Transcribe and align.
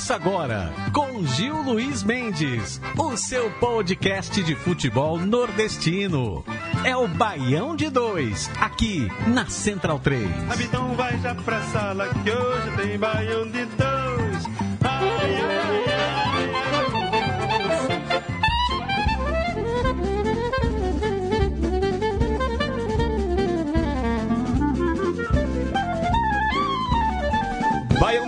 Começa 0.00 0.14
agora 0.14 0.72
com 0.94 1.26
Gil 1.26 1.60
Luiz 1.60 2.02
Mendes, 2.02 2.80
o 2.96 3.18
seu 3.18 3.50
podcast 3.60 4.42
de 4.42 4.54
futebol 4.54 5.18
nordestino. 5.18 6.42
É 6.84 6.96
o 6.96 7.06
Baião 7.06 7.76
de 7.76 7.90
Dois, 7.90 8.50
aqui 8.58 9.12
na 9.26 9.46
Central 9.46 9.98
3. 9.98 10.26
Então 10.58 10.94
vai 10.94 11.18
já 11.18 11.34
pra 11.34 11.60
sala 11.64 12.08
que 12.08 12.30
hoje 12.30 12.76
tem 12.78 12.98
Baião 12.98 13.44
de 13.50 13.66
Dois. 13.66 15.59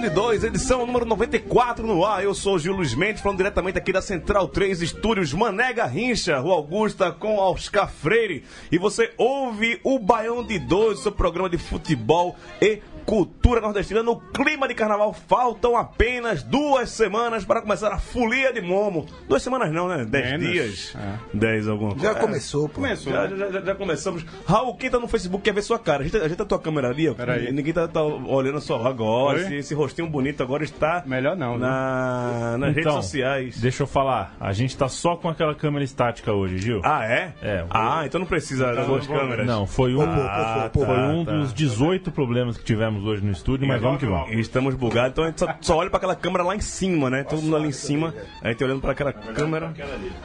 De 0.02 0.11
2, 0.11 0.42
edição 0.42 0.84
número 0.84 1.05
94 1.05 1.87
no 1.87 2.05
ar. 2.05 2.24
Eu 2.24 2.34
sou 2.34 2.59
Gil 2.59 2.73
Luiz 2.73 2.92
Mendes, 2.92 3.23
falando 3.23 3.38
diretamente 3.38 3.79
aqui 3.79 3.92
da 3.92 4.02
Central 4.02 4.48
3 4.48 4.83
Estúdios 4.83 5.33
Mané 5.33 5.73
Garrincha, 5.73 6.41
Rua 6.41 6.56
Augusta, 6.56 7.12
com 7.12 7.37
Oscar 7.37 7.88
Freire. 7.88 8.42
E 8.73 8.78
você 8.78 9.12
ouve 9.16 9.78
o 9.84 10.01
Baião 10.01 10.42
de 10.42 10.59
2, 10.59 10.98
seu 10.98 11.12
programa 11.12 11.48
de 11.48 11.56
futebol 11.56 12.34
e 12.61 12.83
cultura 13.05 13.61
nordestina 13.61 14.02
no 14.02 14.16
clima 14.20 14.66
de 14.69 14.74
carnaval. 14.74 15.12
Faltam 15.12 15.77
apenas 15.77 16.42
duas 16.42 16.91
semanas 16.91 17.45
para 17.45 17.61
começar 17.62 17.92
a 17.92 17.98
folia 17.98 18.52
de 18.52 18.61
Momo. 18.61 19.06
Duas 19.28 19.42
semanas 19.42 19.73
não, 19.73 19.88
né? 19.88 20.05
Dez 20.05 20.30
Menos. 20.33 20.47
dias. 20.48 20.97
É. 20.97 21.12
Dez 21.37 21.69
alguma 21.69 21.92
coisa. 21.92 22.06
Já 22.06 22.15
começou, 22.15 22.69
pô. 22.69 22.75
Começou. 22.77 23.12
Já, 23.12 23.27
já, 23.28 23.51
já- 23.51 23.61
já 23.61 23.75
começamos. 23.75 24.25
Raul, 24.47 24.75
quem 24.77 24.91
tá 24.91 24.98
no 24.98 25.09
Facebook 25.09 25.42
quer 25.45 25.55
ver 25.55 25.62
sua 25.62 25.78
cara. 25.78 26.01
Ajeita, 26.01 26.25
ajeita 26.25 26.42
a 26.42 26.47
tua 26.47 26.59
câmera 26.59 26.88
ali, 26.88 27.09
ó. 27.09 27.15
Peraí. 27.15 27.52
Ninguém 27.52 27.73
tá, 27.73 27.87
tá 27.88 28.02
olhando 28.02 28.61
só 28.61 28.84
agora. 28.87 29.41
Esse, 29.41 29.55
esse 29.56 29.75
rostinho 29.75 30.08
bonito 30.08 30.42
agora 30.42 30.64
está 30.64 31.03
Melhor 31.06 31.36
não, 31.36 31.58
na, 31.58 32.56
nas 32.58 32.69
redes 32.70 32.83
Então, 32.86 33.03
sociais. 33.03 33.58
Deixa 33.61 33.83
eu 33.83 33.86
falar, 33.86 34.34
a 34.41 34.53
gente 34.53 34.77
tá 34.77 34.89
só 34.89 35.17
com 35.17 35.28
aquela 35.28 35.55
câmera 35.55 35.84
estática 35.84 36.33
hoje, 36.33 36.58
Gil. 36.58 36.80
Ah, 36.84 37.05
é? 37.05 37.33
É, 37.42 37.64
Ah, 37.70 38.03
então 38.05 38.19
não 38.20 38.27
precisa 38.27 38.75
das 38.75 38.86
duas 38.86 39.06
câmeras. 39.06 39.47
Não, 39.47 39.67
foi 39.67 39.95
um, 39.95 40.03
Ah, 40.03 40.69
pô, 40.73 40.80
pô, 40.80 40.86
foi 40.86 40.95
tá, 40.97 41.03
um 41.08 41.25
tá. 41.25 41.33
dos 41.33 41.53
18 41.55 42.11
problemas 42.11 42.56
que 42.56 42.64
tivemos 42.64 42.92
hoje 43.01 43.25
no 43.25 43.33
estúdio, 43.33 43.67
mas 43.67 43.81
vamos 43.81 43.98
que 43.98 44.07
vamos. 44.07 44.31
Estamos 44.33 44.75
bugados, 44.75 45.12
então 45.12 45.25
a 45.25 45.29
gente 45.29 45.39
só, 45.41 45.55
só 45.61 45.77
olha 45.77 45.91
pra 45.91 45.98
aquela 45.98 46.17
câmera 46.17 46.45
lá 46.45 46.55
em 46.55 46.61
cima, 46.61 47.09
né? 47.09 47.25
Todo 47.25 47.43
mundo 47.43 47.57
ali 47.57 47.69
em 47.69 47.73
cima. 47.73 48.15
A 48.43 48.48
gente 48.48 48.62
olhando 48.65 48.81
pra 48.81 48.93
aquela 48.93 49.12
câmera. 49.12 49.73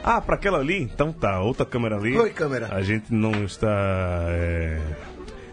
Ah, 0.02 0.20
pra 0.20 0.34
aquela 0.34 0.58
ali? 0.58 0.82
Então 0.82 1.12
tá, 1.12 1.40
outra 1.40 1.64
câmera 1.64 1.96
ali. 1.96 2.16
Oi, 2.16 2.30
câmera. 2.30 2.68
A 2.70 2.82
gente 2.82 3.12
não 3.12 3.44
está. 3.44 3.68
É, 4.28 4.80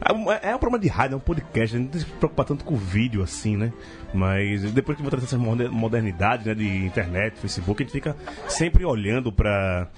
é 0.08 0.14
um- 0.14 0.32
é 0.32 0.56
um 0.56 0.60
programa 0.60 0.80
de 0.80 0.88
rádio, 0.88 1.16
é 1.16 1.18
um 1.18 1.20
podcast, 1.20 1.76
a 1.76 1.80
gente 1.80 1.86
não 1.86 1.92
tem 1.92 2.02
que 2.02 2.08
se 2.08 2.14
preocupar 2.18 2.46
tanto 2.46 2.64
com 2.64 2.74
o 2.76 2.78
vídeo 2.78 3.22
assim, 3.24 3.58
né? 3.58 3.74
Mas 4.14 4.62
depois 4.72 4.96
que 4.96 5.02
vou 5.02 5.10
trazer 5.12 5.26
essas 5.26 5.40
moder- 5.40 5.72
modernidades 5.72 6.46
né, 6.46 6.54
de 6.54 6.86
internet, 6.86 7.38
Facebook, 7.40 7.82
a 7.82 7.86
gente 7.86 7.92
fica 7.94 8.16
sempre 8.48 8.86
olhando 8.86 9.32
para 9.32 9.90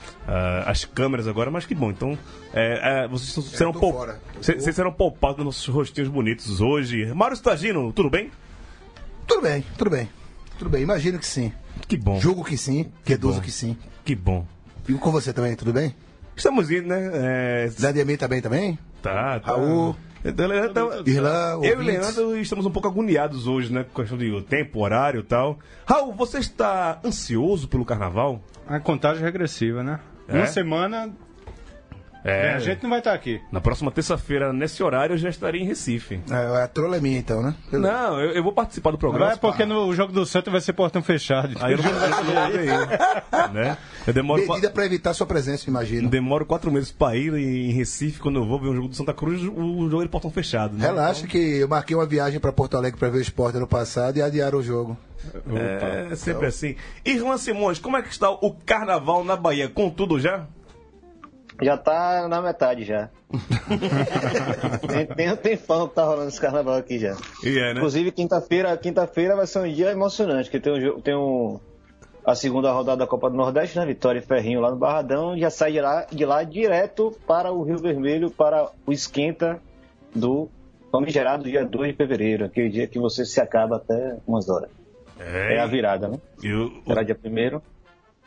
as 0.66 0.86
câmeras 0.86 1.27
agora, 1.27 1.52
mas 1.52 1.66
que 1.66 1.75
bom. 1.75 1.91
Então, 1.91 2.17
é, 2.53 3.03
é, 3.03 3.08
vocês 3.08 3.31
serão, 3.49 3.72
pou- 3.73 4.08
vocês 4.41 4.75
serão 4.75 4.91
poupados 4.91 5.38
nos 5.38 5.45
nossos 5.45 5.67
rostinhos 5.67 6.09
bonitos 6.09 6.61
hoje. 6.61 7.05
Mário 7.14 7.36
Stagino, 7.36 7.92
tudo 7.94 8.09
bem? 8.09 8.31
Tudo 9.27 9.42
bem, 9.42 9.64
tudo 9.77 9.89
bem. 9.92 10.09
Tudo 10.58 10.69
bem, 10.69 10.81
imagino 10.83 11.19
que 11.19 11.25
sim. 11.27 11.52
Que 11.88 11.95
bom. 11.97 12.19
Julgo 12.19 12.44
que 12.44 12.58
sim, 12.58 12.89
reduzo 13.05 13.36
bom. 13.39 13.42
que 13.42 13.52
sim. 13.52 13.77
Que 14.03 14.16
bom. 14.16 14.45
E 14.89 14.94
com 14.94 15.11
você 15.11 15.31
também, 15.33 15.55
tudo 15.55 15.71
bem? 15.73 15.94
Estamos 16.36 16.71
indo, 16.71 16.88
né? 16.88 17.11
É, 17.66 17.67
Zé 17.67 17.92
Diamir 17.94 18.17
tá 18.17 18.27
bem 18.27 18.42
também? 18.42 18.80
Tá, 19.02 19.40
tá. 19.40 19.52
Raul. 19.52 19.95
Então, 20.26 20.48
Leandro, 20.48 20.73
tá- 20.73 21.03
Irlan, 21.06 21.59
Eu 21.64 21.81
e. 21.81 21.86
Leandro 21.86 22.38
estamos 22.38 22.66
um 22.66 22.72
pouco 22.72 22.88
agoniados 22.88 23.48
hoje, 23.48 23.72
né? 23.72 23.86
Com 23.94 24.02
questão 24.02 24.17
de 24.17 24.42
tempo, 24.44 24.80
horário 24.84 25.22
e 25.22 25.23
tal. 25.23 25.59
Raul, 25.86 26.14
você 26.14 26.39
está 26.39 27.00
ansioso 27.06 27.67
pelo 27.67 27.86
carnaval? 27.86 28.42
A 28.67 28.80
contagem 28.80 29.23
regressiva, 29.23 29.83
né? 29.83 29.99
É? 30.27 30.36
Uma 30.36 30.48
semana 30.48 31.10
É. 32.27 32.54
a 32.55 32.60
gente 32.60 32.83
não 32.83 32.89
vai 32.89 32.99
estar 32.99 33.14
aqui. 33.14 33.42
Na 33.52 33.61
próxima 33.61 33.89
terça-feira, 33.92 34.52
nesse 34.52 34.83
horário, 34.83 35.14
eu 35.14 35.17
já 35.17 35.30
estarei 35.30 35.61
em 35.61 35.65
Recife. 35.65 36.20
É, 36.30 36.64
a 36.64 36.67
trola 36.67 36.98
é 36.98 36.99
minha 36.99 37.17
então, 37.17 37.42
né? 37.42 37.55
Beleza. 37.71 37.93
Não, 37.93 38.20
eu, 38.20 38.32
eu 38.32 38.43
vou 38.43 38.52
participar 38.52 38.92
do 38.92 38.98
programa. 38.98 39.27
Vai 39.27 39.36
é 39.36 39.38
porque 39.38 39.65
no 39.65 39.93
jogo 39.93 40.11
do 40.11 40.26
Santos 40.26 40.52
vai 40.52 40.61
ser 40.61 40.73
portão 40.73 41.02
fechado. 41.02 41.55
Aí 41.61 41.73
eu 41.73 41.77
não 41.77 41.86
vou 41.86 42.38
aí, 42.38 42.67
né? 43.54 43.77
Eu 44.05 44.14
demoro, 44.14 44.45
Medida 44.48 44.70
pra 44.70 44.86
evitar 44.86 45.14
sua 45.14 45.26
presença, 45.26 45.70
imagino. 45.70 46.10
demoro 46.10 46.45
quatro 46.45 46.71
meses 46.71 46.92
pra 46.92 47.15
ir 47.15 47.33
em 47.33 47.71
Recife. 47.71 48.20
Quando 48.20 48.39
eu 48.39 48.45
vou 48.45 48.59
ver 48.59 48.70
um 48.70 48.76
jogo 48.76 48.88
do 48.89 48.95
Santa 48.95 49.14
Cruz, 49.14 49.42
o 49.42 49.89
jogo 49.89 50.02
é 50.02 50.05
de 50.05 50.11
portão 50.11 50.32
fechado. 50.32 50.76
Né? 50.76 50.86
Relaxa 50.86 51.27
que 51.27 51.38
eu 51.38 51.67
marquei 51.67 51.95
uma 51.95 52.05
viagem 52.05 52.39
pra 52.39 52.52
Porto 52.52 52.76
Alegre 52.76 52.99
pra 52.99 53.09
ver 53.09 53.20
o 53.20 53.21
esporte 53.21 53.58
ano 53.58 53.67
passado 53.67 54.17
e 54.17 54.21
adiaram 54.21 54.59
o 54.59 54.64
jogo. 54.64 54.98
É 56.11 56.15
sempre 56.15 56.48
assim. 56.48 56.76
Irlan 57.05 57.38
Simões, 57.38 57.80
como 57.80 57.98
é 57.98 58.02
que 58.02 58.09
está 58.09 58.30
o 58.30 58.54
carnaval 58.65 59.23
na 59.23 59.36
Bahia? 59.36 59.67
Com 59.67 59.89
tudo 59.89 60.20
já? 60.20 60.48
Já 61.62 61.78
tá 61.78 62.28
na 62.28 62.42
metade 62.42 62.84
já. 62.84 63.10
tem, 64.88 65.06
tem 65.08 65.32
um 65.32 65.36
tempão 65.36 65.88
que 65.88 65.95
tá 65.95 66.06
rolando 66.06 66.30
esse 66.30 66.40
carnaval 66.40 66.76
aqui 66.76 67.00
já. 67.00 67.16
É, 67.44 67.50
né? 67.50 67.72
Inclusive, 67.72 68.12
quinta-feira 68.12 68.78
quinta-feira 68.78 69.36
vai 69.36 69.48
ser 69.48 69.60
um 69.60 69.72
dia 69.72 69.92
emocionante, 69.92 70.50
porque 70.50 70.60
tem, 70.60 70.73
um, 70.73 71.02
tem 71.02 71.16
um, 71.16 71.60
a 72.26 72.36
segunda 72.36 72.72
rodada 72.72 72.98
da 72.98 73.08
Copa 73.08 73.30
do 73.30 73.36
Nordeste, 73.36 73.78
né? 73.78 73.86
Vitória 73.86 74.20
e 74.20 74.22
Ferrinho 74.22 74.60
lá 74.60 74.70
no 74.70 74.78
Barradão, 74.78 75.38
já 75.38 75.50
sai 75.50 75.72
de 75.72 75.82
lá, 75.82 76.06
de 76.06 76.26
lá 76.26 76.44
direto 76.44 77.18
para 77.26 77.52
o 77.52 77.64
Rio 77.64 77.78
Vermelho, 77.78 78.30
para 78.30 78.70
o 78.86 78.92
esquenta 78.92 79.60
do 80.14 80.50
famigerado 80.92 81.44
dia 81.44 81.66
2 81.66 81.92
de 81.92 81.98
fevereiro, 81.98 82.45
aquele 82.45 82.70
dia 82.70 82.88
que 82.88 83.00
você 83.00 83.26
se 83.26 83.39
acaba 83.39 83.78
até 83.78 84.18
umas 84.28 84.50
horas. 84.50 84.70
É, 85.20 85.60
a 85.60 85.66
virada, 85.66 86.08
né? 86.08 86.20
E 86.44 86.54
o, 86.54 86.82
Será 86.86 87.02
dia 87.02 87.16
primeiro. 87.16 87.62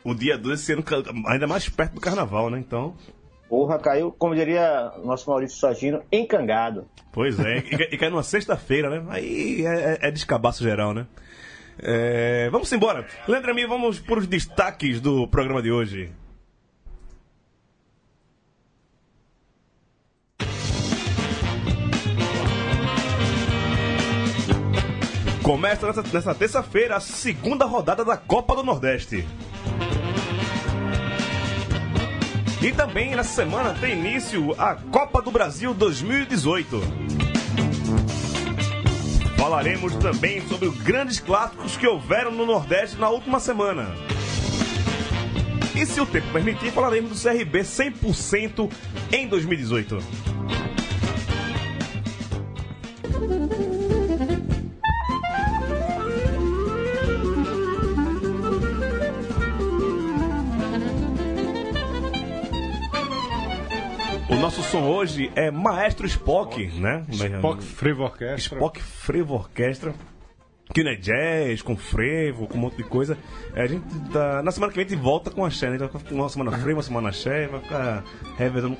o, 0.03 0.11
o 0.11 0.15
dia 0.15 0.37
2 0.37 0.59
sendo 0.59 0.83
ainda 1.27 1.47
mais 1.47 1.69
perto 1.69 1.93
do 1.93 2.01
carnaval, 2.01 2.49
né? 2.49 2.59
Então, 2.59 2.93
Porra, 3.51 3.77
caiu, 3.77 4.13
como 4.17 4.33
diria 4.33 4.93
nosso 5.03 5.29
Maurício 5.29 5.59
Sagino, 5.59 6.01
encangado. 6.09 6.87
pois 7.11 7.37
é. 7.37 7.57
e, 7.57 7.61
cai- 7.63 7.89
e 7.91 7.97
cai 7.97 8.09
numa 8.09 8.23
sexta-feira, 8.23 8.89
né? 8.89 9.05
Aí 9.09 9.65
é, 9.65 9.99
é, 10.01 10.07
é 10.07 10.11
descabaço 10.11 10.63
geral, 10.63 10.93
né? 10.93 11.05
É, 11.77 12.47
vamos 12.49 12.71
embora. 12.71 13.05
Leandro 13.27 13.51
Amir, 13.51 13.67
vamos 13.67 13.99
por 13.99 14.19
os 14.19 14.25
destaques 14.25 15.01
do 15.01 15.27
programa 15.27 15.61
de 15.61 15.69
hoje. 15.69 16.13
Começa 25.43 25.87
nessa, 25.87 26.03
nessa 26.13 26.35
terça-feira 26.35 26.95
a 26.95 26.99
segunda 26.99 27.65
rodada 27.65 28.05
da 28.05 28.15
Copa 28.15 28.55
do 28.55 28.63
Nordeste. 28.63 29.27
E 32.61 32.71
também 32.71 33.15
nessa 33.15 33.33
semana 33.33 33.73
tem 33.73 33.97
início 33.97 34.53
a 34.55 34.75
Copa 34.75 35.19
do 35.19 35.31
Brasil 35.31 35.73
2018. 35.73 36.79
Falaremos 39.35 39.95
também 39.95 40.47
sobre 40.47 40.67
os 40.67 40.77
grandes 40.77 41.19
clássicos 41.19 41.75
que 41.75 41.87
houveram 41.87 42.31
no 42.31 42.45
Nordeste 42.45 42.97
na 42.97 43.09
última 43.09 43.39
semana. 43.39 43.87
E 45.75 45.83
se 45.87 45.99
o 45.99 46.05
tempo 46.05 46.27
permitir, 46.31 46.71
falaremos 46.71 47.09
do 47.09 47.29
CRB 47.29 47.61
100% 47.61 48.71
em 49.11 49.27
2018. 49.27 49.97
Nosso 64.41 64.63
som 64.63 64.81
hoje 64.85 65.31
é 65.35 65.51
Maestro 65.51 66.07
Spock, 66.07 66.65
né? 66.79 67.05
Spock 67.11 67.63
Frevo 67.63 68.01
Orquestra. 68.01 68.57
Spock 68.57 68.81
Frevo 68.81 69.35
Orquestra. 69.35 69.93
Que 70.73 70.83
não 70.83 70.91
é 70.91 70.95
jazz, 70.95 71.61
com 71.61 71.77
frevo, 71.77 72.47
com 72.47 72.57
um 72.57 72.61
monte 72.61 72.77
de 72.77 72.83
coisa. 72.83 73.17
É, 73.53 73.61
a 73.61 73.67
gente 73.67 73.83
tá, 74.11 74.41
na 74.41 74.49
semana 74.49 74.71
que 74.71 74.77
vem 74.79 74.85
a 74.85 74.89
gente 74.89 74.99
volta 74.99 75.29
com 75.29 75.45
a 75.45 75.49
Xé, 75.51 75.67
né? 75.67 75.75
A 75.75 75.77
gente 75.77 75.91
vai 75.91 76.01
ficar 76.01 76.15
uma 76.15 76.29
semana 76.29 76.51
frevo, 76.53 76.77
uma 76.77 76.83
semana 76.83 77.11
Xé, 77.11 77.47
vai 77.47 77.59
ficar 77.61 78.03
revezando. 78.35 78.77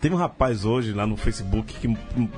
Teve 0.00 0.14
um 0.14 0.18
rapaz 0.18 0.64
hoje 0.64 0.92
lá 0.92 1.06
no 1.06 1.16
Facebook 1.16 1.74
que 1.74 1.88
hum, 1.88 2.28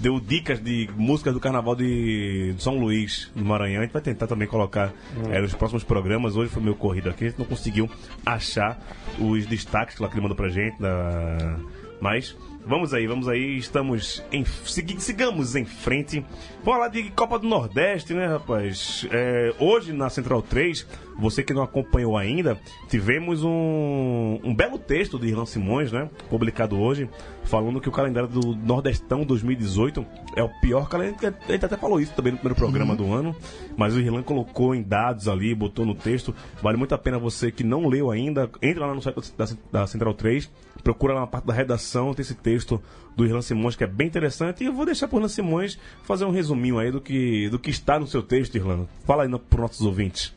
deu 0.00 0.18
dicas 0.18 0.60
de 0.60 0.88
músicas 0.96 1.34
do 1.34 1.40
carnaval 1.40 1.74
de 1.76 2.54
São 2.58 2.78
Luís, 2.78 3.30
no 3.34 3.44
Maranhão. 3.44 3.80
A 3.80 3.84
gente 3.84 3.92
vai 3.92 4.02
tentar 4.02 4.26
também 4.26 4.48
colocar 4.48 4.94
é, 5.30 5.40
nos 5.42 5.54
próximos 5.54 5.84
programas. 5.84 6.36
Hoje 6.36 6.50
foi 6.50 6.62
meio 6.62 6.76
corrido 6.76 7.10
aqui, 7.10 7.26
a 7.26 7.28
gente 7.28 7.38
não 7.38 7.46
conseguiu 7.46 7.90
achar 8.24 8.80
os 9.18 9.44
destaques 9.44 9.98
lá 9.98 10.08
que 10.08 10.14
ele 10.14 10.22
mandou 10.22 10.36
pra 10.36 10.48
gente. 10.48 10.80
Da... 10.80 11.58
Mas 12.02 12.36
Vamos 12.64 12.94
aí, 12.94 13.08
vamos 13.08 13.28
aí, 13.28 13.58
estamos 13.58 14.22
em. 14.30 14.44
Sigamos 14.44 15.56
em 15.56 15.64
frente. 15.64 16.20
Vamos 16.62 16.78
falar 16.78 16.88
de 16.88 17.10
Copa 17.10 17.38
do 17.38 17.48
Nordeste, 17.48 18.14
né, 18.14 18.26
rapaz? 18.26 19.06
É, 19.10 19.52
hoje 19.58 19.92
na 19.92 20.08
Central 20.08 20.42
3, 20.42 20.86
você 21.18 21.42
que 21.42 21.52
não 21.52 21.62
acompanhou 21.62 22.16
ainda, 22.16 22.58
tivemos 22.88 23.42
um, 23.44 24.40
um 24.42 24.54
belo 24.54 24.78
texto 24.78 25.18
de 25.18 25.28
Irlan 25.28 25.46
Simões, 25.46 25.92
né? 25.92 26.08
Publicado 26.28 26.78
hoje, 26.78 27.08
falando 27.44 27.80
que 27.80 27.88
o 27.88 27.92
calendário 27.92 28.28
do 28.28 28.54
Nordestão 28.54 29.24
2018 29.24 30.04
é 30.36 30.42
o 30.42 30.48
pior 30.60 30.88
calendário. 30.88 31.36
A 31.48 31.52
gente 31.52 31.64
até 31.64 31.76
falou 31.76 32.00
isso 32.00 32.14
também 32.14 32.32
no 32.32 32.38
primeiro 32.38 32.58
programa 32.58 32.96
do 32.96 33.12
ano, 33.12 33.34
mas 33.76 33.94
o 33.94 34.00
Irlan 34.00 34.22
colocou 34.22 34.74
em 34.74 34.82
dados 34.82 35.28
ali, 35.28 35.54
botou 35.54 35.84
no 35.84 35.94
texto. 35.94 36.34
Vale 36.62 36.76
muito 36.76 36.94
a 36.94 36.98
pena 36.98 37.18
você 37.18 37.50
que 37.50 37.64
não 37.64 37.86
leu 37.86 38.10
ainda, 38.10 38.50
entra 38.60 38.86
lá 38.86 38.94
no 38.94 39.02
site 39.02 39.32
da, 39.36 39.46
da 39.70 39.86
Central 39.86 40.14
3, 40.14 40.50
procura 40.82 41.14
lá 41.14 41.20
na 41.20 41.26
parte 41.26 41.46
da 41.46 41.54
redação, 41.54 42.14
tem 42.14 42.22
esse 42.22 42.34
texto 42.34 42.82
do 43.16 43.26
Irlan 43.26 43.42
Simões 43.42 43.76
que 43.76 43.84
é 43.84 43.86
bem 43.86 44.06
interessante. 44.06 44.62
E 44.62 44.66
eu 44.66 44.72
vou 44.72 44.86
deixar 44.86 45.08
pro 45.08 45.18
Irlan 45.18 45.28
Simões 45.28 45.78
fazer 46.04 46.24
um 46.24 46.30
resuminho 46.30 46.78
aí 46.78 46.90
do 46.90 47.00
que, 47.00 47.48
do 47.50 47.58
que 47.58 47.70
está 47.70 47.98
no 47.98 48.06
seu 48.06 48.22
texto, 48.22 48.56
Irlan. 48.56 48.86
Fala 49.04 49.24
aí 49.24 49.28
para 49.28 49.56
os 49.56 49.60
nossos 49.60 49.86
ouvintes. 49.86 50.34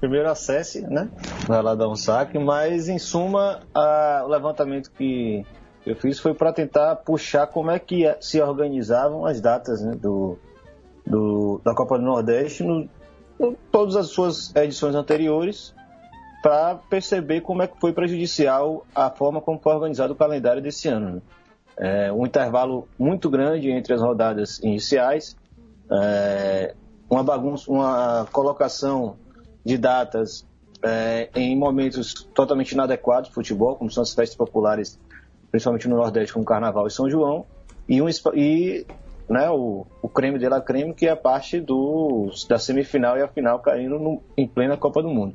Primeiro 0.00 0.28
acesse, 0.28 0.82
né? 0.82 1.08
Vai 1.46 1.62
lá 1.62 1.74
dar 1.74 1.88
um 1.88 1.96
saque, 1.96 2.38
mas 2.38 2.88
em 2.88 2.98
suma, 2.98 3.60
a- 3.74 4.22
o 4.24 4.28
levantamento 4.28 4.90
que 4.90 5.44
eu 5.86 5.96
fiz 5.96 6.18
foi 6.18 6.34
para 6.34 6.52
tentar 6.52 6.96
puxar 6.96 7.46
como 7.46 7.70
é 7.70 7.78
que 7.78 8.04
se 8.20 8.40
organizavam 8.40 9.24
as 9.24 9.40
datas 9.40 9.80
né, 9.80 9.92
do, 9.94 10.36
do- 11.06 11.60
da 11.64 11.74
Copa 11.74 11.98
do 11.98 12.04
Nordeste 12.04 12.62
no, 12.62 12.88
em 13.40 13.56
todas 13.72 13.96
as 13.96 14.08
suas 14.08 14.54
edições 14.54 14.94
anteriores, 14.94 15.74
para 16.42 16.74
perceber 16.74 17.40
como 17.40 17.62
é 17.62 17.66
que 17.66 17.78
foi 17.80 17.92
prejudicial 17.92 18.86
a 18.94 19.10
forma 19.10 19.40
como 19.40 19.58
foi 19.58 19.74
organizado 19.74 20.12
o 20.12 20.16
calendário 20.16 20.62
desse 20.62 20.88
ano. 20.88 21.16
né? 21.16 21.22
É, 21.78 22.12
um 22.12 22.24
intervalo 22.26 22.88
muito 22.98 23.28
grande 23.28 23.70
entre 23.70 23.92
as 23.94 24.00
rodadas 24.00 24.58
iniciais, 24.60 25.36
é, 25.90 26.74
uma 27.08 27.22
bagunça, 27.22 27.70
uma 27.70 28.26
colocação 28.32 29.16
de 29.66 29.76
datas 29.76 30.46
é, 30.80 31.28
em 31.34 31.56
momentos 31.56 32.14
totalmente 32.32 32.70
inadequados 32.72 33.30
do 33.30 33.34
futebol, 33.34 33.74
como 33.74 33.90
são 33.90 34.04
as 34.04 34.14
festas 34.14 34.36
populares, 34.36 34.98
principalmente 35.50 35.88
no 35.88 35.96
Nordeste, 35.96 36.32
como 36.32 36.44
Carnaval 36.44 36.86
e 36.86 36.90
São 36.90 37.10
João, 37.10 37.44
e, 37.88 38.00
um, 38.00 38.06
e 38.34 38.86
né, 39.28 39.50
o, 39.50 39.84
o 40.00 40.08
creme 40.08 40.38
de 40.38 40.48
la 40.48 40.60
creme, 40.60 40.94
que 40.94 41.06
é 41.08 41.10
a 41.10 41.16
parte 41.16 41.60
do, 41.60 42.30
da 42.48 42.60
semifinal 42.60 43.18
e 43.18 43.22
a 43.22 43.28
final 43.28 43.58
caindo 43.58 43.98
no- 43.98 44.22
em 44.36 44.46
plena 44.46 44.76
Copa 44.76 45.02
do 45.02 45.08
Mundo. 45.08 45.34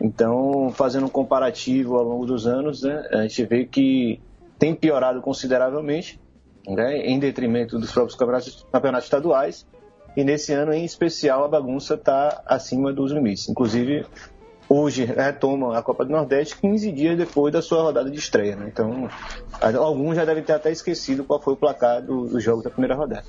Então, 0.00 0.70
fazendo 0.74 1.06
um 1.06 1.08
comparativo 1.08 1.96
ao 1.96 2.02
longo 2.02 2.26
dos 2.26 2.46
anos, 2.48 2.82
né, 2.82 3.06
a 3.12 3.22
gente 3.22 3.44
vê 3.44 3.64
que 3.64 4.20
tem 4.58 4.74
piorado 4.74 5.20
consideravelmente, 5.22 6.20
né, 6.66 6.98
em 7.06 7.18
detrimento 7.20 7.78
dos 7.78 7.92
próprios 7.92 8.16
campeonatos, 8.16 8.66
campeonatos 8.72 9.06
estaduais, 9.06 9.64
e 10.16 10.24
nesse 10.24 10.52
ano, 10.52 10.72
em 10.72 10.84
especial, 10.84 11.44
a 11.44 11.48
bagunça 11.48 11.94
está 11.94 12.42
acima 12.46 12.92
dos 12.92 13.12
limites. 13.12 13.48
Inclusive, 13.48 14.04
hoje 14.68 15.04
retoma 15.04 15.76
a 15.76 15.82
Copa 15.82 16.04
do 16.04 16.12
Nordeste 16.12 16.56
15 16.60 16.92
dias 16.92 17.16
depois 17.18 17.52
da 17.52 17.62
sua 17.62 17.82
rodada 17.82 18.10
de 18.10 18.18
estreia. 18.18 18.56
né? 18.56 18.70
Então, 18.72 19.08
alguns 19.60 20.16
já 20.16 20.24
devem 20.24 20.42
ter 20.42 20.52
até 20.52 20.70
esquecido 20.70 21.24
qual 21.24 21.40
foi 21.40 21.54
o 21.54 21.56
placar 21.56 22.02
do, 22.02 22.26
do 22.26 22.40
jogo 22.40 22.62
da 22.62 22.70
primeira 22.70 22.94
rodada. 22.94 23.24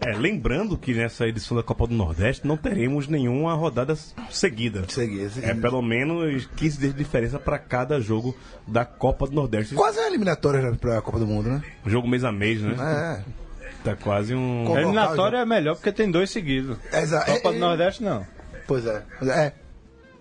É, 0.00 0.12
lembrando 0.12 0.76
que 0.76 0.94
nessa 0.94 1.26
edição 1.26 1.56
da 1.56 1.62
Copa 1.62 1.86
do 1.86 1.94
Nordeste 1.94 2.46
não 2.46 2.56
teremos 2.56 3.08
nenhuma 3.08 3.54
rodada 3.54 3.96
seguida. 4.30 4.84
Seguida, 4.88 5.30
seguida. 5.30 5.52
É 5.52 5.54
pelo 5.54 5.82
menos 5.82 6.46
15 6.56 6.78
dias 6.78 6.92
de 6.92 6.98
diferença 6.98 7.38
para 7.38 7.58
cada 7.58 7.98
jogo 8.00 8.36
da 8.68 8.84
Copa 8.84 9.26
do 9.26 9.34
Nordeste. 9.34 9.74
Quase 9.74 9.98
é 9.98 10.06
eliminatória 10.06 10.76
pra 10.76 11.00
Copa 11.00 11.18
do 11.18 11.26
Mundo, 11.26 11.48
né? 11.48 11.62
Jogo 11.86 12.06
mês 12.06 12.22
a 12.22 12.30
mês, 12.30 12.60
né? 12.60 12.76
É. 12.78 13.45
Tá 13.86 13.94
quase 13.96 14.34
um. 14.34 14.64
Com- 14.66 14.74
A 14.74 14.80
eliminatória 14.80 15.36
é 15.38 15.44
melhor 15.44 15.76
porque 15.76 15.92
tem 15.92 16.10
dois 16.10 16.30
seguidos. 16.30 16.76
Exa- 16.92 17.20
Copa 17.24 17.48
é- 17.48 17.52
do 17.52 17.56
é- 17.56 17.58
Nordeste, 17.58 18.02
não. 18.02 18.26
Pois 18.66 18.84
é. 18.84 19.02
É. 19.22 19.28
É. 19.46 19.52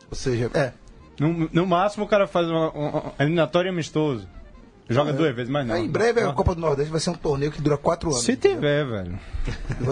Ou 0.10 0.16
seja, 0.16 0.52
é. 0.54 0.72
No, 1.20 1.50
no 1.52 1.66
máximo 1.66 2.06
o 2.06 2.08
cara 2.08 2.28
faz 2.28 2.48
uma, 2.48 2.70
uma- 2.72 2.90
uma 3.02 3.14
eliminatória 3.20 3.72
amistoso. 3.72 4.28
Joga 4.88 5.14
duas 5.14 5.36
vezes, 5.36 5.52
mas 5.52 5.66
não. 5.66 5.74
Aí, 5.74 5.86
em 5.86 5.90
breve 5.90 6.22
a 6.22 6.32
Copa 6.32 6.54
do 6.54 6.62
Nordeste 6.62 6.92
vai 6.92 7.00
ser 7.00 7.10
um 7.10 7.16
torneio 7.16 7.52
que 7.52 7.60
dura 7.60 7.76
quatro 7.76 8.10
anos. 8.12 8.22
Se 8.24 8.36
tiver, 8.36 8.86
velho. 8.86 9.18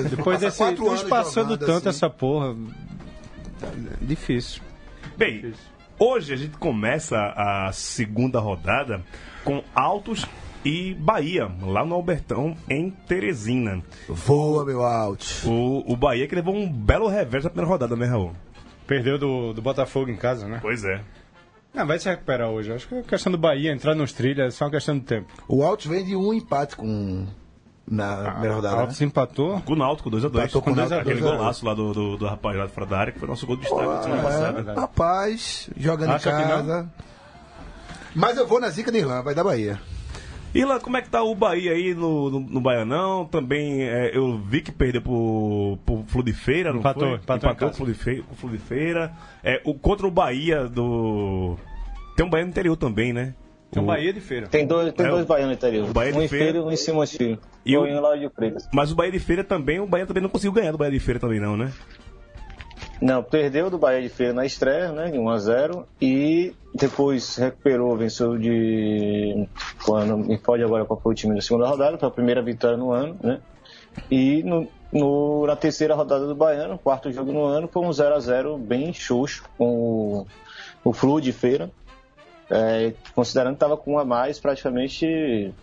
Depois, 0.08 0.40
desse. 0.40 0.58
quatro 0.60 0.88
anos 0.88 1.02
passando 1.04 1.58
tanto 1.58 1.90
assim. 1.90 1.98
essa 1.98 2.10
porra. 2.12 2.56
é 3.64 4.06
Difícil. 4.06 4.62
Bem, 5.18 5.52
hoje 5.98 6.32
a 6.34 6.36
gente 6.36 6.58
começa 6.58 7.18
a 7.36 7.72
segunda 7.74 8.40
rodada 8.40 9.02
com 9.44 9.64
Altos 9.74 10.28
e 10.66 10.94
Bahia, 10.94 11.52
lá 11.62 11.86
no 11.86 11.96
Albertão, 11.96 12.56
em 12.70 12.90
Teresina. 12.90 13.82
Voa, 14.08 14.64
meu 14.66 14.84
out. 14.84 15.48
O, 15.48 15.84
o 15.92 15.96
Bahia 15.98 16.28
que 16.28 16.36
levou 16.36 16.56
um 16.56 16.72
belo 16.72 17.08
revés 17.08 17.44
na 17.44 17.50
primeira 17.50 17.70
rodada, 17.70 17.96
né, 17.96 18.06
Raul? 18.06 18.34
Perdeu 18.88 19.18
do, 19.18 19.54
do 19.54 19.62
Botafogo 19.62 20.10
em 20.10 20.16
casa, 20.18 20.48
né? 20.48 20.60
Pois 20.62 20.84
é. 20.84 21.02
Não, 21.74 21.88
vai 21.88 21.98
se 21.98 22.08
recuperar 22.08 22.50
hoje. 22.50 22.72
Acho 22.72 22.88
que 22.88 22.96
a 23.00 23.04
questão 23.04 23.32
do 23.32 23.38
Bahia 23.38 23.72
entrar 23.72 23.96
nos 23.96 24.14
trilhos 24.14 24.46
é 24.48 24.52
só 24.52 24.66
uma 24.66 24.72
questão 24.72 24.98
de 24.98 25.04
tempo. 25.06 25.28
O 25.48 25.64
Altos 25.64 25.88
vem 25.88 26.06
de 26.06 26.16
um 26.16 26.34
empate 26.34 26.76
com. 26.76 27.26
Na 27.86 28.32
primeira 28.32 28.56
rodada. 28.56 28.78
Altos 28.82 29.02
empatou. 29.02 29.60
Com 29.62 29.74
o 29.74 29.76
Náutico, 29.76 30.10
2x2. 30.10 30.28
Empatou 30.28 30.62
com 30.62 30.72
o 30.72 30.76
Náutico, 30.76 31.00
Aquele 31.02 31.20
2 31.20 31.26
a 31.26 31.30
2. 31.32 31.38
golaço 31.40 31.66
lá 31.66 31.74
do, 31.74 31.94
do, 31.94 32.18
do 32.18 32.26
rapaz 32.28 32.56
lá 32.58 32.66
de 32.68 32.72
fora 32.72 32.86
da 32.88 32.98
área, 32.98 33.12
que 33.14 33.20
foi 33.20 33.28
nosso 33.28 33.46
gol 33.46 33.56
de 33.58 33.64
destaque 33.64 34.04
semana 34.04 34.22
É, 34.22 34.24
passada. 34.24 34.74
rapaz, 34.80 35.70
jogando 35.76 36.12
Acha 36.12 36.30
em 36.30 36.48
casa. 36.48 36.94
Mas 38.16 38.38
eu 38.38 38.48
vou 38.48 38.60
na 38.62 38.70
zica 38.70 38.92
de 38.92 39.00
Irlanda, 39.00 39.22
vai 39.24 39.34
dar 39.36 39.44
Bahia. 39.44 39.80
Irlan, 40.54 40.80
como 40.80 40.98
é 40.98 41.02
que 41.02 41.10
tá 41.10 41.24
o 41.24 41.34
Bahia 41.34 41.72
aí 41.72 41.94
no, 41.96 42.30
no, 42.30 42.40
no 42.40 42.62
Baianão? 42.62 43.26
Também 43.26 43.84
é, 43.84 44.16
eu 44.16 44.38
vi 44.38 44.62
que 44.62 44.72
perdeu 44.72 45.02
pro, 45.02 45.78
pro 45.86 46.04
Flu 46.08 46.22
de 46.24 46.34
Feira, 46.34 46.72
não 46.72 46.80
Empatou, 46.80 47.08
foi? 47.08 47.18
empatou 47.18 47.50
em 47.52 47.56
com 47.56 47.66
o. 47.66 47.74
Flu 47.74 47.86
de 47.88 47.94
Feira. 47.96 48.24
Com 48.24 48.34
o 48.34 48.36
Flu 48.38 48.50
de 48.52 48.58
Feira. 48.60 49.12
É, 49.44 49.62
o, 49.66 49.74
contra 49.74 50.06
o 50.06 50.12
Bahia 50.12 50.66
do... 50.68 51.56
Tem 52.16 52.24
um 52.26 52.30
Bahia 52.30 52.46
no 52.46 52.52
interior 52.52 52.76
também, 52.78 53.12
né? 53.12 53.34
Tem 53.72 53.82
um 53.82 53.88
Bahia 53.88 54.14
de 54.14 54.22
feira. 54.22 54.46
Tem 54.48 54.68
dois, 54.68 54.94
tem 54.94 55.04
É, 55.08 55.10
dois 55.10 55.26
baianos 55.26 55.50
no 55.50 55.54
interior. 55.56 55.90
o 55.90 55.94
Bahia 55.94 56.12
de 56.12 56.20
um 56.20 56.22
em 56.22 56.28
Feira- 56.28 56.46
Feira 56.46 56.58
e 56.60 56.62
um 56.62 56.72
em 56.72 56.76
Simões 56.76 57.12
Filho. 57.12 57.40
E 57.66 57.72
E 57.72 57.78
o- 57.78 57.82
um 57.82 57.88
em 57.88 58.00
Lauro 58.00 58.20
de 58.20 58.30
Freitas. 58.30 58.70
Mas 58.72 58.92
o 58.92 58.96
Bahia 58.96 59.12
de 59.12 59.18
Feira 59.20 59.44
também, 59.44 59.80
o 59.80 59.88
Bahia 59.88 60.06
também 60.06 60.22
não 60.22 60.30
conseguiu 60.30 60.52
ganhar 60.52 60.72
do 60.72 60.78
Bahia 60.78 60.92
de 60.92 61.00
Feira 61.00 61.20
também 61.20 61.40
não, 61.40 61.58
né? 61.58 61.72
Não, 63.04 63.22
perdeu 63.22 63.70
do 63.70 63.78
Bahia 63.78 64.02
de 64.02 64.08
Feira 64.08 64.32
na 64.32 64.46
estreia, 64.46 64.94
né, 64.94 65.12
de 65.12 65.20
1 65.20 65.30
a 65.30 65.38
0 65.38 65.86
e 66.02 66.54
depois 66.74 67.36
recuperou, 67.36 67.98
venceu 67.98 68.38
de 68.38 69.46
quando 69.86 70.18
me 70.18 70.38
pode 70.38 70.64
agora 70.64 70.86
qual 70.86 71.02
foi 71.02 71.12
o 71.12 71.16
time 71.16 71.36
da 71.36 71.42
segunda 71.42 71.68
rodada, 71.68 71.98
foi 71.98 72.08
a 72.08 72.12
primeira 72.12 72.42
vitória 72.42 72.78
no 72.78 72.94
ano, 72.94 73.20
né? 73.22 73.42
E 74.10 74.42
no, 74.44 74.70
no- 74.90 75.46
na 75.46 75.54
terceira 75.58 75.94
rodada 75.96 76.26
do 76.26 76.34
Baiano, 76.34 76.80
quarto 76.80 77.12
jogo 77.12 77.34
no 77.34 77.44
ano, 77.44 77.68
foi 77.68 77.84
um 77.86 77.92
0 77.92 78.16
a 78.16 78.20
0 78.22 78.58
bem 78.58 78.94
xoxo 78.94 79.44
com 79.58 80.26
o, 80.86 80.90
o 80.90 80.94
Flu 80.94 81.20
de 81.20 81.34
Feira, 81.34 81.70
é, 82.50 82.94
considerando 83.14 83.56
que 83.56 83.58
estava 83.58 83.76
com 83.76 83.96
um 83.96 84.00
a 84.00 84.06
mais 84.06 84.40
praticamente 84.40 85.54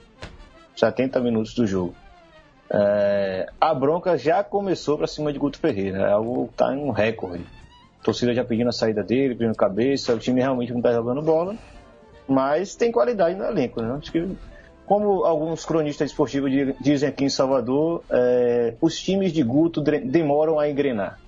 70 0.77 1.19
minutos 1.21 1.55
do 1.55 1.67
jogo. 1.67 1.95
É, 2.73 3.49
a 3.61 3.75
bronca 3.75 4.17
já 4.17 4.45
começou 4.45 4.97
para 4.97 5.07
cima 5.07 5.33
de 5.33 5.39
Guto 5.39 5.59
Ferreira, 5.59 5.99
é 6.03 6.13
algo 6.13 6.47
que 6.47 6.53
está 6.53 6.73
em 6.75 6.79
um 6.79 6.91
recorde. 6.91 7.45
A 8.01 8.05
torcida 8.05 8.33
já 8.33 8.45
pedindo 8.45 8.69
a 8.69 8.73
saída 8.73 9.03
dele, 9.03 9.35
pedindo 9.35 9.57
cabeça, 9.57 10.15
o 10.15 10.19
time 10.19 10.41
realmente 10.41 10.71
não 10.71 10.79
está 10.79 10.93
jogando 10.93 11.21
bola, 11.21 11.57
mas 12.29 12.77
tem 12.77 12.93
qualidade 12.93 13.37
no 13.37 13.45
elenco, 13.45 13.83
né? 13.83 13.93
Acho 13.99 14.13
que, 14.13 14.27
como 14.87 15.25
alguns 15.25 15.65
cronistas 15.65 16.11
esportivos 16.11 16.51
di- 16.51 16.75
dizem 16.81 17.09
aqui 17.09 17.25
em 17.25 17.29
Salvador, 17.29 18.05
é, 18.09 18.75
os 18.81 18.99
times 18.99 19.33
de 19.33 19.43
Guto 19.43 19.81
demoram 19.83 20.59
a 20.59 20.69
engrenar. 20.71 21.19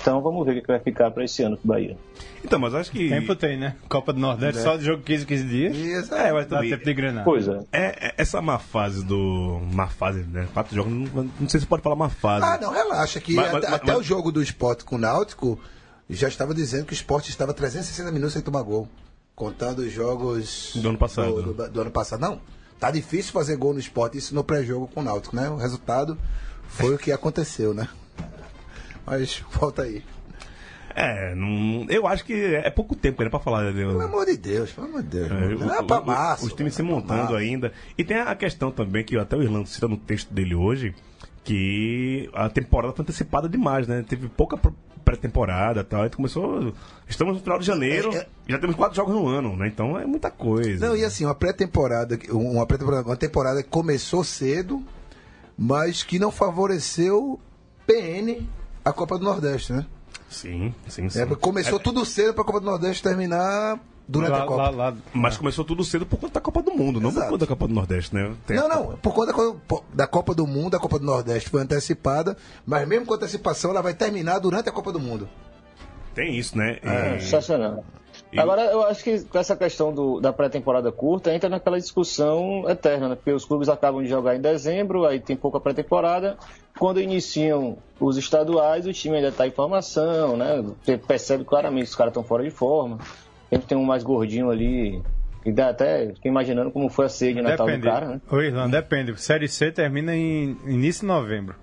Então 0.00 0.20
vamos 0.20 0.44
ver 0.46 0.58
o 0.58 0.60
que 0.62 0.66
vai 0.66 0.78
ficar 0.80 1.10
para 1.10 1.24
esse 1.24 1.42
ano 1.42 1.56
pro 1.56 1.68
Bahia. 1.68 1.96
Então, 2.44 2.58
mas 2.58 2.74
acho 2.74 2.90
que... 2.90 3.08
Tempo 3.08 3.34
tem, 3.36 3.56
né? 3.58 3.76
Copa 3.88 4.12
do 4.12 4.18
Nordeste, 4.20 4.62
só 4.62 4.76
de 4.76 4.84
jogo 4.84 5.02
15, 5.02 5.26
15 5.26 5.44
dias. 5.44 5.76
Isso, 5.76 6.14
É, 6.14 6.32
Dá 6.32 6.44
também... 6.44 6.70
tempo 6.70 6.84
de 6.84 6.90
engrenar. 6.90 7.24
Pois 7.24 7.46
é. 7.48 7.60
É, 7.72 8.08
é, 8.08 8.14
essa 8.16 8.40
má 8.42 8.58
fase 8.58 9.04
do... 9.04 9.60
Má 9.72 9.86
fase, 9.88 10.20
né? 10.24 10.48
Quatro 10.52 10.74
jogos, 10.74 10.92
não, 10.92 11.30
não 11.38 11.48
sei 11.48 11.60
se 11.60 11.66
pode 11.66 11.82
falar 11.82 11.96
má 11.96 12.08
fase. 12.08 12.44
Ah, 12.44 12.58
não, 12.60 12.72
relaxa, 12.72 13.20
que 13.20 13.34
Mas- 13.34 13.46
até, 13.54 13.66
mas- 13.68 13.74
até 13.74 13.92
mas- 13.92 14.00
o 14.00 14.02
jogo 14.02 14.32
do 14.32 14.42
esporte 14.42 14.84
com 14.84 14.96
o 14.96 14.98
Náutico 14.98 15.58
já 16.10 16.28
estava 16.28 16.52
dizendo 16.54 16.84
que 16.86 16.92
o 16.92 16.94
esporte 16.94 17.30
estava 17.30 17.54
360 17.54 18.10
minutos 18.10 18.32
sem 18.34 18.42
tomar 18.42 18.62
gol. 18.62 18.88
Contando 19.34 19.80
os 19.80 19.92
jogos 19.92 20.72
Do 20.76 20.88
ano 20.90 20.98
passado. 20.98 21.42
Do, 21.42 21.52
do- 21.54 21.70
do 21.70 21.80
ano 21.80 21.90
passado. 21.90 22.20
Não, 22.20 22.40
tá 22.78 22.90
difícil 22.90 23.32
fazer 23.32 23.56
gol 23.56 23.72
no 23.72 23.80
esporte, 23.80 24.18
isso 24.18 24.34
no 24.34 24.44
pré-jogo 24.44 24.88
com 24.92 25.00
o 25.00 25.02
Náutico, 25.02 25.34
né? 25.34 25.48
O 25.48 25.56
resultado 25.56 26.18
foi 26.68 26.94
o 26.94 26.98
que 26.98 27.10
aconteceu, 27.12 27.72
né? 27.72 27.88
Mas 29.06 29.42
volta 29.52 29.82
aí. 29.82 30.02
É, 30.94 31.34
não, 31.34 31.86
eu 31.88 32.06
acho 32.06 32.22
que 32.24 32.34
é 32.34 32.68
pouco 32.70 32.94
tempo 32.94 33.22
ainda 33.22 33.30
pra 33.30 33.40
falar. 33.40 33.62
né? 33.64 33.72
Pelo 33.72 34.00
amor 34.02 34.26
de 34.26 34.36
Deus, 34.36 34.70
pelo 34.72 34.88
amor 34.88 35.02
de 35.02 35.08
Deus. 35.08 35.30
É, 35.30 35.34
o- 35.34 35.58
Não 35.58 35.74
é 35.74 35.82
pra 35.82 36.00
março. 36.02 36.44
Os 36.46 36.52
times 36.52 36.74
se 36.74 36.82
é 36.82 36.84
montando 36.84 37.34
ainda. 37.34 37.72
E 37.96 38.04
tem 38.04 38.18
a 38.18 38.34
questão 38.34 38.70
também, 38.70 39.02
que 39.02 39.16
até 39.16 39.34
o 39.36 39.42
Irlando 39.42 39.66
cita 39.66 39.88
no 39.88 39.96
texto 39.96 40.32
dele 40.34 40.54
hoje, 40.54 40.94
que 41.44 42.28
a 42.34 42.48
temporada 42.50 42.92
foi 42.92 43.02
antecipada 43.02 43.48
demais, 43.48 43.88
né? 43.88 44.04
Teve 44.06 44.28
pouca 44.28 44.58
pré-temporada 45.02 45.80
e 45.80 45.84
tal. 45.84 46.00
A 46.00 46.04
gente 46.04 46.16
começou. 46.16 46.74
Estamos 47.08 47.34
no 47.36 47.40
final 47.40 47.58
de 47.58 47.64
janeiro, 47.64 48.12
É, 48.12 48.18
é- 48.18 48.26
já 48.48 48.58
temos 48.58 48.76
quatro 48.76 48.94
jogos 48.94 49.14
no 49.14 49.26
ano, 49.26 49.56
né? 49.56 49.68
Então 49.68 49.98
é 49.98 50.04
muita 50.04 50.30
coisa. 50.30 50.86
Não, 50.88 50.94
e 50.94 51.04
assim, 51.06 51.24
uma 51.24 51.34
pré-temporada, 51.34 52.18
uma 52.30 52.66
pré-temporada, 52.66 53.08
uma 53.08 53.16
temporada 53.16 53.62
que 53.62 53.68
começou 53.70 54.22
cedo, 54.22 54.82
mas 55.56 56.02
que 56.02 56.18
não 56.18 56.30
favoreceu 56.30 57.40
PN 57.86 58.46
a 58.84 58.92
Copa 58.92 59.18
do 59.18 59.24
Nordeste, 59.24 59.72
né? 59.72 59.86
Sim, 60.28 60.74
sim, 60.88 61.08
sim. 61.08 61.20
É, 61.20 61.26
começou 61.26 61.78
tudo 61.78 62.04
cedo 62.04 62.32
pra 62.34 62.44
Copa 62.44 62.60
do 62.60 62.66
Nordeste 62.66 63.02
terminar 63.02 63.78
durante 64.08 64.30
Lá, 64.32 64.42
a 64.42 64.46
Copa. 64.46 64.62
lá, 64.62 64.70
lá, 64.70 64.94
Mas 65.12 65.36
começou 65.36 65.64
tudo 65.64 65.84
cedo 65.84 66.06
por 66.06 66.18
conta 66.18 66.34
da 66.34 66.40
Copa 66.40 66.62
do 66.62 66.72
Mundo, 66.72 67.00
não 67.00 67.10
por 67.10 67.18
Exato. 67.18 67.30
conta 67.32 67.44
da 67.44 67.48
Copa 67.48 67.68
do 67.68 67.74
Nordeste, 67.74 68.14
né? 68.14 68.32
Tem 68.46 68.56
Não, 68.56 68.66
a- 68.66 68.68
não, 68.68 68.96
por 68.96 69.12
conta 69.14 69.26
da 69.26 69.32
Co- 69.34 69.84
da 69.92 70.06
Copa 70.06 70.34
do 70.34 70.46
Mundo, 70.46 70.74
a 70.74 70.80
Copa 70.80 70.98
do 70.98 71.04
Nordeste 71.04 71.50
foi 71.50 71.60
antecipada, 71.62 72.36
mas 72.66 72.86
mesmo 72.88 73.06
com 73.06 73.14
antecipação 73.14 73.70
ela 73.70 73.82
vai 73.82 73.94
terminar 73.94 74.38
durante 74.38 74.68
a 74.68 74.72
Copa 74.72 74.90
do 74.92 74.98
Mundo. 75.00 75.28
Tem 76.14 76.36
isso, 76.36 76.56
né? 76.58 76.78
É, 76.82 77.16
E- 77.16 77.20
sensacional. 77.20 77.84
E- 78.32 78.40
Agora, 78.40 78.62
eu 78.62 78.82
acho 78.84 79.04
que 79.04 79.20
com 79.24 79.38
essa 79.38 79.54
questão 79.54 79.92
do- 79.92 80.18
da 80.20 80.32
pré-temporada 80.32 80.90
curta, 80.90 81.32
entra 81.34 81.50
naquela 81.50 81.78
discussão 81.78 82.64
eterna, 82.68 83.10
né? 83.10 83.14
Porque 83.14 83.30
os 83.32 83.44
clubes 83.44 83.68
acabam 83.68 84.02
de 84.02 84.08
jogar 84.08 84.34
em 84.34 84.40
dezembro, 84.40 85.04
aí 85.04 85.20
tem 85.20 85.36
pouca 85.36 85.60
pré-temporada. 85.60 86.38
Quando 86.78 86.98
iniciam 87.00 87.76
os 88.00 88.16
estaduais, 88.16 88.86
o 88.86 88.92
time 88.92 89.16
ainda 89.16 89.28
está 89.28 89.46
em 89.46 89.50
formação, 89.50 90.36
né? 90.36 90.64
Você 90.82 90.96
percebe 90.96 91.44
claramente 91.44 91.84
que 91.84 91.90
os 91.90 91.96
caras 91.96 92.10
estão 92.12 92.24
fora 92.24 92.42
de 92.42 92.50
forma. 92.50 92.98
Sempre 93.50 93.66
tem 93.66 93.76
um 93.76 93.84
mais 93.84 94.02
gordinho 94.02 94.50
ali, 94.50 95.02
que 95.42 95.52
dá 95.52 95.68
até, 95.68 96.06
fica 96.14 96.28
imaginando 96.28 96.70
como 96.70 96.88
foi 96.88 97.04
a 97.04 97.08
ceia 97.10 97.34
de 97.34 97.42
Natal 97.42 97.66
Depende. 97.66 97.86
do 97.86 97.92
cara, 97.92 98.06
né? 98.06 98.20
Ô, 98.30 98.40
Irlanda, 98.40 98.80
depende. 98.80 99.20
Série 99.20 99.46
C 99.46 99.70
termina 99.70 100.16
em 100.16 100.56
início 100.66 101.02
de 101.02 101.08
novembro. 101.08 101.54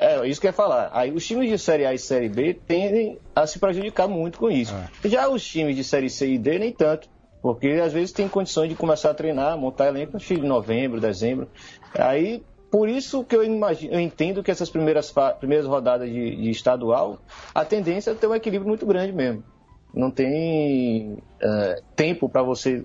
É, 0.00 0.26
isso 0.26 0.40
que 0.40 0.46
eu 0.46 0.48
ia 0.48 0.54
falar. 0.54 0.88
Aí 0.94 1.12
os 1.12 1.26
times 1.26 1.50
de 1.50 1.58
Série 1.58 1.84
A 1.84 1.92
e 1.92 1.98
Série 1.98 2.30
B 2.30 2.54
tendem 2.54 3.18
a 3.36 3.46
se 3.46 3.58
prejudicar 3.58 4.08
muito 4.08 4.38
com 4.38 4.50
isso. 4.50 4.74
Já 5.04 5.28
os 5.28 5.46
times 5.46 5.76
de 5.76 5.84
Série 5.84 6.08
C 6.08 6.26
e 6.26 6.38
D, 6.38 6.58
nem 6.58 6.72
tanto. 6.72 7.06
Porque 7.42 7.68
às 7.84 7.92
vezes 7.92 8.10
tem 8.10 8.26
condições 8.26 8.70
de 8.70 8.74
começar 8.74 9.10
a 9.10 9.14
treinar, 9.14 9.58
montar 9.58 9.88
elenco 9.88 10.14
no 10.14 10.18
de 10.18 10.36
novembro, 10.38 11.00
dezembro. 11.00 11.48
Aí, 11.94 12.42
por 12.70 12.88
isso 12.88 13.22
que 13.24 13.36
eu, 13.36 13.44
imagino, 13.44 13.92
eu 13.92 14.00
entendo 14.00 14.42
que 14.42 14.50
essas 14.50 14.70
primeiras, 14.70 15.12
primeiras 15.38 15.66
rodadas 15.66 16.08
de, 16.08 16.36
de 16.36 16.50
estadual, 16.50 17.18
a 17.54 17.62
tendência 17.64 18.10
é 18.10 18.14
ter 18.14 18.26
um 18.26 18.34
equilíbrio 18.34 18.68
muito 18.68 18.86
grande 18.86 19.12
mesmo. 19.12 19.44
Não 19.92 20.10
tem 20.10 21.18
é, 21.42 21.82
tempo 21.94 22.26
para 22.26 22.42
você, 22.42 22.84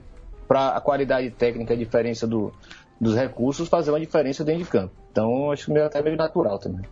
para 0.50 0.70
a 0.70 0.82
qualidade 0.82 1.30
técnica, 1.32 1.74
a 1.74 1.78
diferença 1.78 2.28
do, 2.28 2.52
dos 3.00 3.16
recursos, 3.16 3.70
fazer 3.70 3.92
uma 3.92 4.00
diferença 4.00 4.44
dentro 4.44 4.64
de 4.64 4.70
campo. 4.70 4.94
Então, 5.12 5.52
acho 5.52 5.66
que 5.66 5.72
meio, 5.72 5.86
até 5.86 6.02
meio 6.02 6.18
natural 6.18 6.60
também. 6.60 6.86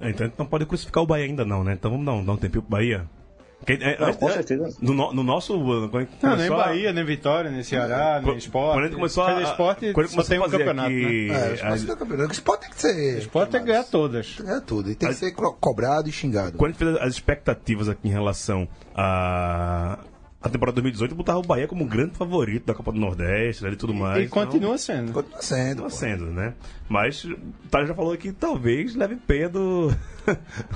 É, 0.00 0.10
Então 0.10 0.26
a 0.26 0.28
gente 0.28 0.38
não 0.38 0.46
pode 0.46 0.66
crucificar 0.66 1.02
o 1.02 1.06
Bahia 1.06 1.24
ainda 1.24 1.44
não, 1.44 1.64
né? 1.64 1.72
Então 1.74 1.90
vamos 1.90 2.04
dar 2.06 2.12
um, 2.12 2.24
dar 2.24 2.32
um 2.32 2.36
tempinho 2.36 2.62
pro 2.62 2.70
Bahia. 2.70 3.04
Porque, 3.58 3.72
é, 3.82 3.98
Não, 3.98 4.08
antes- 4.08 4.20
com 4.20 4.28
é, 4.28 4.32
certeza. 4.32 4.76
No, 4.82 4.92
no- 4.92 5.12
no 5.14 5.22
nosso... 5.22 5.58
Quando 5.58 5.96
a 5.96 6.00
gente 6.00 6.10
Não, 6.22 6.36
nem 6.36 6.46
começou 6.46 6.60
a- 6.60 6.64
Bahia, 6.66 6.92
nem 6.92 7.04
Vitória, 7.04 7.50
nem 7.50 7.62
Ceará, 7.62 8.20
nem 8.22 8.36
Esporte. 8.36 8.72
Quando 8.74 8.80
a 8.84 8.86
gente 8.86 8.96
começou 8.96 9.24
a... 9.24 9.42
Esporte, 9.42 9.92
quando 9.92 10.04
a 10.04 10.08
gente 10.08 10.14
só 10.14 10.22
começou 10.22 10.24
tem 10.24 10.38
a 10.38 10.40
um 10.42 10.50
campeonato, 10.50 10.88
aqui, 10.90 11.28
né? 11.28 11.34
É, 11.34 11.92
a- 11.92 11.96
campeonato. 11.96 12.28
O 12.28 12.32
esporte 12.32 12.60
tem 12.60 12.70
que 12.70 12.80
ser. 12.80 13.18
Esporte 13.18 13.50
tem 13.50 13.60
que 13.60 13.66
ganhar 13.66 13.84
todas. 13.84 14.36
É 14.46 14.60
tudo. 14.60 14.90
E 14.90 14.94
tem 14.94 15.08
que 15.08 15.14
ser 15.14 15.32
cobrado 15.32 16.06
e 16.08 16.12
xingado. 16.12 16.58
Quando 16.58 16.70
a 16.70 16.72
gente 16.74 16.78
fez 16.84 16.96
as 16.98 17.14
expectativas 17.14 17.88
aqui 17.88 18.06
em 18.08 18.12
relação 18.12 18.68
a... 18.94 19.98
A 20.46 20.48
temporada 20.48 20.74
2018 20.76 21.14
botava 21.14 21.38
o 21.38 21.42
Bahia 21.42 21.66
como 21.66 21.82
um 21.84 21.88
grande 21.88 22.14
favorito 22.16 22.66
da 22.66 22.74
Copa 22.74 22.92
do 22.92 22.98
Nordeste 23.00 23.64
né, 23.64 23.70
e 23.72 23.76
tudo 23.76 23.92
mais. 23.92 24.24
E 24.24 24.28
continua 24.28 24.78
sendo. 24.78 25.12
Continua 25.12 25.42
sendo. 25.42 25.82
Continua 25.82 25.90
pô. 25.90 25.96
sendo, 25.96 26.26
né? 26.26 26.54
Mas 26.88 27.24
o 27.24 27.36
Thales 27.68 27.88
já 27.88 27.94
falou 27.94 28.16
que 28.16 28.30
talvez 28.30 28.94
leve 28.94 29.16
pé 29.16 29.48
do, 29.50 29.92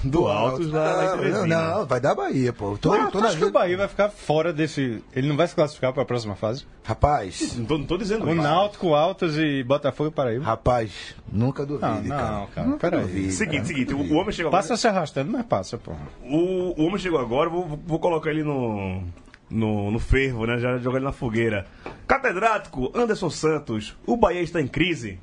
do 0.02 0.26
Altos 0.26 0.72
lá 0.72 0.96
na 0.96 1.16
não, 1.16 1.46
não, 1.46 1.78
não, 1.78 1.86
vai 1.86 2.00
dar 2.00 2.16
Bahia, 2.16 2.52
pô. 2.52 2.76
Tô, 2.78 2.90
tô 3.10 3.20
na 3.20 3.28
acho 3.28 3.36
que 3.38 3.44
o 3.44 3.52
Bahia 3.52 3.76
vai 3.76 3.86
ficar 3.86 4.08
fora 4.08 4.52
desse. 4.52 5.02
Ele 5.14 5.28
não 5.28 5.36
vai 5.36 5.46
se 5.46 5.54
classificar 5.54 5.92
para 5.92 6.02
a 6.02 6.06
próxima 6.06 6.34
fase. 6.34 6.66
Rapaz, 6.82 7.56
Não 7.56 7.64
tô, 7.64 7.78
não 7.78 7.86
tô 7.86 7.96
dizendo 7.96 8.26
O 8.26 8.32
isso. 8.32 8.42
Náutico, 8.42 8.92
Altos 8.94 9.38
e 9.38 9.62
Botafogo 9.62 10.08
e 10.10 10.12
Paraíba. 10.12 10.44
rapaz, 10.44 11.14
nunca 11.30 11.62
Não, 11.64 11.68
duvide, 11.78 12.08
não, 12.08 12.16
cara. 12.16 12.46
cara, 12.54 12.66
Nunca 12.66 12.90
peraí. 12.90 13.06
duvide. 13.06 13.32
Seguinte, 13.32 13.56
cara. 13.58 13.66
seguinte, 13.66 13.94
o, 13.94 13.98
o 13.98 14.14
homem 14.16 14.32
chegou 14.32 14.48
agora. 14.48 14.62
Passa 14.62 14.76
se 14.76 14.88
arrastando, 14.88 15.30
mas 15.30 15.46
passa, 15.46 15.78
porra. 15.78 16.08
O, 16.24 16.74
o 16.82 16.86
homem 16.86 16.98
chegou 16.98 17.20
agora, 17.20 17.48
vou- 17.48 17.78
vou 17.86 18.00
colocar 18.00 18.30
ele 18.30 18.42
no, 18.42 19.02
no, 19.50 19.90
no 19.90 19.98
fervo, 19.98 20.46
né? 20.46 20.58
Já 20.58 20.78
jogar 20.78 20.98
ele 20.98 21.04
na 21.04 21.12
fogueira. 21.12 21.66
Catedrático 22.06 22.92
Anderson 22.94 23.30
Santos, 23.30 23.96
o 24.06 24.16
Bahia 24.16 24.42
está 24.42 24.60
em 24.60 24.68
crise? 24.68 25.18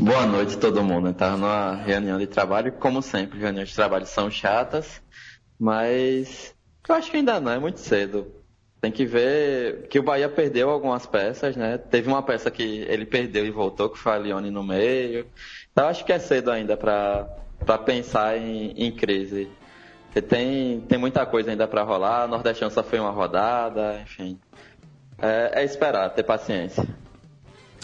Boa 0.00 0.26
noite 0.26 0.58
todo 0.58 0.84
mundo. 0.84 1.08
Eu 1.08 1.14
tava 1.14 1.36
numa 1.36 1.74
reunião 1.76 2.18
de 2.18 2.26
trabalho, 2.26 2.72
como 2.72 3.00
sempre, 3.00 3.38
reuniões 3.38 3.70
de 3.70 3.74
trabalho 3.74 4.06
são 4.06 4.30
chatas, 4.30 5.00
mas 5.58 6.54
eu 6.88 6.94
acho 6.94 7.10
que 7.10 7.16
ainda 7.16 7.40
não, 7.40 7.52
é 7.52 7.58
muito 7.58 7.80
cedo. 7.80 8.30
Tem 8.80 8.92
que 8.92 9.06
ver 9.06 9.88
que 9.88 9.98
o 9.98 10.02
Bahia 10.02 10.28
perdeu 10.28 10.68
algumas 10.68 11.06
peças, 11.06 11.56
né? 11.56 11.78
Teve 11.78 12.08
uma 12.08 12.22
peça 12.22 12.50
que 12.50 12.62
ele 12.62 13.06
perdeu 13.06 13.46
e 13.46 13.50
voltou, 13.50 13.88
que 13.88 13.98
foi 13.98 14.12
a 14.12 14.18
Lione 14.18 14.50
no 14.50 14.62
meio. 14.62 15.26
Então 15.72 15.88
acho 15.88 16.04
que 16.04 16.12
é 16.12 16.18
cedo 16.18 16.50
ainda 16.50 16.76
para 16.76 17.78
pensar 17.84 18.36
em, 18.36 18.72
em 18.76 18.92
crise. 18.92 19.48
Porque 20.16 20.22
tem, 20.22 20.80
tem 20.80 20.96
muita 20.96 21.26
coisa 21.26 21.50
ainda 21.50 21.68
para 21.68 21.82
rolar, 21.82 22.26
Nordestão 22.26 22.70
só 22.70 22.82
foi 22.82 22.98
uma 22.98 23.10
rodada, 23.10 24.00
enfim. 24.00 24.38
É, 25.18 25.60
é 25.60 25.64
esperar, 25.64 26.08
ter 26.08 26.22
paciência. 26.22 26.88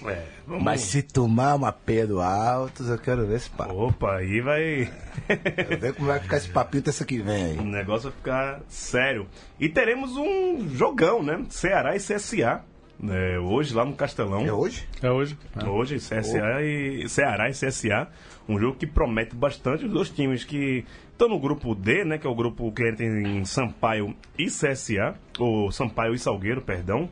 É, 0.06 0.24
vamos... 0.46 0.64
Mas 0.64 0.80
se 0.80 1.02
tomar 1.02 1.54
uma 1.54 1.70
P 1.70 2.06
do 2.06 2.22
Altos, 2.22 2.88
eu 2.88 2.96
quero 2.96 3.26
ver 3.26 3.36
esse 3.36 3.50
papo. 3.50 3.74
Opa, 3.74 4.16
aí 4.16 4.40
vai... 4.40 4.90
Quero 5.28 5.78
ver 5.78 5.94
como 5.94 6.06
vai 6.06 6.20
ficar 6.20 6.38
esse 6.38 6.48
papinho 6.48 6.82
terça 6.82 7.04
que 7.04 7.20
vem 7.20 7.44
aí. 7.44 7.58
o 7.58 7.64
negócio 7.64 8.08
vai 8.08 8.18
ficar 8.18 8.60
sério. 8.66 9.28
E 9.60 9.68
teremos 9.68 10.16
um 10.16 10.70
jogão, 10.70 11.22
né? 11.22 11.44
Ceará 11.50 11.94
e 11.94 11.98
CSA. 11.98 12.64
Né? 13.02 13.38
hoje 13.38 13.74
lá 13.74 13.84
no 13.84 13.94
Castelão. 13.94 14.46
É 14.46 14.52
hoje? 14.52 14.88
É 15.02 15.10
hoje. 15.10 15.36
Hoje, 15.66 15.96
CSA 15.96 16.62
e 16.62 17.08
Ceará 17.08 17.48
e 17.48 17.52
CSA, 17.52 18.08
um 18.48 18.58
jogo 18.58 18.76
que 18.78 18.86
promete 18.86 19.34
bastante 19.34 19.84
os 19.84 19.92
dois 19.92 20.08
times 20.08 20.44
que 20.44 20.84
estão 21.10 21.28
no 21.28 21.38
grupo 21.38 21.74
D, 21.74 22.04
né, 22.04 22.16
que 22.16 22.26
é 22.26 22.30
o 22.30 22.34
grupo 22.34 22.70
que 22.72 22.92
tem 22.92 23.44
Sampaio 23.44 24.14
e 24.38 24.46
CSA, 24.46 25.14
ou 25.38 25.72
Sampaio 25.72 26.14
e 26.14 26.18
Salgueiro, 26.18 26.62
perdão. 26.62 27.10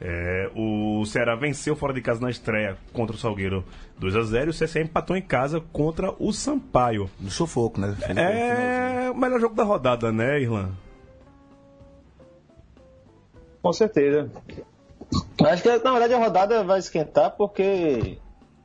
É, 0.00 0.50
o 0.54 1.04
Ceará 1.06 1.34
venceu 1.34 1.74
fora 1.74 1.92
de 1.92 2.00
casa 2.00 2.20
na 2.20 2.30
estreia 2.30 2.76
contra 2.92 3.16
o 3.16 3.18
Salgueiro 3.18 3.64
2 3.98 4.14
a 4.14 4.22
0 4.22 4.46
e 4.46 4.50
o 4.50 4.54
CSA 4.54 4.80
empatou 4.80 5.16
em 5.16 5.22
casa 5.22 5.60
contra 5.72 6.14
o 6.20 6.32
Sampaio. 6.32 7.10
No 7.18 7.30
sufoco, 7.30 7.80
né? 7.80 7.96
É 8.16 9.10
o 9.10 9.16
melhor 9.16 9.40
jogo 9.40 9.56
da 9.56 9.64
rodada, 9.64 10.12
né, 10.12 10.40
Irlan? 10.40 10.70
Com 13.60 13.72
certeza. 13.72 14.30
Acho 15.44 15.62
que, 15.62 15.68
na 15.78 15.90
verdade, 15.92 16.14
a 16.14 16.18
rodada 16.18 16.64
vai 16.64 16.78
esquentar 16.78 17.30
porque 17.36 18.18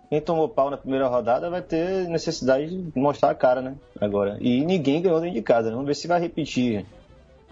quem 0.10 0.22
tomou 0.22 0.50
pau 0.50 0.70
na 0.70 0.78
primeira 0.78 1.08
rodada 1.08 1.50
vai 1.50 1.62
ter 1.62 2.08
necessidade 2.08 2.68
de 2.68 3.00
mostrar 3.00 3.32
a 3.32 3.36
cara, 3.36 3.62
né? 3.62 3.76
Agora. 4.00 4.38
E 4.40 4.64
ninguém 4.66 5.02
ganhou 5.02 5.20
dentro 5.20 5.36
de 5.36 5.42
casa. 5.42 5.70
né? 5.70 5.72
Vamos 5.72 5.88
ver 5.88 5.96
se 5.96 6.08
vai 6.08 6.20
repetir 6.20 6.86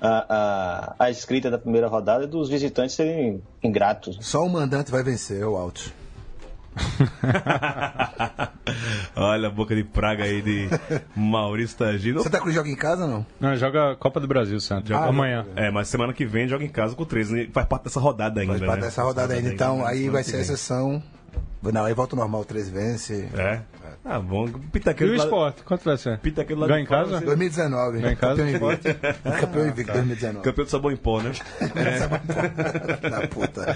a, 0.01 0.95
a, 0.99 1.05
a 1.05 1.09
escrita 1.11 1.49
da 1.49 1.57
primeira 1.57 1.87
rodada 1.87 2.27
dos 2.27 2.49
visitantes 2.49 2.95
serem 2.95 3.41
ingratos. 3.63 4.17
Só 4.21 4.43
o 4.43 4.49
mandante 4.49 4.91
vai 4.91 5.03
vencer, 5.03 5.45
o 5.45 5.55
Altos. 5.55 5.93
Olha 9.15 9.47
a 9.47 9.51
boca 9.51 9.75
de 9.75 9.83
praga 9.83 10.23
aí 10.23 10.41
de 10.41 10.69
Maurício 11.15 11.77
Tagino. 11.77 12.21
Santa 12.21 12.39
Cruz 12.39 12.55
joga 12.55 12.69
em 12.69 12.75
casa 12.75 13.03
ou 13.03 13.09
não? 13.09 13.25
Não, 13.39 13.55
joga 13.55 13.95
Copa 13.95 14.19
do 14.19 14.27
Brasil, 14.27 14.59
Santos. 14.59 14.89
Joga 14.89 15.05
Ah, 15.05 15.09
amanhã. 15.09 15.45
É, 15.55 15.69
mas 15.71 15.87
semana 15.87 16.13
que 16.13 16.25
vem 16.25 16.47
joga 16.47 16.63
em 16.63 16.69
casa 16.69 16.95
com 16.95 17.03
o 17.03 17.05
13. 17.05 17.33
né? 17.33 17.47
Faz 17.53 17.67
parte 17.67 17.83
dessa 17.83 17.99
rodada 17.99 18.41
ainda. 18.41 18.53
Faz 18.53 18.65
parte 18.65 18.79
né? 18.81 18.85
dessa 18.87 19.03
rodada 19.03 19.33
ainda, 19.33 19.53
então 19.53 19.85
aí 19.85 20.09
vai 20.09 20.23
ser 20.23 20.37
a 20.37 20.41
exceção. 20.41 21.01
Não, 21.61 21.85
aí 21.85 21.93
volta 21.93 22.15
ao 22.15 22.19
normal, 22.19 22.43
13 22.43 22.71
vence. 22.71 23.29
É? 23.35 23.61
Ah, 24.03 24.17
bom. 24.19 24.47
E 24.47 24.51
Pitaqueiro 24.71 25.13
o 25.13 25.15
do 25.15 25.19
lado- 25.19 25.27
esporte? 25.29 25.63
Quanto 25.63 25.83
vai 25.85 25.95
ser? 25.95 26.17
Pitaqueiro 26.17 26.59
lá 26.59 26.67
Ganha 26.67 26.81
em 26.81 26.85
casa? 26.87 27.19
você- 27.19 27.25
2019. 27.25 27.99
Vem 27.99 28.11
em 28.13 28.15
casa, 28.15 28.35
campeão 28.41 28.71
invicto. 28.71 28.95
Campeão 29.39 29.67
invicto 29.67 29.93
2019. 29.93 30.43
Campeão 30.43 30.65
de 30.65 30.71
sabão 30.71 30.91
em 30.91 30.95
pó, 30.97 31.21
né? 31.21 31.31
Da 33.09 33.27
puta. 33.27 33.75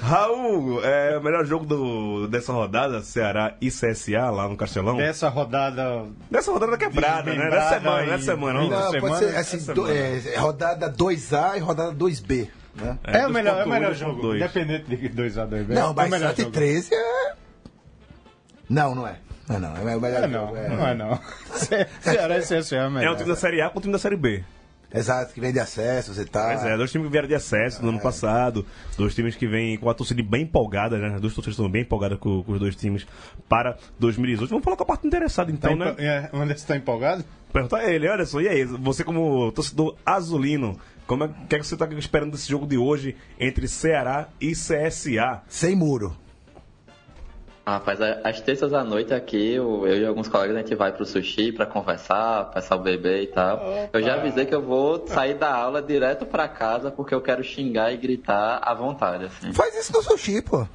Raul, 0.00 0.84
é 0.84 1.16
o 1.18 1.22
melhor 1.22 1.44
jogo 1.44 1.64
do, 1.64 2.26
dessa 2.28 2.52
rodada, 2.52 3.00
Ceará 3.02 3.54
e 3.60 3.68
CSA 3.70 4.30
lá 4.30 4.48
no 4.48 4.56
Castelão. 4.56 5.00
Essa 5.00 5.28
rodada. 5.28 6.04
Nessa 6.30 6.50
rodada 6.50 6.76
quebrada, 6.76 7.32
né? 7.34 7.48
Nessa 7.50 7.68
semana, 7.78 8.02
e- 8.04 8.10
nessa 8.10 8.24
semana. 8.24 8.60
Não, 8.60 8.68
não. 8.70 8.90
Semana- 8.90 9.00
pode 9.00 9.18
ser 9.30 9.36
assim, 9.36 9.56
essa 9.58 9.74
do- 9.74 9.90
é, 9.90 10.36
rodada 10.36 10.90
2A 10.90 11.56
e 11.56 11.60
rodada 11.60 11.92
2B. 11.92 12.48
Né? 12.74 12.98
É, 13.04 13.18
o 13.20 13.22
dos 13.24 13.32
melhor, 13.34 13.60
é 13.60 13.64
o 13.64 13.68
melhor 13.68 13.94
jogo. 13.94 14.20
dois. 14.22 14.40
Independente 14.40 14.96
de 14.96 15.08
2x2. 15.10 15.68
Não, 15.68 15.82
é 15.82 15.86
o 15.90 15.94
mas 15.94 16.10
melhor 16.10 16.28
7 16.30 16.38
e 16.38 16.42
jogo. 16.42 16.54
13 16.54 16.94
é. 16.94 17.41
Não, 18.72 18.94
não 18.94 19.06
é. 19.06 19.16
Não, 19.48 19.56
é 19.56 19.58
não. 19.58 19.76
É 19.76 19.96
o 19.96 20.00
melhor 20.00 20.22
É 20.24 20.26
não, 20.26 20.46
jogo. 20.46 20.56
é. 20.56 20.68
não 20.68 20.86
é 20.86 20.94
não. 20.94 21.20
Ce- 21.54 21.86
Ceará 22.00 22.38
e 22.38 22.42
CSA 22.42 22.76
é 22.76 22.78
É 22.78 22.86
o 22.86 22.90
melhor. 22.90 23.16
time 23.16 23.28
da 23.28 23.36
Série 23.36 23.60
A 23.60 23.68
com 23.70 23.78
o 23.78 23.82
time 23.82 23.92
da 23.92 23.98
Série 23.98 24.16
B. 24.16 24.42
Exato, 24.94 25.32
que 25.32 25.40
vem 25.40 25.52
de 25.54 25.58
acessos 25.58 26.18
e 26.18 26.24
tal. 26.26 26.48
Pois 26.48 26.64
é, 26.66 26.76
dois 26.76 26.90
times 26.92 27.06
que 27.06 27.12
vieram 27.12 27.26
de 27.26 27.34
acesso 27.34 27.82
no 27.82 27.88
ano 27.88 28.00
passado, 28.00 28.66
dois 28.96 29.14
times 29.14 29.34
que 29.34 29.46
vêm 29.46 29.78
com 29.78 29.88
a 29.88 29.94
torcida 29.94 30.22
bem 30.22 30.42
empolgada, 30.42 30.98
né? 30.98 31.14
As 31.14 31.20
duas 31.20 31.32
torcidas 31.34 31.54
estão 31.54 31.68
bem 31.70 31.80
empolgadas 31.82 32.18
com, 32.18 32.42
com 32.42 32.52
os 32.52 32.60
dois 32.60 32.76
times 32.76 33.06
para 33.48 33.76
2018. 33.98 34.50
Vamos 34.50 34.62
falar 34.64 34.76
com 34.76 34.82
a 34.82 34.86
parte 34.86 35.06
interessada 35.06 35.50
então, 35.50 35.76
Tá 35.78 35.84
né? 35.84 35.90
empo- 35.92 36.02
é, 36.02 36.30
o 36.34 36.36
Anderson 36.42 36.66
tá 36.66 36.76
empolgado? 36.76 37.24
Perguntar 37.50 37.78
a 37.78 37.90
ele, 37.90 38.06
Anderson, 38.06 38.40
e 38.42 38.48
aí, 38.48 38.64
você 38.64 39.02
como 39.02 39.50
torcedor 39.52 39.96
azulino, 40.04 40.78
como 41.06 41.24
é 41.24 41.26
o 41.26 41.30
que, 41.48 41.56
é 41.56 41.58
que 41.58 41.66
você 41.66 41.74
está 41.74 41.86
esperando 41.86 42.32
desse 42.32 42.50
jogo 42.50 42.66
de 42.66 42.76
hoje 42.76 43.16
entre 43.40 43.66
Ceará 43.68 44.28
e 44.40 44.52
CSA? 44.52 45.40
Sem 45.48 45.74
muro. 45.74 46.14
Ah, 47.64 47.74
Rapaz, 47.74 48.00
a- 48.02 48.20
às 48.24 48.40
terças 48.40 48.72
à 48.74 48.82
noite 48.82 49.14
aqui, 49.14 49.54
eu, 49.54 49.86
eu 49.86 49.96
e 50.02 50.04
alguns 50.06 50.26
colegas, 50.28 50.56
a 50.56 50.58
gente 50.60 50.74
vai 50.74 50.90
pro 50.92 51.04
sushi 51.06 51.52
pra 51.52 51.64
conversar, 51.64 52.46
passar 52.46 52.74
o 52.74 52.80
bebê 52.80 53.22
e 53.22 53.26
tal. 53.28 53.60
Eu 53.92 54.02
já 54.02 54.14
avisei 54.14 54.44
que 54.46 54.54
eu 54.54 54.62
vou 54.62 55.06
sair 55.06 55.34
da 55.34 55.54
aula 55.54 55.80
direto 55.80 56.26
pra 56.26 56.48
casa 56.48 56.90
porque 56.90 57.14
eu 57.14 57.20
quero 57.20 57.42
xingar 57.44 57.92
e 57.92 57.96
gritar 57.96 58.58
à 58.62 58.74
vontade, 58.74 59.26
assim. 59.26 59.52
Faz 59.52 59.76
isso 59.78 59.92
no 59.92 60.02
sushi, 60.02 60.42
pô. 60.42 60.66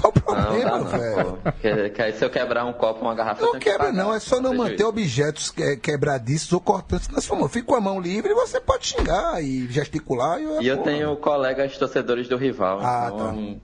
Qual 0.00 0.10
o 0.10 0.18
Não, 0.34 0.44
problema, 0.44 0.70
dá 0.70 0.78
não, 0.78 0.84
velho? 0.86 1.38
Que, 1.60 1.90
que 1.90 2.02
aí 2.02 2.12
se 2.14 2.24
eu 2.24 2.30
quebrar 2.30 2.64
um 2.64 2.72
copo, 2.72 3.02
uma 3.02 3.14
garrafa, 3.14 3.42
Não 3.44 3.52
que 3.52 3.58
quebra, 3.60 3.78
pagar. 3.88 3.92
não. 3.92 4.12
É 4.14 4.18
só 4.18 4.40
não 4.40 4.54
manter 4.54 4.84
objetos 4.84 5.50
que- 5.50 5.76
quebradiços 5.76 6.50
ou 6.52 6.60
cortantes 6.60 7.08
na 7.10 7.20
sua 7.20 7.36
mão. 7.38 7.46
Fica 7.46 7.66
com 7.66 7.74
a 7.76 7.80
mão 7.80 8.00
livre 8.00 8.30
e 8.32 8.34
você 8.34 8.58
pode 8.58 8.86
xingar 8.86 9.40
e 9.44 9.66
gesticular. 9.70 10.40
E, 10.40 10.64
E 10.64 10.66
eu 10.68 10.78
tenho 10.78 11.14
colegas 11.16 11.76
torcedores 11.76 12.26
do 12.26 12.38
rival, 12.38 12.80
Ah, 12.82 13.10
então 13.14 13.60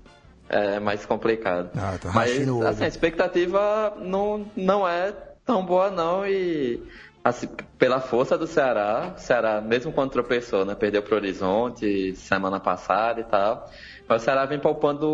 é 0.49 0.81
mais 0.81 1.05
complicado. 1.05 1.71
Ah, 1.77 1.99
tá. 2.01 2.11
Mas 2.13 2.49
assim, 2.67 2.85
a 2.85 2.89
expectativa 2.89 3.95
não, 4.01 4.47
não 4.57 4.89
é 4.89 5.13
tão 5.45 5.65
boa 5.65 5.91
não 5.91 6.27
e 6.27 6.83
assim, 7.23 7.49
pela 7.79 8.01
força 8.01 8.39
do 8.39 8.47
Ceará, 8.47 9.15
o 9.17 9.21
Ceará 9.21 9.61
mesmo 9.61 9.93
quando 9.93 10.11
tropeçou, 10.11 10.65
né, 10.65 10.75
perdeu 10.75 11.03
pro 11.03 11.17
Horizonte 11.17 12.15
semana 12.17 12.59
passada 12.59 13.21
e 13.21 13.25
tal, 13.25 13.69
mas 14.09 14.23
o 14.23 14.25
Ceará 14.25 14.47
vem 14.47 14.59
poupando 14.59 15.09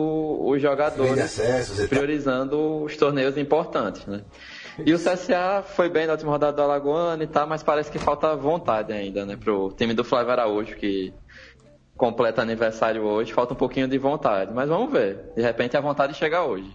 os 0.47 0.61
jogadores 0.61 1.38
e 1.38 1.79
tal. 1.79 1.88
priorizando 1.88 2.85
os 2.85 2.97
torneios 2.97 3.37
importantes, 3.37 4.07
né? 4.07 4.23
E 4.85 4.93
o 4.93 4.99
CSA 4.99 5.62
foi 5.64 5.88
bem 5.88 6.07
na 6.07 6.12
última 6.14 6.33
rodada 6.33 6.57
do 6.57 6.62
Alagoano 6.62 7.23
e 7.23 7.26
tal, 7.29 7.47
mas 7.47 7.62
parece 7.62 7.91
que 7.93 7.99
falta 7.99 8.35
vontade 8.35 8.93
ainda, 8.93 9.25
né? 9.25 9.37
Pro 9.37 9.73
time 9.76 9.95
do 9.95 10.03
Flávio 10.03 10.33
Araújo, 10.33 10.75
que 10.75 11.12
completa 11.96 12.42
aniversário 12.42 13.02
hoje, 13.02 13.32
falta 13.32 13.54
um 13.54 13.56
pouquinho 13.56 13.88
de 13.88 13.98
vontade. 13.98 14.52
Mas 14.52 14.68
vamos 14.68 14.90
ver. 14.92 15.32
De 15.36 15.42
repente 15.42 15.76
a 15.76 15.80
vontade 15.80 16.14
chega 16.14 16.42
hoje. 16.42 16.70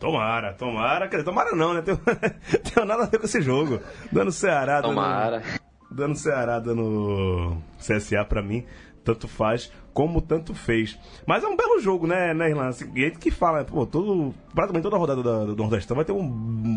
Tomara, 0.00 0.52
tomara, 0.54 1.08
quer 1.08 1.16
dizer, 1.18 1.24
tomara 1.24 1.54
não, 1.54 1.72
né? 1.72 1.80
Tem, 1.82 1.96
tem 1.96 2.84
nada 2.84 3.04
a 3.04 3.06
ver 3.06 3.18
com 3.18 3.24
esse 3.26 3.40
jogo. 3.40 3.80
Dando 4.12 4.32
Ceará, 4.32 4.80
dando- 4.80 4.90
Tomara. 4.94 5.42
dando 5.90 6.14
Ceará, 6.16 6.58
dando 6.58 7.56
CSA 7.78 8.24
pra 8.24 8.42
mim, 8.42 8.66
tanto 9.04 9.26
faz 9.28 9.72
como 9.94 10.20
tanto 10.20 10.52
fez. 10.54 10.98
Mas 11.26 11.44
é 11.44 11.46
um 11.46 11.56
belo 11.56 11.78
jogo, 11.80 12.06
né, 12.06 12.34
né 12.34 12.50
Irlanda? 12.50 12.70
Assim, 12.70 12.90
e 12.94 13.04
aí 13.04 13.10
que 13.12 13.30
fala, 13.30 13.64
pô, 13.64 13.86
todo, 13.86 14.34
praticamente 14.52 14.82
toda 14.82 14.96
a 14.96 14.98
rodada 14.98 15.22
da- 15.22 15.44
do 15.44 15.56
Nordestão 15.56 15.94
vai 15.96 16.04
ter 16.04 16.12
um 16.12 16.28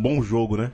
bom 0.02 0.22
jogo, 0.22 0.56
né? 0.56 0.72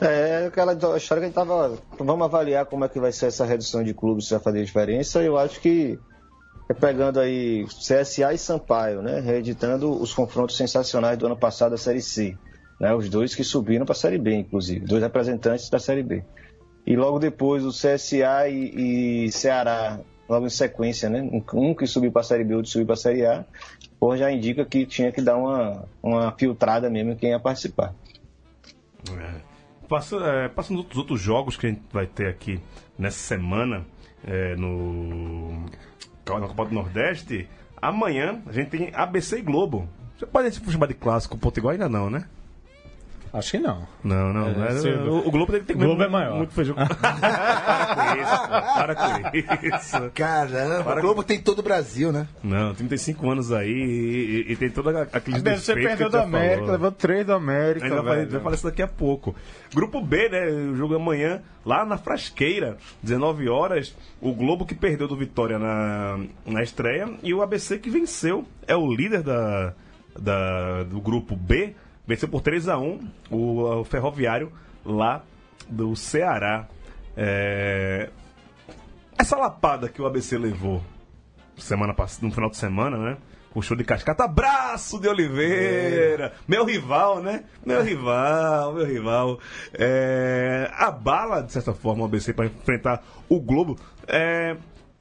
É 0.00 0.46
aquela 0.46 0.74
história 0.74 1.00
que 1.00 1.12
a 1.12 1.20
gente 1.26 1.34
tava. 1.34 1.78
Vamos 1.98 2.24
avaliar 2.24 2.66
como 2.66 2.84
é 2.84 2.88
que 2.88 3.00
vai 3.00 3.12
ser 3.12 3.26
essa 3.26 3.44
redução 3.44 3.82
de 3.82 3.94
clubes, 3.94 4.26
se 4.26 4.34
vai 4.34 4.42
fazer 4.42 4.64
diferença. 4.64 5.22
Eu 5.22 5.38
acho 5.38 5.60
que 5.60 5.98
é 6.68 6.74
pegando 6.74 7.20
aí 7.20 7.64
CSA 7.66 8.34
e 8.34 8.38
Sampaio, 8.38 9.00
né? 9.00 9.20
Reeditando 9.20 9.90
os 9.90 10.12
confrontos 10.12 10.56
sensacionais 10.56 11.16
do 11.16 11.26
ano 11.26 11.36
passado 11.36 11.70
da 11.70 11.78
Série 11.78 12.02
C. 12.02 12.36
Né? 12.80 12.94
Os 12.94 13.08
dois 13.08 13.34
que 13.34 13.44
subiram 13.44 13.86
para 13.86 13.92
a 13.92 13.96
Série 13.96 14.18
B, 14.18 14.34
inclusive. 14.34 14.84
Dois 14.84 15.02
representantes 15.02 15.70
da 15.70 15.78
Série 15.78 16.02
B. 16.02 16.22
E 16.86 16.96
logo 16.96 17.18
depois 17.18 17.64
o 17.64 17.70
CSA 17.70 18.48
e, 18.48 19.26
e 19.26 19.32
Ceará, 19.32 19.98
logo 20.28 20.46
em 20.46 20.50
sequência, 20.50 21.08
né? 21.08 21.28
Um 21.54 21.74
que 21.74 21.86
subiu 21.86 22.12
para 22.12 22.20
a 22.20 22.24
Série 22.24 22.44
B, 22.44 22.54
outro 22.54 22.70
subiu 22.70 22.86
para 22.86 22.94
a 22.94 22.98
Série 22.98 23.24
A. 23.24 23.44
Pô, 23.98 24.16
já 24.16 24.30
indica 24.30 24.64
que 24.64 24.84
tinha 24.84 25.10
que 25.10 25.22
dar 25.22 25.36
uma, 25.36 25.84
uma 26.02 26.32
filtrada 26.32 26.90
mesmo 26.90 27.12
em 27.12 27.16
quem 27.16 27.30
ia 27.30 27.40
participar. 27.40 27.94
Passa, 29.88 30.16
é, 30.16 30.48
passando 30.48 30.84
os 30.88 30.96
outros 30.96 31.20
jogos 31.20 31.56
que 31.56 31.66
a 31.66 31.70
gente 31.70 31.82
vai 31.92 32.06
ter 32.06 32.28
aqui 32.28 32.60
nessa 32.98 33.18
semana 33.18 33.84
é, 34.26 34.56
no 34.56 35.64
na 36.26 36.48
Copa 36.48 36.64
do 36.64 36.74
Nordeste, 36.74 37.48
amanhã 37.80 38.42
a 38.46 38.52
gente 38.52 38.70
tem 38.70 38.90
ABC 38.92 39.38
e 39.38 39.42
Globo. 39.42 39.88
Você 40.18 40.26
pode 40.26 40.52
chamar 40.72 40.86
de 40.86 40.94
clássico 40.94 41.38
Potiguar 41.38 41.74
ainda 41.74 41.88
não, 41.88 42.10
né? 42.10 42.26
Acho 43.32 43.50
que 43.52 43.58
não. 43.58 43.86
Não, 44.02 44.32
não. 44.32 44.64
É, 44.64 44.70
se- 44.78 44.88
o, 44.88 45.26
o 45.26 45.30
Globo 45.30 45.52
tem 45.52 45.60
que 45.60 45.66
ter 45.66 45.74
o 45.74 45.78
Globo 45.78 45.94
muito, 45.96 46.04
é 46.04 46.08
maior. 46.08 46.36
Muito 46.36 46.52
feijão. 46.54 46.74
para 47.20 47.94
com 47.96 48.16
isso, 48.20 48.48
para 48.74 48.94
com 49.56 49.66
isso. 49.76 50.10
Caramba, 50.14 50.84
Para 50.84 50.98
o 50.98 51.02
Globo 51.02 51.22
tem 51.22 51.40
todo 51.40 51.58
o 51.58 51.62
Brasil, 51.62 52.12
né? 52.12 52.26
Não, 52.42 52.74
35 52.74 53.30
anos 53.30 53.52
aí 53.52 53.68
e, 53.68 54.46
e- 54.48 54.52
e 54.52 54.56
tem 54.56 54.70
toda 54.70 55.02
aquele 55.02 55.40
Deve 55.40 55.58
ser 55.58 55.74
despeito 55.74 55.90
que 55.96 56.02
perdeu 56.04 56.06
a 56.06 56.10
do 56.22 56.26
América, 56.28 56.56
falou. 56.58 56.72
levou 56.72 56.92
três 56.92 57.26
do 57.26 57.32
América. 57.32 57.86
Ainda 57.86 58.02
vai, 58.02 58.26
vai 58.26 58.40
falar 58.40 58.54
isso 58.54 58.64
daqui 58.66 58.82
a 58.82 58.88
pouco. 58.88 59.34
Grupo 59.74 60.00
B, 60.00 60.28
né? 60.28 60.46
O 60.46 60.76
jogo 60.76 60.94
é 60.94 60.96
amanhã, 60.96 61.42
lá 61.64 61.84
na 61.84 61.98
Frasqueira, 61.98 62.76
19 63.02 63.48
horas. 63.48 63.94
O 64.20 64.32
Globo 64.32 64.64
que 64.64 64.74
perdeu 64.74 65.06
do 65.08 65.16
Vitória 65.16 65.58
na, 65.58 66.18
na 66.46 66.62
estreia 66.62 67.08
e 67.22 67.34
o 67.34 67.42
ABC 67.42 67.78
que 67.78 67.90
venceu. 67.90 68.44
É 68.66 68.74
o 68.76 68.90
líder 68.92 69.22
da, 69.22 69.72
da, 70.18 70.82
do 70.84 71.00
grupo 71.00 71.36
B. 71.36 71.74
Venceu 72.06 72.28
por 72.28 72.40
3 72.40 72.68
a 72.68 72.78
1 72.78 73.00
o, 73.30 73.80
o 73.80 73.84
Ferroviário 73.84 74.52
lá 74.84 75.22
do 75.68 75.96
Ceará. 75.96 76.68
É, 77.16 78.10
Essa 79.18 79.36
lapada 79.36 79.88
que 79.88 80.00
o 80.00 80.06
ABC 80.06 80.38
levou 80.38 80.82
semana 81.56 81.94
passada, 81.94 82.26
no 82.26 82.32
final 82.32 82.50
de 82.50 82.56
semana, 82.56 82.96
né? 82.98 83.16
O 83.54 83.62
show 83.62 83.74
de 83.74 83.84
cascata, 83.84 84.24
abraço 84.24 85.00
de 85.00 85.08
Oliveira, 85.08 86.34
meu 86.46 86.62
rival, 86.66 87.22
né? 87.22 87.44
Meu 87.64 87.82
rival, 87.82 88.74
meu 88.74 88.84
rival. 88.84 89.40
É, 89.72 90.70
a 90.74 90.90
bala, 90.90 91.40
de 91.42 91.52
certa 91.52 91.72
forma, 91.72 92.02
o 92.02 92.04
ABC 92.04 92.34
para 92.34 92.46
enfrentar 92.46 93.02
o 93.30 93.40
Globo. 93.40 93.78
É, 94.06 94.56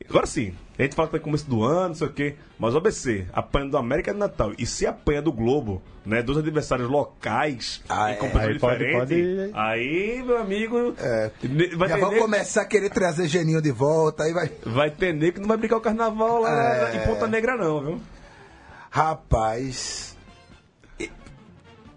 agora 0.10 0.26
sim, 0.26 0.54
a 0.78 0.82
gente 0.82 0.96
fala 0.96 1.08
que 1.08 1.14
tá 1.14 1.18
no 1.18 1.24
começo 1.24 1.50
do 1.50 1.64
ano, 1.64 1.88
não 1.90 1.96
sei 1.96 2.08
o 2.08 2.14
quê, 2.14 2.36
mas 2.60 2.74
o 2.74 2.78
ABC 2.78 3.26
apanha 3.34 3.70
do 3.70 3.78
América 3.78 4.12
de 4.14 4.20
Natal 4.20 4.52
e 4.58 4.66
se 4.66 4.86
apanha 4.86 5.22
do 5.22 5.32
Globo, 5.32 5.82
né? 6.06 6.22
Dois 6.22 6.38
adversários 6.38 6.90
locais 6.90 7.82
Ah, 7.90 8.12
em 8.12 8.14
é. 8.14 8.18
competição 8.18 8.50
Aí 8.52 8.60
pode- 8.60 8.86
diferente. 8.86 9.52
pode- 9.52 9.52
Aí, 9.54 10.24
meu 10.24 10.38
amigo, 10.38 10.94
É. 11.00 11.32
ne- 11.44 11.76
vai 11.76 11.90
Já 11.90 11.98
vão 11.98 12.10
nego- 12.10 12.22
começar 12.22 12.62
a 12.62 12.66
querer 12.66 12.90
trazer 12.90 13.28
Geninho 13.28 13.62
de 13.62 13.72
volta, 13.72 14.24
aí 14.24 14.34
vai. 14.34 14.52
Vai 14.66 14.92
ter 14.92 15.14
nego 15.14 15.34
que 15.36 15.40
não 15.40 15.48
vai 15.48 15.58
brincar 15.58 15.78
o 15.78 15.82
carnaval 15.82 16.42
lá 16.42 16.90
É. 16.92 16.98
em 16.98 17.06
Ponta 17.08 17.28
Negra, 17.28 17.56
não, 17.56 17.82
viu? 17.84 18.02
Rapaz. 18.90 20.16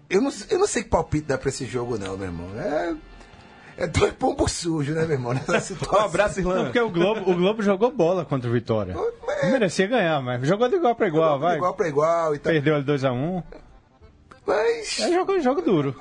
Eu 0.09 0.21
não, 0.21 0.31
eu 0.49 0.57
não 0.57 0.65
sei 0.67 0.81
que 0.83 0.89
palpite 0.89 1.27
dá 1.27 1.37
pra 1.37 1.49
esse 1.49 1.65
jogo, 1.65 1.95
não, 1.97 2.17
meu 2.17 2.25
irmão. 2.27 2.47
É. 2.59 2.95
É 3.79 3.87
dois 3.87 4.11
pombos 4.13 4.51
sujos, 4.51 4.93
né, 4.93 5.03
meu 5.05 5.11
irmão? 5.13 5.33
Nessa 5.33 5.73
Um 5.91 5.99
abraço, 5.99 6.41
Não, 6.41 6.49
Irlanda. 6.51 6.65
porque 6.65 6.79
o 6.81 6.89
Globo, 6.89 7.31
o 7.31 7.35
Globo 7.35 7.61
jogou 7.63 7.91
bola 7.91 8.25
contra 8.25 8.49
o 8.49 8.53
Vitória. 8.53 8.93
É. 9.41 9.51
Merecia 9.51 9.87
ganhar, 9.87 10.21
mas 10.21 10.45
jogou 10.47 10.67
de 10.67 10.75
igual 10.75 10.93
pra 10.95 11.07
igual, 11.07 11.35
De 11.37 11.43
vai. 11.43 11.55
igual 11.57 11.73
pra 11.73 11.87
igual 11.87 12.35
e 12.35 12.39
tal. 12.39 12.51
Perdeu 12.51 12.75
ali 12.75 12.83
2x1. 12.83 13.43
Mas. 14.45 14.99
É 14.99 15.11
jogo, 15.13 15.39
jogo 15.39 15.61
duro. 15.61 15.95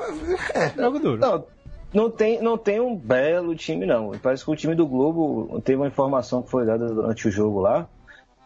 É. 0.54 0.70
Jogo 0.70 0.98
duro. 0.98 1.20
Não, 1.20 1.44
não 1.92 2.10
tem, 2.10 2.42
não 2.42 2.56
tem 2.58 2.80
um 2.80 2.96
belo 2.96 3.54
time, 3.54 3.86
não. 3.86 4.12
Parece 4.22 4.44
que 4.44 4.50
o 4.50 4.56
time 4.56 4.74
do 4.74 4.86
Globo 4.86 5.60
teve 5.62 5.76
uma 5.76 5.86
informação 5.86 6.42
que 6.42 6.50
foi 6.50 6.64
dada 6.66 6.86
durante 6.86 7.28
o 7.28 7.30
jogo 7.30 7.60
lá, 7.60 7.86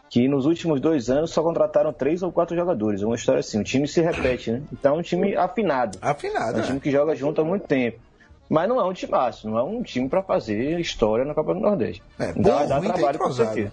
que 0.09 0.27
nos 0.27 0.45
últimos 0.45 0.79
dois 0.79 1.09
anos 1.09 1.31
só 1.31 1.41
contrataram 1.41 1.91
três 1.93 2.21
ou 2.21 2.31
quatro 2.31 2.55
jogadores. 2.55 3.01
Uma 3.01 3.15
história 3.15 3.39
assim, 3.39 3.59
o 3.59 3.63
time 3.63 3.87
se 3.87 4.01
repete, 4.01 4.51
né? 4.51 4.61
Então 4.71 4.95
é 4.95 4.99
um 4.99 5.01
time 5.01 5.35
afinado. 5.35 5.97
Afinado, 6.01 6.59
É 6.59 6.61
um 6.61 6.65
time 6.65 6.79
que 6.79 6.91
joga 6.91 7.15
junto 7.15 7.41
há 7.41 7.45
muito 7.45 7.65
tempo. 7.65 7.99
Mas 8.49 8.67
não 8.69 8.79
é 8.79 8.83
um 8.83 8.93
timaço, 8.93 9.49
não 9.49 9.57
é 9.57 9.63
um 9.63 9.81
time 9.81 10.07
pra 10.09 10.21
fazer 10.21 10.79
história 10.79 11.25
na 11.25 11.33
Copa 11.33 11.53
do 11.53 11.59
Nordeste. 11.59 12.03
É, 12.19 12.33
bom, 12.33 12.41
dá, 12.41 12.79
trabalho 12.81 13.19
com 13.19 13.31
certeza. 13.31 13.71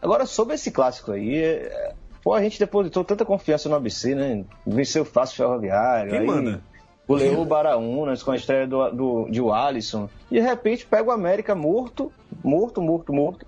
Agora, 0.00 0.26
sobre 0.26 0.54
esse 0.54 0.70
clássico 0.70 1.12
aí, 1.12 1.36
é- 1.36 1.92
pô, 2.22 2.34
a 2.34 2.42
gente 2.42 2.58
depositou 2.58 3.04
tanta 3.04 3.24
confiança 3.24 3.68
no 3.68 3.76
ABC, 3.76 4.14
né? 4.14 4.44
Venceu 4.66 5.04
fácil 5.04 5.36
Ferroviário. 5.36 6.10
Quem 6.10 6.20
aí 6.20 6.26
manda? 6.26 6.60
O 7.08 7.44
Baraunas 7.46 8.22
com 8.22 8.32
a 8.32 8.36
estreia 8.36 8.66
do, 8.66 8.90
do, 8.90 9.28
de 9.30 9.40
Alisson. 9.40 10.10
E 10.30 10.34
de 10.34 10.40
repente 10.40 10.86
pega 10.86 11.08
o 11.08 11.10
América 11.10 11.54
morto, 11.54 12.12
morto, 12.44 12.82
morto, 12.82 13.12
morto. 13.14 13.46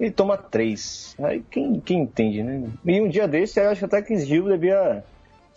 E 0.00 0.10
toma 0.10 0.36
três. 0.36 1.14
Aí 1.20 1.42
quem, 1.48 1.80
quem 1.80 2.00
entende, 2.00 2.42
né? 2.42 2.68
E 2.84 3.00
um 3.00 3.08
dia 3.08 3.28
desse, 3.28 3.60
eu 3.60 3.70
acho 3.70 3.84
até 3.84 4.02
que 4.02 4.16
Gil 4.18 4.48
devia 4.48 5.04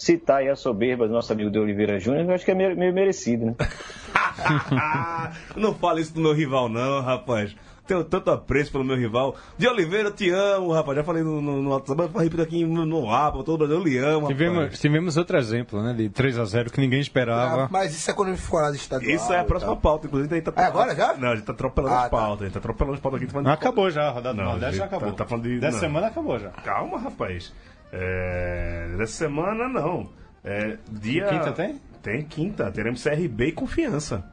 citar 0.04 0.38
aí 0.38 0.50
a 0.50 0.56
soberba 0.56 1.08
do 1.08 1.14
nosso 1.14 1.32
amigo 1.32 1.52
de 1.52 1.60
Oliveira 1.60 2.00
Júnior, 2.00 2.26
eu 2.26 2.34
acho 2.34 2.44
que 2.46 2.52
é 2.52 2.56
meio, 2.56 2.76
meio 2.76 2.94
merecido, 2.94 3.46
né? 3.46 3.56
não 5.56 5.74
fala 5.76 6.00
isso 6.00 6.14
do 6.14 6.22
meu 6.22 6.34
rival, 6.34 6.68
não, 6.70 7.02
rapaz. 7.02 7.56
tenho 7.88 8.04
tanto 8.04 8.32
apreço 8.32 8.72
pelo 8.72 8.84
meu 8.84 8.96
rival. 8.96 9.36
De 9.58 9.68
Oliveira, 9.68 10.10
eu 10.10 10.14
te 10.14 10.30
amo, 10.30 10.72
rapaz. 10.72 10.98
Já 10.98 11.04
falei 11.04 11.22
no, 11.24 11.42
no, 11.42 11.62
no 11.62 11.70
WhatsApp, 11.72 12.10
mas 12.14 12.24
repito 12.24 12.42
aqui 12.42 12.66
no, 12.66 12.86
no 12.86 13.12
APA, 13.14 13.44
todo 13.44 13.62
mundo, 13.62 13.74
eu 13.74 13.84
lhe 13.84 13.98
amo, 13.98 14.28
Tivemos, 14.28 14.58
rapaz. 14.64 14.80
tivemos 14.80 15.18
outro 15.18 15.38
exemplo, 15.38 15.82
né? 15.84 15.94
De 15.94 16.10
3x0 16.10 16.72
que 16.72 16.80
ninguém 16.82 17.00
esperava. 17.02 17.66
Ah, 17.66 17.68
mas 17.70 17.94
isso 17.96 18.10
é 18.10 18.14
quando 18.14 18.36
for 18.38 18.62
lá 18.62 18.70
do 18.70 18.76
estadual. 18.76 19.10
Isso 19.12 19.32
é 19.34 19.40
a 19.40 19.44
próxima 19.44 19.76
pauta, 19.76 20.08
inclusive. 20.08 20.34
A 20.34 20.38
gente 20.38 20.46
tá 20.52 20.62
É 20.62 20.66
agora 20.66 20.96
já? 20.96 21.14
Não, 21.16 21.30
a 21.30 21.36
gente 21.36 21.46
tá 21.46 21.52
atropelando 21.52 21.94
Ah, 21.94 21.98
as 21.98 22.04
tá. 22.06 22.10
pautas. 22.10 22.42
A 22.42 22.46
gente 22.46 22.54
tá 22.54 22.60
atropelando 22.60 22.94
as 22.96 23.00
pautas 23.02 23.18
aqui. 23.18 23.28
tá 23.28 23.32
falando 23.34 23.46
de- 23.48 23.52
Acabou 23.54 23.90
já, 23.92 24.08
a 24.08 24.12
rodada 24.12 24.38
Não, 24.42 24.50
Nordeste 24.52 24.78
já 24.78 24.88
tá- 24.88 24.96
acabou. 24.96 25.14
tá 25.16 25.26
falando 25.26 25.44
de- 25.44 25.60
Dessa 25.60 25.74
não. 25.74 25.80
semana 25.80 26.08
acabou 26.08 26.40
já. 26.40 26.50
Calma, 26.50 26.98
rapaz. 27.00 27.54
É, 27.92 28.96
Dessa 28.98 29.14
semana, 29.14 29.68
não. 29.68 30.10
É, 30.44 30.78
dia... 30.92 31.26
Quinta 31.28 31.52
tem? 31.52 31.82
Tem 32.02 32.24
quinta. 32.24 32.72
Teremos 32.72 33.04
CRB 33.04 33.48
e 33.48 33.52
Confiança. 33.52 34.24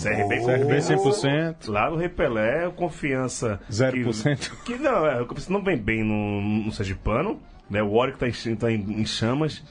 CRB 0.00 0.36
e 0.36 0.44
CRB 0.44 0.78
100%. 0.78 1.68
Lá 1.68 1.90
no 1.90 1.96
Repelé, 1.96 2.70
Confiança... 2.70 3.60
0%. 3.70 4.50
Que, 4.64 4.76
que 4.76 4.82
não, 4.82 5.06
é, 5.06 5.26
não 5.48 5.62
vem 5.62 5.76
bem 5.76 6.04
no, 6.04 6.40
no 6.64 6.72
Sergipano. 6.72 7.40
Né? 7.70 7.82
O 7.82 7.92
Warwick 7.92 8.18
tá 8.18 8.28
em, 8.28 8.56
tá 8.56 8.72
em, 8.72 9.00
em 9.00 9.04
chamas. 9.04 9.62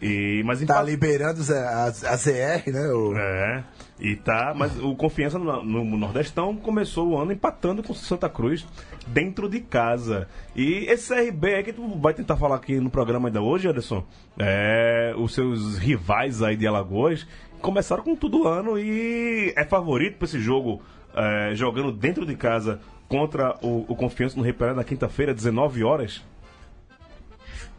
E, 0.00 0.42
mas 0.44 0.60
Tá 0.62 0.82
liberando 0.82 1.40
as- 1.40 2.04
a, 2.04 2.16
ZR, 2.16 2.70
né? 2.72 2.88
O... 2.88 3.14
É, 3.16 3.64
e 4.00 4.16
tá, 4.16 4.54
mas 4.56 4.78
o 4.82 4.94
Confiança 4.96 5.38
no, 5.38 5.62
no 5.62 5.84
Nordestão 5.98 6.56
começou 6.56 7.08
o 7.08 7.18
ano 7.18 7.32
empatando 7.32 7.82
com 7.82 7.92
o 7.92 7.96
Santa 7.96 8.28
Cruz 8.28 8.66
dentro 9.06 9.48
de 9.48 9.60
casa. 9.60 10.26
E 10.56 10.86
esse 10.88 11.14
CRB 11.14 11.54
aí 11.56 11.62
que 11.62 11.72
tu 11.72 11.86
vai 11.98 12.14
tentar 12.14 12.36
falar 12.36 12.56
aqui 12.56 12.80
no 12.80 12.88
programa 12.90 13.28
ainda 13.28 13.42
hoje, 13.42 13.68
Anderson, 13.68 14.04
é, 14.38 15.14
os 15.16 15.34
seus 15.34 15.76
rivais 15.78 16.42
aí 16.42 16.56
de 16.56 16.66
Alagoas 16.66 17.26
começaram 17.60 18.02
com 18.02 18.14
tudo 18.16 18.46
ano 18.48 18.78
e 18.78 19.52
é 19.56 19.64
favorito 19.64 20.16
para 20.18 20.26
esse 20.26 20.38
jogo 20.40 20.82
é, 21.14 21.54
jogando 21.54 21.92
dentro 21.92 22.26
de 22.26 22.34
casa 22.36 22.80
contra 23.08 23.56
o, 23.62 23.84
o 23.88 23.94
Confiança 23.94 24.36
no 24.36 24.42
Repelé 24.42 24.72
na 24.74 24.82
quinta-feira, 24.84 25.32
19 25.34 25.84
horas. 25.84 26.22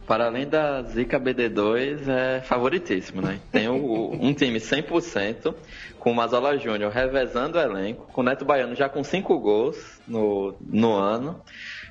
Para 0.07 0.25
além 0.27 0.47
da 0.47 0.83
Zika 0.83 1.19
BD2, 1.19 2.07
é 2.07 2.41
favoritíssimo, 2.41 3.21
né? 3.21 3.39
Tem 3.51 3.67
o- 3.67 4.11
um 4.13 4.33
time 4.33 4.59
100%, 4.59 5.55
com 5.99 6.11
o 6.11 6.15
Mazola 6.15 6.57
Júnior 6.57 6.91
revezando 6.91 7.57
o 7.57 7.61
elenco, 7.61 8.05
com 8.13 8.21
o 8.21 8.23
Neto 8.23 8.45
Baiano 8.45 8.75
já 8.75 8.87
com 8.87 9.03
5 9.03 9.39
gols 9.39 9.99
no, 10.07 10.55
no 10.61 10.93
ano, 10.93 11.41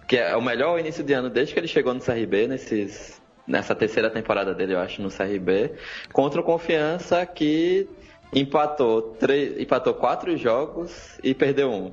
que 0.07 0.16
é 0.16 0.37
o 0.37 0.40
melhor 0.42 0.79
início 0.79 1.03
de 1.03 1.12
ano 1.12 1.29
desde 1.29 1.55
que 1.55 1.59
ele 1.61 1.66
chegou 1.66 1.92
no 1.92 2.00
CRB, 2.00 2.46
nesses, 2.46 3.20
nessa 3.48 3.74
terceira 3.74 4.09
temporada 4.09 4.55
dele, 4.55 4.74
eu 4.74 4.79
acho, 4.79 5.03
no 5.03 5.11
CRB, 5.11 5.72
contra 6.12 6.40
o 6.40 6.44
Confiança, 6.44 7.27
que 7.27 7.88
empatou, 8.33 9.03
três, 9.18 9.59
empatou 9.61 9.92
quatro 9.94 10.37
jogos 10.37 11.18
e 11.22 11.35
perdeu 11.35 11.70
um 11.70 11.92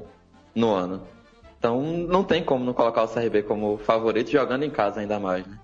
no 0.54 0.72
ano. 0.72 1.08
Então 1.58 1.82
não 1.82 2.24
tem 2.24 2.44
como 2.44 2.64
não 2.64 2.74
colocar 2.74 3.04
o 3.04 3.08
CRB 3.08 3.42
como 3.44 3.78
favorito, 3.80 4.30
jogando 4.30 4.64
em 4.64 4.70
casa 4.70 5.00
ainda 5.00 5.20
mais, 5.20 5.46
né? 5.48 5.58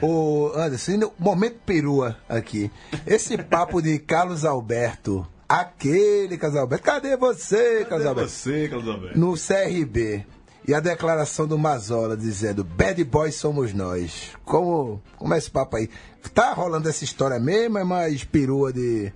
Ô, 0.00 0.52
Anderson, 0.54 1.12
momento 1.18 1.58
perua 1.64 2.16
aqui. 2.28 2.70
Esse 3.06 3.38
papo 3.38 3.80
de 3.80 3.98
Carlos 3.98 4.44
Alberto, 4.44 5.26
aquele 5.48 6.36
Carlos 6.36 6.58
Alberto, 6.58 6.84
cadê 6.84 7.16
você, 7.16 7.84
Carlos 7.88 8.06
Alberto? 8.06 8.30
você, 8.30 8.68
Carlos 8.68 8.88
Alberto? 8.88 9.18
No 9.18 9.34
CRB. 9.34 10.26
E 10.66 10.72
a 10.74 10.80
declaração 10.80 11.46
do 11.46 11.58
Mazola 11.58 12.16
dizendo, 12.16 12.64
bad 12.64 13.02
boys 13.04 13.34
somos 13.34 13.74
nós. 13.74 14.30
Como, 14.44 15.00
como 15.16 15.34
é 15.34 15.38
esse 15.38 15.50
papo 15.50 15.76
aí? 15.76 15.90
Tá 16.32 16.54
rolando 16.54 16.88
essa 16.88 17.04
história 17.04 17.38
mesmo, 17.38 17.78
é 17.78 17.84
mais 17.84 18.24
perua 18.24 18.72
de, 18.72 19.12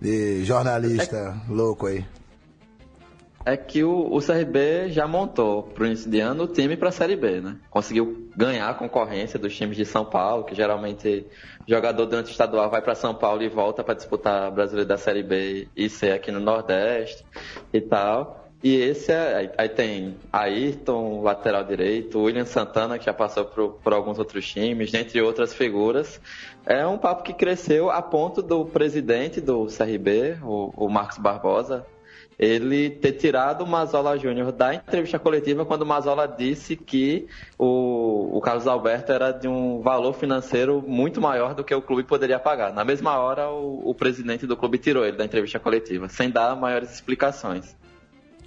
de 0.00 0.44
jornalista 0.44 1.40
louco 1.48 1.86
aí? 1.86 2.04
É 3.48 3.56
que 3.56 3.82
o, 3.82 4.14
o 4.14 4.20
CRB 4.20 4.90
já 4.90 5.08
montou 5.08 5.62
pro 5.62 5.86
início 5.86 6.10
de 6.10 6.20
ano 6.20 6.44
o 6.44 6.46
time 6.46 6.76
para 6.76 6.90
a 6.90 6.92
Série 6.92 7.16
B, 7.16 7.40
né? 7.40 7.56
Conseguiu 7.70 8.28
ganhar 8.36 8.68
a 8.68 8.74
concorrência 8.74 9.38
dos 9.38 9.56
times 9.56 9.74
de 9.74 9.86
São 9.86 10.04
Paulo, 10.04 10.44
que 10.44 10.54
geralmente 10.54 11.24
jogador 11.66 12.04
durante 12.04 12.26
o 12.26 12.30
estadual 12.30 12.68
vai 12.68 12.82
para 12.82 12.94
São 12.94 13.14
Paulo 13.14 13.42
e 13.42 13.48
volta 13.48 13.82
para 13.82 13.94
disputar 13.94 14.42
a 14.42 14.50
Brasileiro 14.50 14.86
da 14.86 14.98
Série 14.98 15.22
B 15.22 15.66
e 15.74 15.88
ser 15.88 16.12
aqui 16.12 16.30
no 16.30 16.40
Nordeste 16.40 17.24
e 17.72 17.80
tal. 17.80 18.50
E 18.62 18.76
esse 18.76 19.12
é, 19.12 19.50
aí 19.56 19.68
tem 19.70 20.18
Ayrton, 20.30 21.22
lateral 21.22 21.64
direito, 21.64 22.20
William 22.20 22.44
Santana, 22.44 22.98
que 22.98 23.06
já 23.06 23.14
passou 23.14 23.46
por, 23.46 23.78
por 23.82 23.94
alguns 23.94 24.18
outros 24.18 24.46
times, 24.46 24.92
dentre 24.92 25.22
outras 25.22 25.54
figuras. 25.54 26.20
É 26.66 26.86
um 26.86 26.98
papo 26.98 27.22
que 27.22 27.32
cresceu 27.32 27.90
a 27.90 28.02
ponto 28.02 28.42
do 28.42 28.66
presidente 28.66 29.40
do 29.40 29.68
CRB, 29.68 30.36
o, 30.42 30.70
o 30.76 30.88
Marcos 30.90 31.16
Barbosa, 31.16 31.86
ele 32.38 32.88
ter 32.90 33.12
tirado 33.14 33.64
o 33.64 33.66
Mazola 33.66 34.16
Júnior 34.16 34.52
da 34.52 34.72
entrevista 34.74 35.18
coletiva 35.18 35.64
quando 35.66 35.82
o 35.82 35.86
Mazola 35.86 36.28
disse 36.28 36.76
que 36.76 37.26
o, 37.58 38.36
o 38.36 38.40
Carlos 38.40 38.66
Alberto 38.66 39.10
era 39.10 39.32
de 39.32 39.48
um 39.48 39.80
valor 39.80 40.12
financeiro 40.14 40.82
muito 40.86 41.20
maior 41.20 41.54
do 41.54 41.64
que 41.64 41.74
o 41.74 41.82
clube 41.82 42.04
poderia 42.04 42.38
pagar. 42.38 42.72
Na 42.72 42.84
mesma 42.84 43.18
hora, 43.18 43.50
o, 43.50 43.90
o 43.90 43.94
presidente 43.94 44.46
do 44.46 44.56
clube 44.56 44.78
tirou 44.78 45.04
ele 45.04 45.16
da 45.16 45.24
entrevista 45.24 45.58
coletiva, 45.58 46.08
sem 46.08 46.30
dar 46.30 46.54
maiores 46.54 46.92
explicações. 46.94 47.76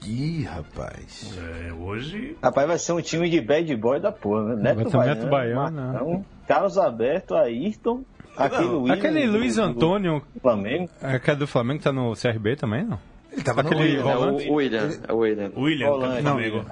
Ih, 0.03 0.43
rapaz. 0.45 1.37
É, 1.67 1.73
hoje 1.73 2.35
Rapaz, 2.41 2.67
vai 2.67 2.77
ser 2.79 2.93
um 2.93 3.01
time 3.01 3.29
de 3.29 3.39
bad 3.39 3.75
boy 3.75 3.99
da 3.99 4.11
porra, 4.11 4.55
né? 4.55 4.73
Vai 4.73 4.85
ter 4.85 4.97
Neto 4.97 5.27
Baiano, 5.27 5.69
né? 5.69 5.83
Marcão, 5.91 6.25
Carlos 6.47 6.77
Alberto, 6.77 7.35
Ayrton, 7.35 8.03
aquele 8.35 8.65
William 8.69 8.93
Aquele 8.95 9.27
do- 9.27 9.33
Luiz 9.33 9.55
do- 9.57 9.61
Antônio, 9.61 10.23
do 10.33 10.39
Flamengo. 10.39 10.89
é, 11.03 11.19
que 11.19 11.29
é 11.29 11.35
do 11.35 11.45
Flamengo, 11.45 11.83
tá 11.83 11.91
no 11.91 12.13
CRB 12.15 12.55
também, 12.55 12.83
não? 12.83 12.97
Ele 13.31 13.43
tava 13.43 13.61
Aquele- 13.61 13.97
no... 13.97 14.09
É 14.09 14.13
Volante? 14.15 14.49
o 14.49 14.53
William, 14.53 14.89
é 15.07 15.13
o 15.13 15.17
William. 15.17 15.51
William, 15.55 15.89
Holanda. 15.91 16.21
não, 16.21 16.33
amigo. 16.33 16.65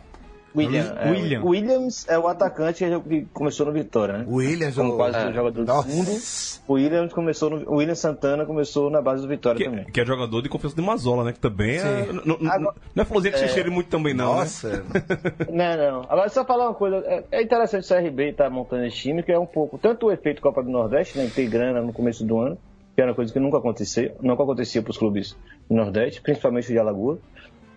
William. 0.56 0.96
é, 1.00 1.12
William. 1.12 1.44
Williams 1.46 2.08
é 2.10 2.18
o 2.18 2.28
atacante 2.28 2.84
que 3.08 3.28
começou 3.32 3.68
no 3.68 3.72
Vitória, 3.72 4.18
né? 4.18 4.26
Williams, 4.28 4.76
Como 4.76 4.94
o... 4.94 4.96
quase 4.98 5.16
É. 5.18 5.32
jogador 5.32 5.64
do 5.64 5.74
mundo. 5.88 6.10
O 6.68 6.74
Williams 6.74 7.14
começou 7.14 7.52
no, 7.52 7.70
o 7.70 7.76
William 7.76 7.94
Santana 7.94 8.46
começou 8.48 8.90
na 8.90 9.00
base 9.00 9.22
do 9.22 9.28
Vitória 9.28 9.64
também. 9.64 9.86
Que, 9.86 9.92
que 9.92 10.02
é 10.02 10.06
jogador 10.06 10.42
de 10.42 10.50
confiança 10.50 10.76
de 10.76 10.82
Mazola, 10.82 11.24
né? 11.24 11.34
Que 11.34 11.40
também 11.40 11.78
é. 11.78 12.10
Agora- 12.50 12.74
não 12.96 13.04
é 13.04 13.06
florzinha 13.06 13.32
que 13.32 13.40
se 13.40 13.48
cheire 13.50 13.70
muito 13.70 13.90
também, 13.92 14.16
não. 14.16 14.34
né? 14.34 14.40
Nossa. 14.40 14.84
Não, 15.54 15.78
não. 15.78 16.02
Agora, 16.10 16.30
só 16.30 16.44
falar 16.44 16.66
uma 16.70 16.74
coisa. 16.76 16.98
É, 17.06 17.24
é 17.32 17.44
interessante 17.44 17.86
o 17.86 17.96
CRB 17.96 18.30
estar 18.32 18.50
montando 18.50 18.86
esse 18.86 18.98
time, 18.98 19.22
que 19.22 19.32
é 19.32 19.38
um 19.40 19.46
pouco. 19.46 19.78
Tanto 19.78 20.08
o 20.08 20.12
efeito 20.12 20.42
Copa 20.42 20.64
do 20.64 20.70
Nordeste, 20.72 21.18
né? 21.18 21.30
Ter 21.34 21.48
grana 21.48 21.80
no 21.82 21.94
começo 21.94 22.26
do 22.26 22.40
ano, 22.40 22.58
que 22.96 23.02
era 23.02 23.12
uma 23.12 23.16
coisa 23.16 23.32
que 23.32 23.40
nunca 23.40 23.58
acontecia, 23.60 24.16
nunca 24.22 24.42
acontecia 24.44 24.82
para 24.82 24.92
os 24.92 24.98
clubes 24.98 25.38
Nordeste, 25.76 26.22
principalmente 26.22 26.70
o 26.70 26.74
de 26.74 26.80
Alagoas. 26.80 27.20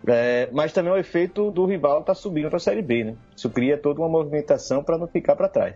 É, 0.07 0.49
mas 0.53 0.73
também 0.73 0.93
o 0.93 0.97
efeito 0.97 1.51
do 1.53 1.65
rival 1.65 2.01
estar 2.01 2.15
subindo 2.15 2.49
para 2.49 2.57
a 2.57 2.61
Série 2.61 2.83
B, 2.83 3.05
né? 3.05 3.15
Isso 3.37 3.49
cria 3.49 3.79
toda 3.79 4.01
uma 4.01 4.09
movimentação 4.09 4.83
para 4.83 4.99
não 4.99 5.07
ficar 5.07 5.37
para 5.37 5.49
trás. 5.49 5.75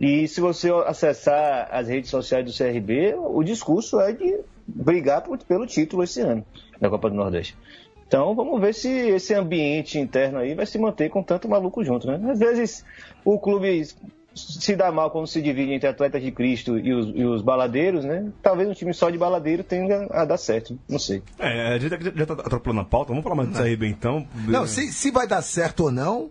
E 0.00 0.26
se 0.28 0.40
você 0.40 0.70
acessar 0.86 1.68
as 1.70 1.88
redes 1.88 2.10
sociais 2.10 2.44
do 2.44 2.52
CRB, 2.52 3.14
o 3.16 3.42
discurso 3.42 4.00
é 4.00 4.12
de 4.12 4.38
brigar 4.66 5.22
por- 5.22 5.38
pelo 5.38 5.66
título 5.66 6.02
esse 6.04 6.20
ano 6.20 6.44
da 6.80 6.88
Copa 6.88 7.10
do 7.10 7.16
Nordeste. 7.16 7.56
Então 8.06 8.34
vamos 8.34 8.60
ver 8.60 8.72
se 8.74 8.88
esse 8.88 9.34
ambiente 9.34 9.98
interno 9.98 10.38
aí 10.38 10.54
vai 10.54 10.66
se 10.66 10.78
manter 10.78 11.08
com 11.10 11.22
tanto 11.22 11.48
maluco 11.48 11.82
junto, 11.84 12.06
né? 12.06 12.20
Às 12.30 12.38
vezes 12.38 12.84
o 13.24 13.38
clube 13.38 13.82
se 14.34 14.74
dá 14.74 14.90
mal 14.90 15.10
quando 15.10 15.26
se 15.26 15.40
divide 15.40 15.72
entre 15.72 15.88
atletas 15.88 16.22
de 16.22 16.30
Cristo 16.30 16.78
e 16.78 16.92
os, 16.92 17.12
e 17.14 17.24
os 17.24 17.42
baladeiros, 17.42 18.04
né? 18.04 18.32
Talvez 18.42 18.68
um 18.68 18.72
time 18.72 18.92
só 18.92 19.10
de 19.10 19.18
baladeiro 19.18 19.62
tenha 19.62 20.06
a 20.10 20.24
dar 20.24 20.36
certo, 20.36 20.78
não 20.88 20.98
sei. 20.98 21.22
É, 21.38 21.74
a 21.74 21.78
gente 21.78 21.90
já, 21.90 22.12
já 22.14 22.26
tá 22.26 22.34
atropelando 22.34 22.80
a 22.80 22.84
pauta. 22.84 23.08
Vamos 23.08 23.22
falar 23.22 23.36
mais 23.36 23.48
do 23.48 23.56
CRB 23.56 23.86
então. 23.86 24.26
Não, 24.46 24.66
se, 24.66 24.92
se 24.92 25.10
vai 25.10 25.26
dar 25.26 25.42
certo 25.42 25.84
ou 25.84 25.90
não, 25.90 26.30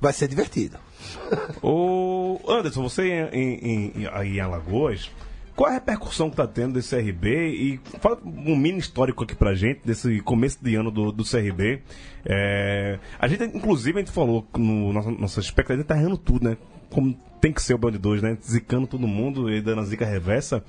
vai 0.00 0.12
ser 0.12 0.28
divertido. 0.28 0.78
Ô, 1.62 2.40
Anderson, 2.48 2.82
você 2.82 3.06
em, 3.08 3.28
em, 3.32 3.92
em, 4.02 4.06
aí 4.12 4.36
em 4.36 4.40
Alagoas, 4.40 5.10
qual 5.54 5.68
é 5.68 5.72
a 5.72 5.74
repercussão 5.74 6.30
que 6.30 6.36
tá 6.36 6.46
tendo 6.46 6.74
desse 6.74 6.96
CRB? 6.96 7.50
E 7.50 7.80
fala 8.00 8.18
um 8.24 8.56
mini 8.56 8.78
histórico 8.78 9.24
aqui 9.24 9.34
pra 9.34 9.54
gente, 9.54 9.80
desse 9.84 10.20
começo 10.20 10.58
de 10.62 10.74
ano 10.74 10.90
do, 10.90 11.12
do 11.12 11.24
CRB. 11.24 11.82
É, 12.24 12.98
a 13.18 13.28
gente, 13.28 13.44
inclusive, 13.44 13.98
a 13.98 14.00
gente 14.00 14.12
falou 14.12 14.46
no 14.56 14.92
nossa, 14.92 15.10
nossa 15.10 15.40
expectativa, 15.40 15.84
tá 15.84 15.96
errando 15.96 16.16
tudo, 16.16 16.48
né? 16.48 16.56
Como 16.92 17.16
tem 17.40 17.52
que 17.52 17.60
ser 17.60 17.74
o 17.74 17.78
Band 17.78 17.92
2, 17.92 18.22
né? 18.22 18.38
Zicando 18.40 18.86
todo 18.86 19.06
mundo 19.06 19.50
e 19.50 19.60
dando 19.60 19.80
a 19.80 19.84
zica 19.84 20.04
reversa. 20.04 20.62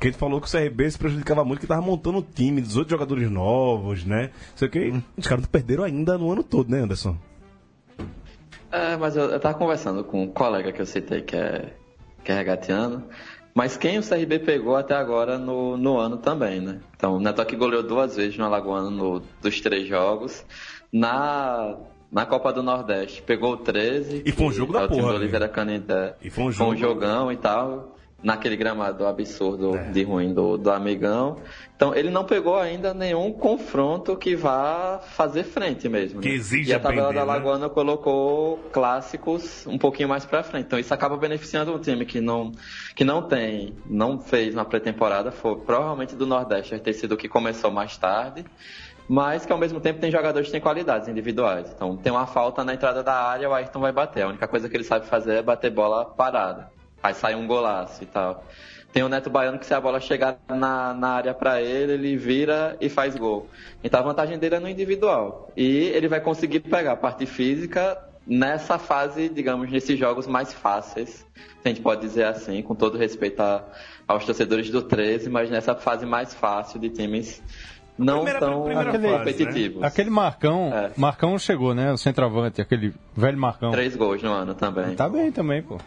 Que 0.00 0.08
a 0.08 0.10
gente 0.10 0.18
falou 0.18 0.40
que 0.40 0.48
o 0.48 0.50
CRB 0.50 0.90
se 0.90 0.98
prejudicava 0.98 1.44
muito, 1.44 1.60
que 1.60 1.66
tava 1.66 1.80
montando 1.80 2.18
um 2.18 2.22
time, 2.22 2.60
18 2.60 2.90
jogadores 2.90 3.30
novos, 3.30 4.04
né? 4.04 4.30
Sei 4.54 4.68
o 4.68 4.70
que. 4.70 5.02
Os 5.16 5.26
caras 5.26 5.44
não 5.44 5.50
perderam 5.50 5.84
ainda 5.84 6.18
no 6.18 6.30
ano 6.30 6.42
todo, 6.42 6.70
né, 6.70 6.80
Anderson? 6.80 7.16
É, 8.70 8.96
mas 8.96 9.16
eu, 9.16 9.24
eu 9.24 9.40
tava 9.40 9.56
conversando 9.56 10.04
com 10.04 10.24
um 10.24 10.28
colega 10.28 10.72
que 10.72 10.82
eu 10.82 10.86
citei 10.86 11.22
que 11.22 11.36
é, 11.36 11.72
que 12.22 12.32
é 12.32 12.34
regatiano. 12.34 13.04
Mas 13.54 13.74
quem 13.78 13.98
o 13.98 14.02
CRB 14.02 14.40
pegou 14.40 14.76
até 14.76 14.94
agora 14.94 15.38
no, 15.38 15.78
no 15.78 15.96
ano 15.96 16.18
também, 16.18 16.60
né? 16.60 16.80
Então, 16.94 17.16
o 17.16 17.20
Neto 17.20 17.40
aqui 17.40 17.56
goleou 17.56 17.82
duas 17.82 18.16
vezes 18.16 18.36
no 18.36 18.44
Alagoano 18.44 18.90
no, 18.90 19.22
dos 19.40 19.60
três 19.62 19.88
jogos. 19.88 20.44
Na, 20.92 21.74
na 22.10 22.24
Copa 22.26 22.52
do 22.52 22.62
Nordeste, 22.62 23.22
pegou 23.22 23.56
13. 23.56 24.22
E 24.24 24.32
foi 24.32 24.46
um 24.46 24.52
jogo 24.52 24.72
da 24.72 24.80
é 24.80 24.84
o 24.84 24.88
time 24.88 25.00
porra, 25.00 25.12
do 25.12 25.18
Oliveira 25.18 25.48
Canindé. 25.48 26.16
E 26.22 26.30
foi 26.30 26.44
um 26.44 26.46
Foi 26.46 26.54
jogo- 26.54 26.72
um 26.72 26.76
jogão 26.76 27.32
e 27.32 27.36
tal. 27.36 27.92
naquele 28.22 28.56
gramado 28.56 29.06
absurdo 29.06 29.72
de 29.92 30.02
ruim 30.02 30.32
do, 30.32 30.56
do 30.56 30.70
amigão. 30.70 31.36
Então 31.76 31.94
ele 31.94 32.10
não 32.10 32.24
pegou 32.24 32.56
ainda 32.56 32.94
nenhum 32.94 33.30
confronto 33.30 34.16
que 34.16 34.34
vá 34.34 34.98
fazer 35.10 35.44
frente 35.44 35.86
mesmo. 35.88 36.20
Que 36.20 36.30
né? 36.30 36.34
exija 36.34 36.72
E 36.72 36.74
a 36.74 36.80
tabela 36.80 37.08
aprender, 37.08 37.20
da 37.20 37.26
né? 37.26 37.32
Lagoana 37.38 37.68
colocou 37.68 38.58
clássicos 38.72 39.66
um 39.66 39.76
pouquinho 39.78 40.08
mais 40.08 40.24
pra 40.24 40.42
frente. 40.42 40.64
Então 40.64 40.78
isso 40.78 40.92
acaba 40.94 41.16
beneficiando 41.16 41.72
um 41.74 41.78
time 41.78 42.04
que 42.06 42.20
não, 42.20 42.50
que 42.96 43.04
não 43.04 43.20
tem, 43.22 43.74
não 43.84 44.18
fez 44.18 44.54
na 44.54 44.64
pré-temporada, 44.64 45.30
foi 45.30 45.54
provavelmente 45.56 46.16
do 46.16 46.26
Nordeste, 46.26 46.70
vai 46.70 46.80
ter 46.80 46.94
sido 46.94 47.12
o 47.12 47.16
que 47.16 47.28
começou 47.28 47.70
mais 47.70 47.96
tarde. 47.98 48.44
Mas 49.08 49.46
que 49.46 49.52
ao 49.52 49.58
mesmo 49.58 49.80
tempo 49.80 50.00
tem 50.00 50.10
jogadores 50.10 50.48
que 50.48 50.52
têm 50.52 50.60
qualidades 50.60 51.08
individuais. 51.08 51.70
Então 51.74 51.96
tem 51.96 52.10
uma 52.12 52.26
falta 52.26 52.64
na 52.64 52.74
entrada 52.74 53.02
da 53.02 53.14
área, 53.14 53.48
o 53.48 53.54
Ayrton 53.54 53.80
vai 53.80 53.92
bater. 53.92 54.22
A 54.22 54.28
única 54.28 54.48
coisa 54.48 54.68
que 54.68 54.76
ele 54.76 54.84
sabe 54.84 55.06
fazer 55.06 55.34
é 55.34 55.42
bater 55.42 55.70
bola 55.70 56.04
parada. 56.04 56.70
Aí 57.02 57.14
sai 57.14 57.34
um 57.34 57.46
golaço 57.46 58.02
e 58.02 58.06
tal. 58.06 58.44
Tem 58.92 59.02
o 59.02 59.08
Neto 59.08 59.28
Baiano 59.28 59.58
que 59.58 59.66
se 59.66 59.74
a 59.74 59.80
bola 59.80 60.00
chegar 60.00 60.38
na, 60.48 60.94
na 60.94 61.08
área 61.10 61.34
para 61.34 61.60
ele, 61.60 61.92
ele 61.92 62.16
vira 62.16 62.76
e 62.80 62.88
faz 62.88 63.14
gol. 63.14 63.48
Então 63.84 64.00
a 64.00 64.02
vantagem 64.02 64.38
dele 64.38 64.56
é 64.56 64.58
no 64.58 64.68
individual. 64.68 65.52
E 65.56 65.84
ele 65.88 66.08
vai 66.08 66.20
conseguir 66.20 66.60
pegar 66.60 66.92
a 66.92 66.96
parte 66.96 67.26
física 67.26 68.02
nessa 68.26 68.78
fase, 68.78 69.28
digamos, 69.28 69.70
nesses 69.70 69.98
jogos 69.98 70.26
mais 70.26 70.52
fáceis, 70.52 71.10
se 71.10 71.26
a 71.64 71.68
gente 71.68 71.80
pode 71.80 72.00
dizer 72.00 72.24
assim, 72.24 72.60
com 72.62 72.74
todo 72.74 72.98
respeito 72.98 73.40
a- 73.40 73.62
aos 74.08 74.24
torcedores 74.24 74.68
do 74.70 74.82
13, 74.82 75.30
mas 75.30 75.48
nessa 75.48 75.74
fase 75.76 76.04
mais 76.04 76.34
fácil 76.34 76.80
de 76.80 76.88
times 76.90 77.42
não 77.98 78.16
Primeira- 78.16 78.38
tão 78.40 78.62
primeira 78.64 78.92
fase, 78.92 78.98
né? 79.06 79.18
competitivos. 79.18 79.82
Aquele 79.82 80.10
Marcão, 80.10 80.70
É. 80.72 80.90
Marcão 80.96 81.38
chegou, 81.38 81.74
né? 81.74 81.92
O 81.92 81.96
centroavante, 81.96 82.60
aquele 82.60 82.92
velho 83.16 83.38
Marcão. 83.38 83.70
Três 83.70 83.96
gols 83.96 84.22
no 84.22 84.30
ano 84.32 84.54
também. 84.54 84.94
Tá 84.94 85.08
bem 85.08 85.30
também, 85.32 85.62
pô. 85.62 85.78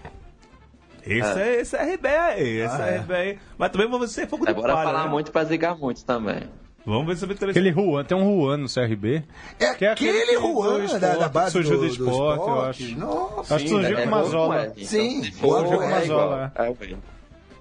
Esse 1.06 1.40
é, 1.40 1.62
esse 1.62 1.76
é 1.76 1.84
RB 1.96 2.08
aí, 2.08 2.58
esse 2.62 2.82
é 2.82 2.98
RB 2.98 3.14
aí. 3.14 3.38
Mas 3.58 3.72
também 3.72 3.88
vamos 3.88 4.02
ver 4.08 4.14
se 4.14 4.22
é 4.22 4.28
fogo 4.28 4.46
É 4.48 4.54
de 4.54 4.62
palha, 4.62 4.74
falar 4.74 5.04
né? 5.06 5.10
muito 5.10 5.32
pra 5.32 5.44
zigar 5.44 5.78
muito 5.78 6.04
também. 6.06 6.44
Vamos 6.86 7.08
ver 7.08 7.18
se 7.18 7.26
a 7.26 7.28
Vitória... 7.28 7.52
Aquele 7.52 7.72
Juan, 7.72 8.04
tem 8.04 8.18
um 8.18 8.42
Juan 8.42 8.58
no 8.58 8.68
CRB. 8.68 9.24
É 9.60 9.74
Que 9.76 9.86
é 9.86 9.92
aquele 9.92 10.10
aquele 10.22 10.26
que- 10.38 10.42
Juan 10.42 10.80
do 10.80 10.88
da, 10.94 10.98
da 11.00 11.12
esporte, 11.14 11.32
base 11.34 11.52
surgiu 11.52 11.72
do, 11.72 11.78
do 11.82 11.88
do 11.88 11.92
esporte, 11.94 12.40
eu 12.40 12.48
esporte. 12.48 12.84
acho. 12.84 13.00
Nossa. 13.00 13.56
Acho 13.56 13.64
que 13.64 13.70
surgiu 13.70 13.98
é 13.98 14.04
com 14.04 14.10
Mazola. 14.10 14.56
R, 14.56 14.66
então, 14.72 14.84
Sim, 14.86 15.24
surgiu 15.24 15.78
com 15.78 15.84
é 15.84 15.90
Mazola, 15.90 16.52
igual. 16.56 16.68
É 16.68 16.70
o 16.70 16.78
R. 16.82 16.98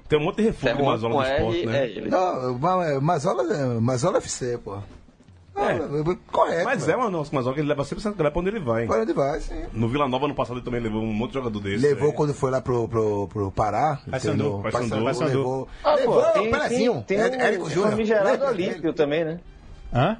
Tem 0.08 0.18
um 0.18 0.22
monte 0.24 0.36
de 0.42 0.48
é 0.48 0.50
de 0.52 0.58
Juan 0.80 0.84
Mazola 0.84 1.14
no 1.14 1.22
esporte, 1.22 1.66
né? 1.66 1.78
é 1.78 1.86
ele. 1.86 2.08
Não, 2.08 2.58
Ma- 2.58 3.00
Mazola, 3.00 3.80
Mazola 3.80 4.18
FC, 4.18 4.58
pô. 4.58 4.78
Ah, 5.60 5.74
Correto. 6.30 6.64
Mas 6.64 6.80
mano. 6.86 6.92
é, 6.92 6.96
mano, 6.96 7.22
o 7.22 7.34
Mazola 7.34 7.52
que 7.54 7.60
ele 7.60 7.68
leva 7.68 7.82
sempre 7.84 7.98
essa 8.00 8.10
galera 8.12 8.30
pra 8.30 8.40
onde 8.40 8.48
ele 8.50 8.60
vai. 8.60 8.86
Para 8.86 9.02
onde 9.02 9.12
vai, 9.12 9.40
sim. 9.40 9.64
No 9.72 9.88
Vila 9.88 10.06
Nova, 10.08 10.28
no 10.28 10.34
passado, 10.34 10.56
ele 10.58 10.64
também 10.64 10.80
levou 10.80 11.02
um 11.02 11.12
monte 11.12 11.30
de 11.30 11.34
jogador 11.34 11.60
desse. 11.60 11.84
Levou 11.84 12.08
né? 12.10 12.14
quando 12.14 12.32
foi 12.32 12.50
lá 12.50 12.60
pro, 12.60 12.88
pro, 12.88 13.26
pro 13.28 13.50
Pará. 13.50 13.98
Paysandu, 14.08 14.60
Paysandu. 14.62 15.24
Levou, 15.24 15.68
Ah, 15.82 15.94
levou 15.96 16.22
pô, 16.22 16.30
tem, 16.30 16.48
o 16.48 16.50
Pelezinho. 16.52 17.04
tem, 17.06 17.18
tem 17.30 17.40
Érico 17.40 17.64
o 17.64 17.70
Júnior. 17.70 17.90
famigerado? 17.90 18.46
Alípio 18.46 18.92
também, 18.92 19.24
né? 19.24 19.40
Hã? 19.92 20.16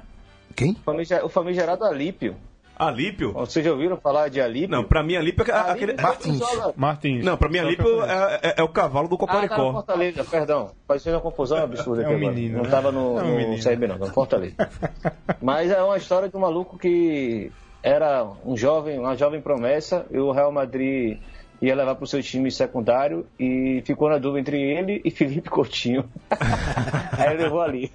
Quem? 0.55 0.75
O 1.23 1.29
famigerado 1.29 1.85
Alípio. 1.85 2.35
Alípio? 2.79 3.33
Vocês 3.33 3.63
já 3.65 3.71
ouviram 3.71 3.97
falar 3.97 4.29
de 4.29 4.39
Alípio? 4.39 4.69
Não, 4.69 4.85
pra 4.85 5.03
mim, 5.03 5.17
Alípio 5.17 5.43
é 5.45 5.51
Alípio 5.53 5.71
aquele... 5.73 5.91
é 5.91 6.01
Martins. 6.01 6.39
Martins. 6.77 7.25
Não, 7.25 7.35
pra 7.37 7.49
mim, 7.49 7.59
Alípio 7.59 8.01
é, 8.03 8.39
é- 8.41 8.53
é 8.57 8.63
o 8.63 8.69
cavalo 8.69 9.09
do 9.09 9.15
Ah, 9.15 9.17
tá 9.17 9.27
Cocoricó. 9.27 9.71
Fortaleza, 9.73 10.23
perdão. 10.23 10.71
Parecendo 10.87 11.17
uma 11.17 11.21
confusão 11.21 11.57
absurda 11.57 12.03
É 12.03 12.05
aqui 12.05 12.13
um 12.13 12.17
agora. 12.17 12.33
menino, 12.33 12.57
Não 12.57 12.63
né? 12.63 12.69
tava 12.69 12.91
no, 12.91 13.19
É 13.19 13.23
um 13.23 13.51
no. 13.51 13.61
CRB 13.61 13.87
não, 13.87 13.97
no 13.97 14.05
Fortaleza. 14.07 14.55
Mas 15.41 15.69
é 15.69 15.83
uma 15.83 15.97
história 15.97 16.29
de 16.29 16.37
um 16.37 16.39
maluco 16.39 16.77
que 16.77 17.51
era 17.83 18.25
um 18.45 18.55
jovem, 18.55 18.97
uma 18.97 19.15
jovem 19.17 19.41
promessa, 19.41 20.05
e 20.09 20.17
o 20.17 20.31
Real 20.31 20.51
Madrid 20.51 21.19
ia 21.61 21.75
levar 21.75 21.95
pro 21.95 22.07
seu 22.07 22.23
time 22.23 22.49
secundário 22.49 23.25
e 23.37 23.83
ficou 23.85 24.09
na 24.09 24.17
dúvida 24.17 24.39
entre 24.39 24.61
ele 24.61 25.01
e 25.03 25.11
Felipe 25.11 25.49
Coutinho. 25.49 26.05
Aí 27.17 27.35
levou 27.35 27.61
ali. 27.61 27.91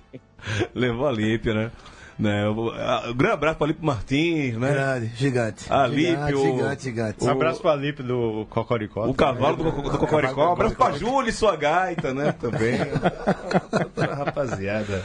Levou 0.75 1.07
Alípio, 1.07 1.55
né? 1.55 1.71
Né? 2.19 2.49
O, 2.49 2.71
a- 2.71 3.11
o 3.11 3.15
grande 3.15 3.35
abraço 3.35 3.57
pro 3.57 3.65
Alípio 3.65 3.85
Martins, 3.85 4.57
né? 4.57 4.73
Grande, 4.73 5.07
gigante. 5.17 5.73
Alípio. 5.73 6.07
Gigante, 6.07 6.43
gigante, 6.57 6.83
gigante. 6.85 7.25
Um 7.25 7.31
abraço 7.31 7.61
pro 7.61 7.71
Alipe 7.71 8.03
do 8.03 8.47
Cocoricó. 8.51 9.07
O 9.07 9.15
cavalo 9.15 9.57
do, 9.57 9.65
do 9.65 9.99
Cocoricó. 9.99 10.49
Um 10.51 10.53
abraço 10.53 10.75
pra 10.77 10.93
Júlia 10.93 11.31
e 11.31 11.33
sua 11.33 11.57
gaita, 11.57 12.13
né? 12.15 12.33
Também. 12.33 12.79
Rapaziada. 14.17 15.03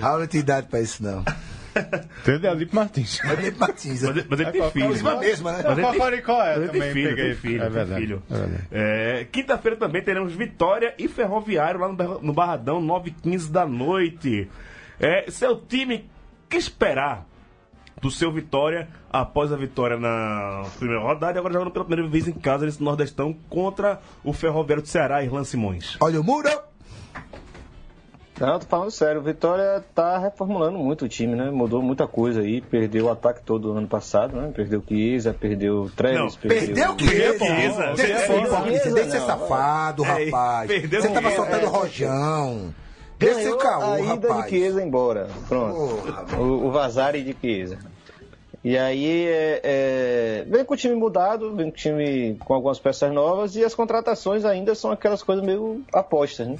Raul 0.00 0.20
não 0.20 0.26
tem 0.26 0.40
idade 0.40 0.66
pra 0.68 0.80
isso, 0.80 1.02
não. 1.02 1.24
Teve 2.24 2.46
Alipe 2.46 2.74
Martins. 2.74 3.18
Mas 3.24 3.34
Felipe 3.36 3.58
Martins. 3.58 4.02
Mas, 4.02 4.26
mas 4.28 4.40
ele 4.40 4.52
tem 4.52 4.60
É 4.62 4.70
filho. 4.70 5.08
a 5.08 5.16
mesma, 5.16 5.52
né? 5.52 5.62
Mas 5.64 5.78
ele 5.78 5.86
tem- 5.86 5.98
Cocoricó, 5.98 6.42
é, 6.42 6.48
Mas 6.48 6.56
ele 6.56 6.68
tem 6.68 6.80
também 6.80 6.92
filho, 6.92 7.08
peguei. 7.08 7.24
tem 7.24 7.34
filho, 7.34 7.56
é 7.56 7.64
tem 7.64 7.70
verdade. 7.72 8.00
filho. 8.00 8.22
É. 8.70 9.20
É, 9.20 9.24
Quinta-feira 9.24 9.76
também 9.78 10.02
teremos 10.02 10.34
Vitória 10.34 10.94
e 10.98 11.08
Ferroviário 11.08 11.80
lá 11.80 11.88
no, 11.88 12.20
no 12.20 12.32
Barradão, 12.34 12.78
9h15 12.82 13.50
da 13.50 13.64
noite. 13.66 14.48
É, 15.00 15.30
seu 15.30 15.56
time, 15.60 16.08
o 16.46 16.48
que 16.48 16.56
esperar 16.56 17.26
do 18.00 18.10
seu 18.10 18.32
Vitória 18.32 18.88
após 19.10 19.52
a 19.52 19.56
vitória 19.56 19.96
na 19.96 20.64
primeira 20.76 21.00
rodada 21.02 21.36
e 21.36 21.38
agora 21.38 21.54
jogando 21.54 21.70
pela 21.70 21.84
primeira 21.84 22.10
vez 22.10 22.26
em 22.26 22.32
casa 22.32 22.66
nesse 22.66 22.82
Nordestão 22.82 23.32
contra 23.48 24.00
o 24.24 24.32
Ferroviário 24.32 24.82
do 24.82 24.88
Ceará, 24.88 25.22
Irlan 25.22 25.44
Simões? 25.44 25.96
Olha 26.00 26.20
o 26.20 26.24
muro. 26.24 26.48
Não, 28.40 28.58
tô 28.58 28.66
falando 28.66 28.90
sério, 28.90 29.20
o 29.20 29.24
Vitória 29.24 29.84
tá 29.94 30.18
reformulando 30.18 30.76
muito 30.76 31.04
o 31.04 31.08
time, 31.08 31.36
né? 31.36 31.48
Mudou 31.50 31.80
muita 31.80 32.08
coisa 32.08 32.40
aí, 32.40 32.60
perdeu 32.60 33.04
o 33.04 33.10
ataque 33.10 33.40
todo 33.44 33.70
ano 33.70 33.86
passado, 33.86 34.34
né? 34.36 34.50
Perdeu 34.52 34.80
o 34.80 34.84
Chiesa, 34.84 35.32
perdeu 35.32 35.82
Não, 35.84 36.28
Perdeu. 36.30 36.98
Chiesa. 36.98 37.92
Deixa 37.94 38.90
de 38.90 39.10
ser 39.12 39.20
safado, 39.20 40.04
É, 40.04 40.24
rapaz. 40.24 40.66
perdeu 40.66 41.02
Você 41.02 41.08
o 41.08 41.12
tava 41.12 41.30
soltando 41.30 41.66
rojão. 41.68 42.74
Ganhou 43.22 43.56
caô, 43.56 43.82
a 43.82 44.00
ida 44.00 44.28
rapaz. 44.28 44.44
de 44.44 44.50
Chiesa 44.50 44.82
embora. 44.82 45.28
Pronto. 45.48 46.36
O, 46.38 46.66
o 46.66 46.70
Vazari 46.70 47.22
de 47.22 47.36
Chiesa. 47.40 47.78
E 48.64 48.78
aí 48.78 49.26
é, 49.26 49.60
é, 49.64 50.44
vem 50.46 50.64
com 50.64 50.74
o 50.74 50.76
time 50.76 50.94
mudado, 50.94 51.54
vem 51.54 51.66
com 51.66 51.72
o 51.72 51.76
time 51.76 52.36
com 52.44 52.54
algumas 52.54 52.78
peças 52.78 53.12
novas 53.12 53.56
e 53.56 53.64
as 53.64 53.74
contratações 53.74 54.44
ainda 54.44 54.74
são 54.74 54.92
aquelas 54.92 55.22
coisas 55.22 55.44
meio 55.44 55.82
apostas, 55.92 56.46
né? 56.46 56.56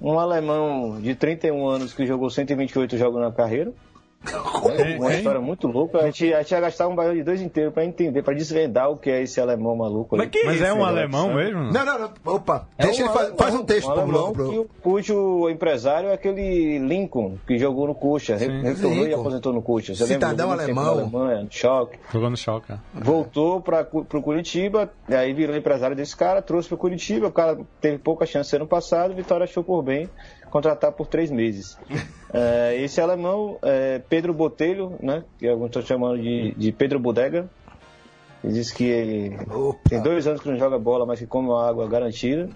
Um 0.00 0.18
alemão 0.18 1.00
de 1.00 1.14
31 1.14 1.68
anos 1.68 1.92
que 1.92 2.06
jogou 2.06 2.30
128 2.30 2.96
jogos 2.96 3.20
na 3.20 3.30
carreira. 3.30 3.72
Hein, 4.22 4.98
Uma 4.98 5.14
história 5.14 5.40
muito 5.40 5.66
louca. 5.66 5.98
A 5.98 6.04
gente, 6.04 6.32
a 6.34 6.40
gente 6.42 6.50
ia 6.52 6.60
gastar 6.60 6.88
um 6.88 6.94
baião 6.94 7.14
de 7.14 7.22
dois 7.22 7.40
inteiro 7.40 7.72
pra 7.72 7.84
entender, 7.86 8.22
pra 8.22 8.34
desvendar 8.34 8.90
o 8.90 8.96
que 8.98 9.08
é 9.10 9.22
esse 9.22 9.40
alemão 9.40 9.74
maluco. 9.74 10.14
Mas 10.16 10.28
que 10.28 10.44
Mas 10.44 10.60
é 10.60 10.72
um 10.72 10.84
alemão 10.84 11.30
Alex? 11.30 11.54
mesmo? 11.54 11.72
Não, 11.72 11.84
não, 11.86 11.98
não. 11.98 12.10
Opa, 12.34 12.68
É 12.76 12.84
deixa 12.84 13.02
um 13.02 13.06
ele 13.06 13.12
faz, 13.14 13.20
alemão, 13.28 13.38
faz 13.38 13.54
um 13.54 13.64
texto 13.64 13.88
um 13.88 13.92
pro 13.92 14.00
alemão 14.02 14.32
pro- 14.32 14.50
que- 14.50 14.68
cujo 14.82 15.48
empresário 15.48 16.10
é 16.10 16.12
aquele 16.12 16.78
Lincoln, 16.80 17.38
que 17.46 17.58
jogou 17.58 17.86
no 17.86 17.94
Coxa, 17.94 18.36
re- 18.36 18.60
retornou 18.60 19.06
e 19.06 19.14
aposentou 19.14 19.52
no 19.54 19.62
Coxa. 19.62 19.94
Você 19.94 20.06
Cidadão 20.06 20.50
lembra? 20.50 20.64
Alemão. 20.64 20.88
Alemanha, 20.90 21.42
no 21.42 21.50
choque. 21.50 21.98
Jogou 22.12 22.28
no 22.30 22.36
choque. 22.36 22.72
é. 22.72 22.76
Voltou 22.94 23.60
para 23.62 23.86
o 23.90 24.04
Curitiba, 24.22 24.90
e 25.08 25.14
aí 25.14 25.32
virou 25.32 25.56
empresário 25.56 25.96
desse 25.96 26.14
cara, 26.14 26.42
trouxe 26.42 26.68
para 26.68 26.76
Curitiba. 26.76 27.28
O 27.28 27.32
cara 27.32 27.58
teve 27.80 27.96
pouca 27.98 28.26
chance 28.26 28.54
ano 28.54 28.66
passado, 28.66 29.14
Vitória 29.14 29.44
achou 29.44 29.64
por 29.64 29.82
bem 29.82 30.08
contratar 30.50 30.92
por 30.92 31.06
três 31.06 31.30
meses. 31.30 31.78
É, 32.32 32.76
esse 32.80 33.00
alemão, 33.00 33.58
é, 33.60 33.98
Pedro 34.08 34.32
Botelho, 34.32 34.94
né, 35.02 35.24
que 35.36 35.48
alguns 35.48 35.66
estão 35.66 35.82
chamando 35.82 36.22
de, 36.22 36.54
de 36.56 36.70
Pedro 36.70 37.00
Bodega, 37.00 37.50
ele 38.44 38.52
diz 38.52 38.70
que 38.70 38.84
ele 38.84 39.36
Opa. 39.52 39.80
tem 39.88 40.00
dois 40.00 40.28
anos 40.28 40.40
que 40.40 40.48
não 40.48 40.56
joga 40.56 40.78
bola, 40.78 41.04
mas 41.04 41.18
que 41.18 41.26
come 41.26 41.48
uma 41.48 41.68
água 41.68 41.88
garantida. 41.88 42.48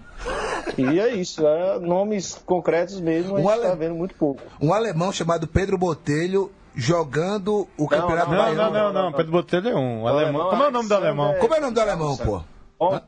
E 0.77 0.97
é 0.97 1.09
isso, 1.13 1.45
é, 1.45 1.77
nomes 1.77 2.35
concretos 2.45 3.01
mesmo, 3.01 3.35
a 3.35 3.39
Um 3.39 3.43
gente 3.43 3.51
ale- 3.51 3.61
está 3.63 3.75
vendo 3.75 3.95
muito 3.95 4.15
pouco. 4.15 4.41
Um 4.61 4.73
alemão 4.73 5.11
chamado 5.11 5.45
Pedro 5.45 5.77
Botelho 5.77 6.49
jogando 6.73 7.67
o 7.77 7.85
Campeonato 7.85 8.31
não, 8.31 8.37
Não, 8.37 8.43
Baiano. 8.55 8.71
não, 8.73 8.93
não, 8.93 9.03
não. 9.07 9.11
Pedro 9.11 9.33
Botelho 9.33 9.67
é 9.69 9.75
um. 9.75 10.07
alemão. 10.07 10.49
Como 10.51 10.63
é 10.63 10.67
o 10.69 10.71
nome 10.71 10.87
do 10.87 10.95
alemão? 10.95 11.33
Como 11.37 11.53
é 11.53 11.57
o 11.57 11.61
nome 11.61 11.73
do 11.73 11.81
alemão, 11.81 12.15
pô? 12.15 12.41
Bom, 12.79 13.01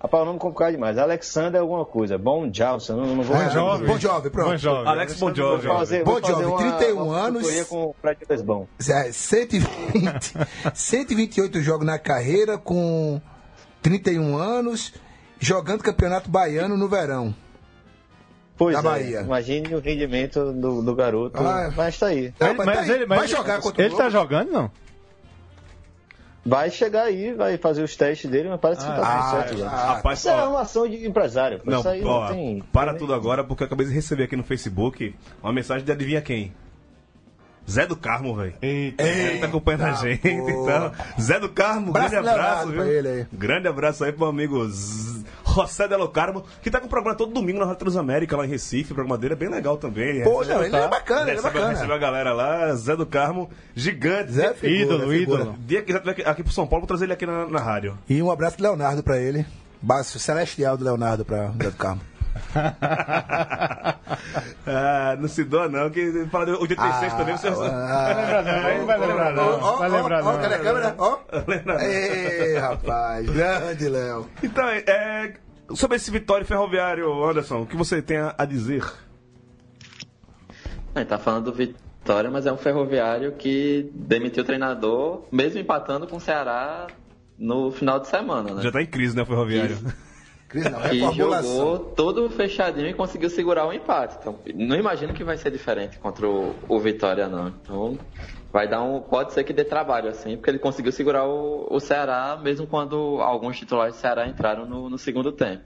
rapaz, 0.00 0.22
o 0.22 0.26
nome 0.26 0.38
complicado 0.38 0.72
demais. 0.72 0.96
Alexander 0.98 1.58
é 1.58 1.60
alguma 1.62 1.84
coisa. 1.84 2.16
Bom 2.18 2.48
Johnson, 2.48 2.96
não, 2.96 3.16
não 3.16 3.22
vou 3.22 3.36
É, 3.36 3.50
Jovem. 3.50 3.86
Bom 3.86 3.98
Jovem, 3.98 4.30
pronto. 4.30 4.50
Bom 4.50 4.56
jovem. 4.56 4.86
Alex. 4.92 5.18
Vou 5.18 5.30
fazer, 5.60 6.04
Bom 6.04 6.12
vou 6.12 6.20
fazer 6.20 6.32
jovem, 6.32 6.46
uma, 6.46 6.76
31 6.76 7.02
uma 7.02 7.16
anos. 7.18 7.62
com 7.64 7.84
o 7.86 7.94
Fred 8.00 8.20
Lesbão. 8.28 8.68
É, 8.88 9.12
120, 9.12 10.34
128 10.74 11.60
jogos 11.60 11.86
na 11.86 11.98
carreira 11.98 12.56
com 12.58 13.20
31 13.82 14.36
anos, 14.36 14.92
jogando 15.38 15.82
Campeonato 15.82 16.30
Baiano 16.30 16.76
no 16.76 16.88
verão. 16.88 17.34
Pois 18.56 18.74
Da 18.74 18.80
é, 18.80 18.82
Bahia. 18.82 19.20
imagine 19.20 19.72
o 19.74 19.78
rendimento 19.80 20.52
do, 20.52 20.82
do 20.82 20.94
garoto. 20.94 21.40
Ah, 21.40 21.68
é. 21.70 21.74
mas 21.76 21.96
tá 21.96 22.06
aí. 22.08 22.34
Não, 22.40 22.48
Ele- 22.48 22.56
mas 22.64 22.86
tá 22.86 22.94
ele- 22.94 23.06
mas 23.06 23.18
vai 23.18 23.28
jogar 23.28 23.60
contra 23.60 23.82
o 23.82 23.86
Ele 23.86 23.94
tá 23.96 24.10
jogando, 24.10 24.50
não? 24.50 24.70
Vai 26.46 26.70
chegar 26.70 27.02
aí, 27.04 27.34
vai 27.34 27.58
fazer 27.58 27.82
os 27.82 27.94
testes 27.94 28.30
dele, 28.30 28.48
mas 28.48 28.60
parece 28.60 28.80
que 28.80 28.86
tá 28.86 28.94
tudo 28.94 29.04
Ah, 29.06 29.30
certo 29.30 29.58
já. 29.58 29.66
ah, 29.68 29.94
Rapaz, 29.94 30.18
Isso 30.20 30.28
é 30.28 30.32
ó, 30.34 30.44
armação 30.46 30.88
de 30.88 31.06
empresário. 31.06 31.60
Não, 31.64 31.80
ó, 31.80 32.20
não 32.28 32.32
tem. 32.32 32.62
para 32.72 32.94
tudo 32.94 33.12
agora, 33.12 33.44
porque 33.44 33.62
eu 33.62 33.66
acabei 33.66 33.86
de 33.86 33.92
receber 33.92 34.22
aqui 34.24 34.36
no 34.36 34.44
Facebook 34.44 35.14
uma 35.42 35.52
mensagem 35.52 35.84
de 35.84 35.92
adivinha 35.92 36.22
quem? 36.22 36.52
Zé 37.68 37.86
do 37.86 37.96
Carmo, 37.96 38.34
velho. 38.34 38.54
Ele 38.62 38.92
tá 39.40 39.46
acompanhando 39.46 39.84
a 39.84 39.92
gente, 39.92 40.26
então. 40.26 40.92
Zé 41.20 41.38
do 41.38 41.48
Carmo, 41.48 41.92
grande 41.92 42.16
abraço, 42.16 42.68
viu? 42.68 42.76
pra 42.82 42.86
ele 42.90 43.08
aí. 43.08 43.26
Grande 43.32 43.68
abraço 43.68 44.04
aí 44.04 44.10
pro 44.12 44.20
meu 44.20 44.28
amigo 44.28 44.66
Z- 44.68 45.24
José 45.54 45.86
Delo 45.88 46.08
Carmo, 46.08 46.44
que 46.62 46.70
tá 46.70 46.80
com 46.80 46.88
programa 46.88 47.16
todo 47.16 47.32
domingo 47.32 47.58
na 47.58 47.64
Rádio 47.66 47.80
Transamérica, 47.80 48.36
lá 48.36 48.46
em 48.46 48.48
Recife. 48.48 48.92
O 48.92 48.94
programa 48.94 49.18
dele 49.18 49.34
é 49.34 49.36
bem 49.36 49.48
legal 49.50 49.76
também. 49.76 50.22
Pô, 50.22 50.44
não, 50.44 50.62
ele 50.64 50.74
é 50.76 50.88
bacana, 50.88 51.22
ele 51.22 51.30
é 51.32 51.34
recebe- 51.34 51.54
bacana. 51.54 51.72
recebe 51.74 51.92
a 51.92 51.98
galera 51.98 52.32
lá, 52.32 52.74
Zé 52.74 52.96
do 52.96 53.04
Carmo, 53.06 53.50
gigante. 53.74 54.32
Zé 54.32 54.42
é 54.42 54.44
Dia- 54.46 54.54
figura, 54.54 54.82
Ídolo, 54.82 55.12
é 55.12 55.18
figura. 55.18 55.42
ídolo. 55.42 55.56
Dia 55.60 55.82
que 55.82 55.92
já 55.92 55.98
tiver 55.98 56.12
aqui- 56.12 56.22
aqui 56.22 56.42
pro 56.42 56.52
São 56.52 56.66
Paulo, 56.66 56.82
vou 56.82 56.88
trazer 56.88 57.04
ele 57.06 57.12
aqui 57.12 57.26
na, 57.26 57.46
na 57.46 57.60
rádio. 57.60 57.98
E 58.08 58.22
um 58.22 58.30
abraço 58.30 58.56
do 58.56 58.62
Leonardo 58.62 59.02
pra 59.02 59.18
ele. 59.18 59.44
Baixo 59.82 60.18
celestial 60.18 60.76
do 60.76 60.84
Leonardo 60.84 61.24
pra 61.24 61.48
Zé 61.48 61.70
do 61.70 61.76
Carmo. 61.76 62.00
Ah, 64.66 65.16
não 65.18 65.28
se 65.28 65.44
doa 65.44 65.68
não, 65.68 65.90
que 65.90 66.26
fala 66.30 66.46
de 66.46 66.52
86 66.52 67.14
também, 67.14 67.36
você... 67.36 67.48
Ah, 67.48 68.74
Não 68.78 68.86
vai 68.86 68.98
lembrar, 68.98 69.32
não. 69.32 69.60
Ó, 69.60 69.76
Vai 69.76 69.88
lembrar, 69.88 70.22
ó, 70.24 70.32
não. 70.32 70.40
cadê 70.40 70.54
a 70.54 70.58
câmera? 70.58 70.94
Ó. 70.98 71.18
Lembra? 71.46 71.84
Ei, 71.84 72.56
rapaz, 72.58 73.28
grande 73.30 73.88
Léo. 73.88 74.26
Então, 74.42 74.68
é, 74.68 75.34
sobre 75.74 75.96
esse 75.96 76.10
Vitória 76.10 76.44
e 76.44 76.46
Ferroviário, 76.46 77.24
Anderson, 77.24 77.62
o 77.62 77.66
que 77.66 77.76
você 77.76 78.00
tem 78.02 78.18
a, 78.18 78.44
dizer? 78.44 78.84
A 80.94 81.00
gente 81.00 81.08
tá 81.08 81.18
falando 81.18 81.44
do 81.46 81.52
Vitória, 81.52 82.30
mas 82.30 82.46
é 82.46 82.52
um 82.52 82.56
ferroviário 82.56 83.32
que 83.32 83.90
demitiu 83.94 84.42
o 84.42 84.46
treinador, 84.46 85.24
mesmo 85.30 85.60
empatando 85.60 86.06
com 86.06 86.16
o 86.16 86.20
Ceará 86.20 86.86
no 87.38 87.70
final 87.70 88.00
de 88.00 88.08
semana, 88.08 88.54
né? 88.54 88.62
Já 88.62 88.72
tá 88.72 88.82
em 88.82 88.86
crise, 88.86 89.14
né, 89.14 89.22
o 89.22 89.26
Ferroviário? 89.26 89.78
Não, 90.54 90.92
E 90.92 91.00
reformulação. 91.00 91.56
jogou 91.56 91.78
todo 91.78 92.30
fechadinho 92.30 92.88
e 92.88 92.94
conseguiu 92.94 93.28
segurar 93.28 93.66
o 93.66 93.72
empate. 93.72 94.16
Então, 94.20 94.38
não 94.54 94.76
imagino 94.76 95.12
que 95.12 95.22
vai 95.22 95.36
ser 95.36 95.50
diferente 95.50 95.98
contra 95.98 96.26
o, 96.28 96.54
o 96.68 96.78
Vitória, 96.80 97.28
não. 97.28 97.48
Então, 97.48 97.98
vai 98.52 98.66
dar 98.66 98.82
um. 98.82 99.00
Pode 99.00 99.32
ser 99.34 99.44
que 99.44 99.52
dê 99.52 99.64
trabalho, 99.64 100.08
assim, 100.08 100.36
porque 100.36 100.50
ele 100.50 100.58
conseguiu 100.58 100.90
segurar 100.92 101.26
o, 101.26 101.66
o 101.70 101.78
Ceará, 101.80 102.38
mesmo 102.42 102.66
quando 102.66 103.18
alguns 103.20 103.58
titulares 103.58 103.94
do 103.96 103.98
Ceará 103.98 104.26
entraram 104.26 104.64
no, 104.66 104.88
no 104.88 104.96
segundo 104.98 105.32
tempo. 105.32 105.64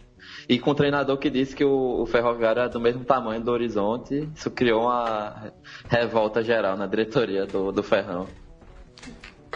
E 0.49 0.59
com 0.59 0.71
o 0.71 0.75
treinador 0.75 1.17
que 1.19 1.29
disse 1.31 1.55
que 1.55 1.65
o, 1.65 2.03
o 2.03 2.07
Ferroviário 2.07 2.61
era 2.61 2.69
do 2.69 2.81
mesmo 2.81 3.05
tamanho 3.05 3.43
do 3.43 3.51
Horizonte, 3.51 4.29
isso 4.35 4.51
criou 4.51 4.83
uma 4.83 5.53
revolta 5.89 6.43
geral 6.43 6.77
na 6.77 6.87
diretoria 6.87 7.45
do, 7.47 7.73
do 7.73 7.83
Ferrão. 7.83 8.27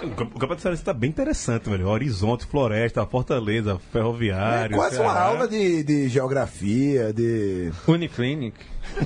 O 0.03 0.11
camp- 0.11 0.31
o 0.37 0.39
Campeonato 0.39 0.61
Cearense 0.63 0.85
tá 0.85 0.93
bem 0.93 1.09
interessante, 1.09 1.71
velho. 1.71 1.89
Horizonte, 1.89 2.45
Floresta, 2.47 3.07
Fortaleza, 3.07 3.73
É 3.81 3.93
Ferroviário. 3.93 4.77
quase 4.77 4.97
uma 5.01 5.13
Ceará. 5.13 5.27
aula 5.27 5.49
de, 5.49 5.83
de 5.83 6.09
geografia, 6.09 7.13
de. 7.13 7.73
Uniclinic. 7.89 8.57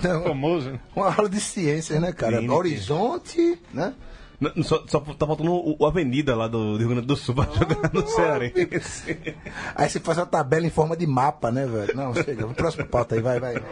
Não, 0.03 0.25
Famoso. 0.25 0.79
uma 0.95 1.15
aula 1.15 1.29
de 1.29 1.41
ciências, 1.41 2.01
né, 2.01 2.13
cara? 2.13 2.37
Clínica. 2.39 2.55
Horizonte, 2.55 3.59
né? 3.73 3.95
Não, 4.41 4.63
Só, 4.63 4.83
só 4.87 5.01
tá 5.01 5.27
faltando 5.27 5.53
o, 5.53 5.77
o 5.79 5.87
Avenida 5.87 6.35
lá 6.35 6.49
do, 6.49 6.73
do 6.73 6.79
Rio 6.79 6.89
Grande 6.89 7.07
do 7.07 7.15
Sul 7.15 7.35
pra 7.35 7.45
jogar 7.45 7.93
no 7.93 8.07
Cearense. 8.07 9.35
Aí 9.75 9.89
você 9.89 10.01
faz 10.01 10.17
uma 10.19 10.27
tabela 10.27 10.67
em 10.67 10.71
forma 10.71 10.97
de 10.97 11.07
mapa, 11.07 11.51
né, 11.51 11.67
velho? 11.67 11.95
Não, 11.95 12.15
chega. 12.15 12.47
Próximo 12.49 12.87
pauta 12.87 13.15
aí, 13.15 13.21
vai, 13.21 13.39
vai. 13.39 13.63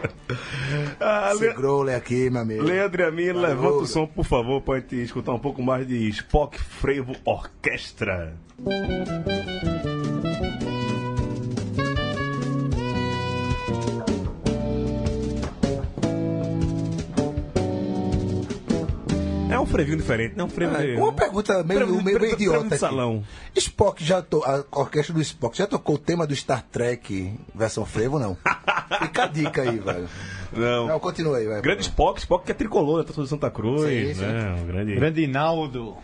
Ah, 1.00 1.31
Esse 1.33 1.44
Le... 1.85 1.94
aqui, 1.94 2.28
meu 2.28 2.42
amigo. 2.42 2.62
Leandro 2.64 3.02
e 3.02 3.04
a 3.07 3.11
mim, 3.11 3.33
Valeu. 3.33 3.40
levanta 3.48 3.76
o 3.78 3.87
som, 3.87 4.07
por 4.07 4.24
favor, 4.26 4.61
pra 4.61 4.76
gente 4.81 4.96
escutar 4.96 5.33
um 5.33 5.38
pouco 5.38 5.62
mais 5.62 5.87
de 5.88 6.09
Spock 6.11 6.59
Frevo 6.61 7.14
Orquestra. 7.24 8.35
É 8.66 10.47
frevinho 19.68 19.96
diferente, 19.96 20.35
não 20.37 20.44
é 20.44 20.48
um 20.48 20.50
frevo 20.50 20.76
de... 20.76 20.94
Uma 20.96 21.12
pergunta 21.12 21.62
meio, 21.62 21.81
Frevo- 21.87 22.02
meio, 22.02 22.20
meio 22.20 22.33
idiota 22.35 22.66
aqui. 22.66 22.78
salão. 22.78 23.22
Spock 23.57 24.02
já 24.04 24.20
to... 24.22 24.42
A 24.44 24.64
orquestra 24.81 25.14
do 25.14 25.20
Spock 25.20 25.57
já 25.57 25.66
tocou 25.66 25.94
o 25.94 25.98
tema 25.98 26.26
do 26.26 26.35
Star 26.35 26.62
Trek 26.62 27.33
versão 27.54 27.85
frevo 27.87 28.14
ou 28.16 28.20
não? 28.20 28.37
Fica 29.02 29.24
a 29.24 29.26
dica 29.26 29.62
aí, 29.62 29.78
velho. 29.78 30.09
Não. 30.52 30.87
Não, 30.88 30.98
continua 31.00 31.37
aí, 31.38 31.46
vai. 31.46 31.61
Grande 31.61 31.83
Spock, 31.83 32.18
Spock 32.20 32.44
que 32.46 32.52
é 32.52 32.54
tricolor, 32.54 32.98
né? 32.98 33.04
Tá 33.04 33.20
de 33.22 33.28
Santa 33.28 33.50
Cruz, 33.50 33.83
Sim, 33.83 34.14
sim. 34.14 34.20
né? 34.22 34.57
Um 34.62 34.66
grande... 34.66 34.94
Grande 34.94 35.22
Inaldo. 35.22 35.96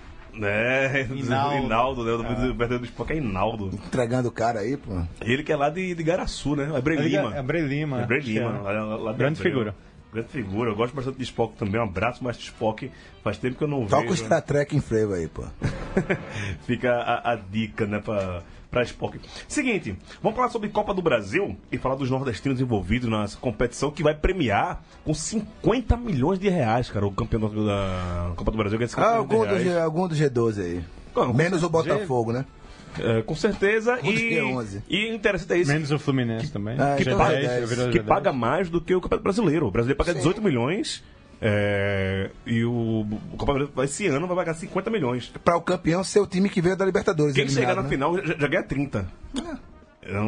É, 0.42 1.07
Inaldo. 1.14 1.57
Inaldo, 1.66 2.05
né? 2.05 2.12
O 2.12 2.18
nome 2.22 2.35
do 2.35 2.40
verdadeiro 2.55 2.81
do 2.81 2.87
Spock 2.87 3.12
é 3.12 3.16
Inaldo. 3.16 3.70
Entregando 3.72 4.29
o 4.29 4.33
cara 4.33 4.61
aí, 4.61 4.77
pô. 4.77 4.90
Ele 5.22 5.42
que 5.44 5.53
é 5.53 5.57
lá 5.57 5.70
de, 5.70 5.94
de 5.94 6.03
Garaçu, 6.03 6.57
né? 6.57 6.70
É 6.74 6.81
Bre 6.81 6.96
Lima. 6.96 7.35
É 7.37 7.42
Bre 7.42 7.61
Lima. 7.61 8.03
É 8.03 8.07
Bre 8.07 8.16
acho 8.18 8.27
que 8.27 8.33
Lima. 8.38 8.50
é. 8.50 8.61
lá- 8.62 8.96
lá- 8.96 9.12
Grande 9.12 9.38
Abreu. 9.38 9.53
figura. 9.53 9.74
Grande 10.14 10.29
figura. 10.29 10.70
Eu 10.70 10.77
gosto 10.77 10.94
bastante 10.94 11.18
de 11.18 11.24
Spock 11.24 11.57
também. 11.59 11.81
Um 11.81 11.85
abraço 11.85 12.22
mais 12.24 12.37
de 12.37 12.44
Spock. 12.44 12.90
Faz 13.22 13.37
tempo 13.37 13.57
que 13.57 13.64
eu 13.64 13.68
não 13.68 13.85
Toca 13.87 14.07
o 14.07 14.11
vejo. 14.11 14.24
Star 14.24 14.40
Trek 14.40 14.74
em 14.77 14.81
frevo 14.81 15.12
aí, 15.14 15.27
pô. 15.29 15.42
Fica 16.66 16.92
a, 16.94 17.33
a 17.33 17.37
dica, 17.37 17.87
né, 17.87 17.98
pra, 18.00 18.42
pra 18.70 18.83
Spock. 18.83 19.18
Seguinte, 19.48 19.96
vamos 20.22 20.37
falar 20.37 20.50
sobre 20.50 20.68
Copa 20.68 20.94
do 20.94 21.03
Brasil 21.03 21.57
e 21.70 21.79
falar 21.79 21.96
dos 21.96 22.11
nordestinos 22.11 22.61
envolvidos 22.61 23.09
nessa 23.11 23.37
competição 23.38 23.90
que 23.90 24.03
vai 24.03 24.14
premiar 24.14 24.83
com 25.05 25.12
50 25.14 25.96
milhões 25.96 26.38
de 26.38 26.48
reais, 26.48 26.90
cara, 26.90 27.07
o 27.07 27.12
campeão 27.12 27.40
da 27.64 28.33
Copa 28.37 28.50
do 28.50 28.57
Brasil 28.59 28.79
ganha 28.79 28.88
50 28.88 29.09
Ah, 29.09 29.16
algum 29.16 29.46
do. 29.46 29.59
G- 29.59 29.79
algum 29.79 30.09
do 30.09 30.14
G12 30.14 30.61
aí. 30.62 30.85
Menos 31.35 31.62
o 31.62 31.68
Botafogo, 31.68 32.33
né? 32.33 32.44
É, 33.00 33.22
com 33.22 33.35
certeza. 33.35 33.98
E, 34.02 34.35
é 34.38 34.44
11? 34.44 34.83
e 34.88 35.11
o 35.11 35.14
interessante 35.14 35.52
é 35.52 35.59
isso. 35.59 35.72
Menos 35.72 35.90
o 35.90 35.98
Fluminense 35.98 36.50
também. 36.52 36.76
Ah, 36.78 36.94
que, 36.96 37.02
então 37.02 37.18
paga, 37.18 37.35
é 37.37 37.40
dez. 37.59 37.68
virou 37.70 37.90
que 37.90 37.98
G10. 38.00 38.04
paga 38.04 38.33
mais 38.33 38.70
do 38.70 38.80
que 38.80 38.94
o 38.94 39.00
Campeonato 39.00 39.24
Brasileiro. 39.24 39.66
O 39.66 39.70
brasileiro 39.70 39.98
paga 39.98 40.12
Sim. 40.12 40.18
18 40.18 40.42
milhões 40.42 41.02
é, 41.40 42.30
e 42.46 42.64
o, 42.64 43.07
o 43.33 43.37
Copa 43.37 43.85
esse 43.85 44.07
ano 44.07 44.26
vai 44.26 44.37
pagar 44.37 44.54
50 44.54 44.90
milhões. 44.90 45.33
Pra 45.44 45.57
o 45.57 45.61
campeão 45.61 46.02
ser 46.04 46.20
o 46.20 46.26
time 46.26 46.48
que 46.48 46.61
veio 46.62 46.76
da 46.76 46.85
Libertadores. 46.87 47.35
Quem 47.35 47.48
chegar 47.48 47.74
na 47.74 47.83
né? 47.83 47.88
final 47.88 48.16
já, 48.24 48.35
já 48.38 48.46
ganha 48.48 48.62
30. 48.62 49.07
É 50.07 50.20
um- 50.20 50.24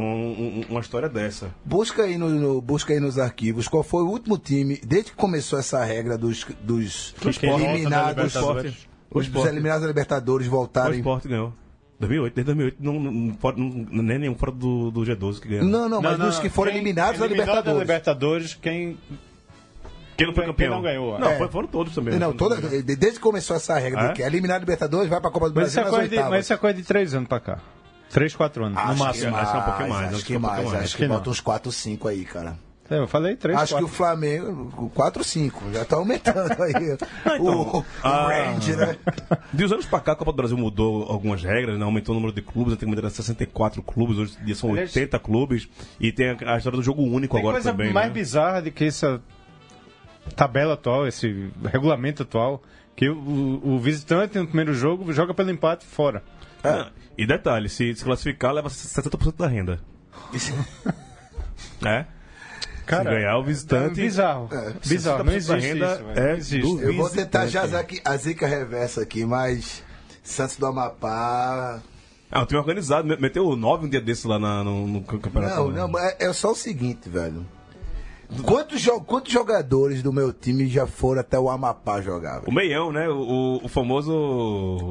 um- 0.61 0.65
uma 0.71 0.81
história 0.81 1.09
dessa. 1.09 1.51
Busca 1.65 2.03
aí, 2.05 2.17
no, 2.17 2.31
no- 2.31 2.61
busca 2.63 2.95
aí 2.95 3.01
nos 3.01 3.19
arquivos 3.19 3.69
qual 3.69 3.83
foi 3.83 4.03
o 4.03 4.09
último 4.09 4.39
time, 4.39 4.81
desde 4.85 5.11
que 5.11 5.17
começou 5.17 5.59
essa 5.59 5.85
regra 5.85 6.17
dos, 6.17 6.47
dos 6.63 7.15
Que 7.39 7.47
eliminados, 7.47 8.17
Libertadores. 8.35 8.89
O 9.11 9.19
os, 9.19 9.47
eliminados 9.47 9.83
da 9.83 9.87
Libertadores 9.89 10.47
O 10.47 10.51
voltarem. 10.51 10.99
esporte 10.99 11.29
ganhou. 11.29 11.53
2008, 11.99 12.35
desde 12.35 12.53
2008, 12.55 12.77
não, 12.81 13.01
não, 13.01 13.35
fora- 13.39 13.57
não, 13.57 14.03
nem 14.03 14.19
nenhum 14.19 14.35
fora 14.35 14.53
do, 14.53 14.91
do 14.91 15.01
G12 15.01 15.41
que 15.41 15.49
ganhou. 15.49 15.65
Não, 15.65 15.89
não, 15.89 16.03
mas 16.03 16.19
dos 16.19 16.39
que 16.39 16.49
foram 16.49 16.71
Quem 16.73 16.81
eliminados 16.81 17.19
da 17.21 17.27
eliminou 17.27 17.47
Libertadores. 17.47 17.81
Libertadores, 17.81 18.55
quem. 18.55 18.99
Quem 20.17 20.27
não 20.27 20.35
foi 20.35 20.45
Quem 20.45 20.53
campeão? 20.53 20.75
não 20.77 20.83
ganhou, 20.83 21.19
Não, 21.19 21.29
é. 21.29 21.49
foram 21.49 21.69
todos 21.69 21.95
também. 21.95 22.19
Não, 22.19 22.33
toda, 22.33 22.57
desde 22.57 23.13
que 23.13 23.19
começou 23.21 23.55
essa 23.57 23.79
regra 23.79 24.07
É? 24.07 24.13
que 24.13 24.23
é 24.23 24.27
eliminar 24.27 24.57
a 24.57 24.61
Libertadores, 24.61 25.09
vai 25.11 25.21
pra 25.21 25.31
Copa 25.31 25.51
do 25.51 25.55
Mas 25.55 25.69
isso, 25.69 25.75
Brasil 25.75 25.81
é 25.81 25.85
nas 25.85 26.09
coisa 26.11 26.25
de, 26.25 26.31
mas 26.31 26.45
isso 26.47 26.53
é 26.53 26.57
coisa 26.57 26.77
de 26.79 26.83
três 26.87 27.15
anos 27.15 27.29
pra 27.29 27.39
cá. 27.41 27.59
Três, 28.11 28.35
quatro 28.35 28.65
anos, 28.65 28.79
Acho 28.79 28.89
no 28.89 28.95
que 28.95 29.01
máximo. 29.01 29.37
acho 29.37 29.51
que 29.51 29.57
é 29.57 29.61
um 29.61 29.65
pouquinho 29.65 29.89
mais, 29.89 30.07
Acho 30.07 30.15
acho 30.15 30.23
que 30.23 30.27
que 30.29 30.35
é 30.35 30.39
um 30.39 30.41
mais, 30.41 30.53
pouquinho 30.55 30.73
mais. 30.73 30.75
acho 30.79 30.85
Acho 30.87 30.97
que 30.97 31.03
que 31.03 31.09
não. 31.09 31.17
bota 31.17 31.31
uns 31.31 31.41
4, 31.41 31.73
5 31.73 32.09
aí, 32.09 32.25
cara. 32.25 32.57
É, 32.89 32.99
eu 32.99 33.09
falei 33.09 33.35
três, 33.37 33.59
Acho 33.59 33.75
que 33.75 33.81
quatro. 33.81 33.87
o 33.87 33.89
Flamengo, 33.89 34.91
4, 34.95 35.25
5, 35.25 35.73
já 35.73 35.85
tá 35.85 35.97
aumentando 35.97 36.63
aí. 36.63 36.73
então, 37.35 37.61
o, 37.61 37.79
o 37.79 37.85
ah, 38.03 38.29
range, 38.29 38.77
né? 38.77 38.97
De 39.53 39.65
uns 39.65 39.73
anos 39.73 39.87
pra 39.87 40.01
cá, 40.01 40.13
a 40.13 40.17
Copa 40.17 40.33
do 40.33 40.37
Brasil 40.37 40.57
mudou 40.57 41.05
algumas 41.05 41.43
regras, 41.43 41.79
né? 41.79 41.85
aumentou 41.85 42.15
o 42.15 42.19
número 42.19 42.33
de 42.35 42.43
clubes, 42.43 42.75
antigamente 42.75 43.01
era 43.01 43.11
64 43.11 43.83
clubes, 43.83 44.19
hoje 44.19 44.37
em 44.41 44.45
dia 44.45 44.55
são 44.55 44.71
Aliás, 44.71 44.95
80 44.95 45.19
clubes, 45.19 45.69
e 45.99 46.13
tem 46.13 46.31
a, 46.31 46.55
a 46.55 46.59
história 46.59 46.77
do 46.77 46.83
jogo 46.83 47.03
único 47.03 47.35
Tem 47.35 47.41
agora 47.41 47.55
coisa 47.57 47.73
também. 47.73 47.93
mais 47.93 48.09
né? 48.09 48.15
bizarra 48.15 48.63
do 48.63 48.71
que 48.71 48.85
essa 48.85 49.21
tabela 50.35 50.75
atual, 50.75 51.07
esse 51.07 51.51
regulamento 51.65 52.23
atual, 52.23 52.63
que 52.95 53.09
o, 53.09 53.61
o 53.65 53.79
visitante 53.79 54.39
no 54.39 54.47
primeiro 54.47 54.73
jogo 54.73 55.13
joga 55.13 55.35
pelo 55.35 55.51
empate 55.51 55.85
fora. 55.85 56.23
Ah, 56.63 56.89
E 57.17 57.27
detalhe, 57.27 57.69
se 57.69 57.95
se 57.95 58.05
classificar, 58.05 58.53
leva 58.53 58.69
60% 58.69 59.37
da 59.37 59.47
renda. 59.47 59.81
é? 61.85 62.07
Se 62.87 63.05
ganhar 63.05 63.39
o 63.39 63.43
visitante. 63.43 64.01
É 64.01 64.05
bizarro. 64.05 64.49
Bizarro, 64.85 65.23
60% 65.23 65.25
não 65.25 65.33
existe 65.33 65.67
renda 65.67 65.95
isso. 65.95 66.05
velho. 66.05 66.19
é 66.29 66.37
existe. 66.37 66.61
do- 66.77 66.83
Eu 66.83 66.95
vou 66.97 67.11
tentar 67.11 67.45
Visitante. 67.45 67.53
já 67.53 67.67
a 68.05 68.17
zica 68.17 68.47
reversa 68.47 69.03
aqui, 69.03 69.25
mas 69.25 69.83
Santos 70.23 70.57
do 70.57 70.67
Amapá. 70.67 71.81
Ah, 72.31 72.43
o 72.43 72.47
time 72.47 72.59
organizado, 72.59 73.07
me- 73.07 73.17
meteu 73.17 73.55
9 73.57 73.87
um 73.87 73.89
dia 73.89 74.01
desse 74.01 74.27
lá 74.27 74.39
na- 74.39 74.63
no, 74.65 74.87
no 74.87 75.03
campeonato. 75.03 75.55
Não, 75.57 75.71
né? 75.71 75.79
não, 75.81 75.99
é, 75.99 76.17
é 76.19 76.33
só 76.33 76.51
o 76.53 76.57
seguinte, 76.57 77.09
velho. 77.09 77.47
Quantos, 78.43 78.81
jo- 78.81 79.01
quantos 79.01 79.33
jogadores 79.33 80.03
do 80.03 80.13
meu 80.13 80.33
time 80.33 80.67
já 80.69 80.87
foram 80.87 81.21
até 81.21 81.39
o 81.39 81.49
Amapá 81.49 82.01
jogar? 82.01 82.43
O 82.47 82.53
meião, 82.53 82.91
né? 82.93 83.09
O, 83.09 83.61
o 83.63 83.69
famoso. 83.69 84.13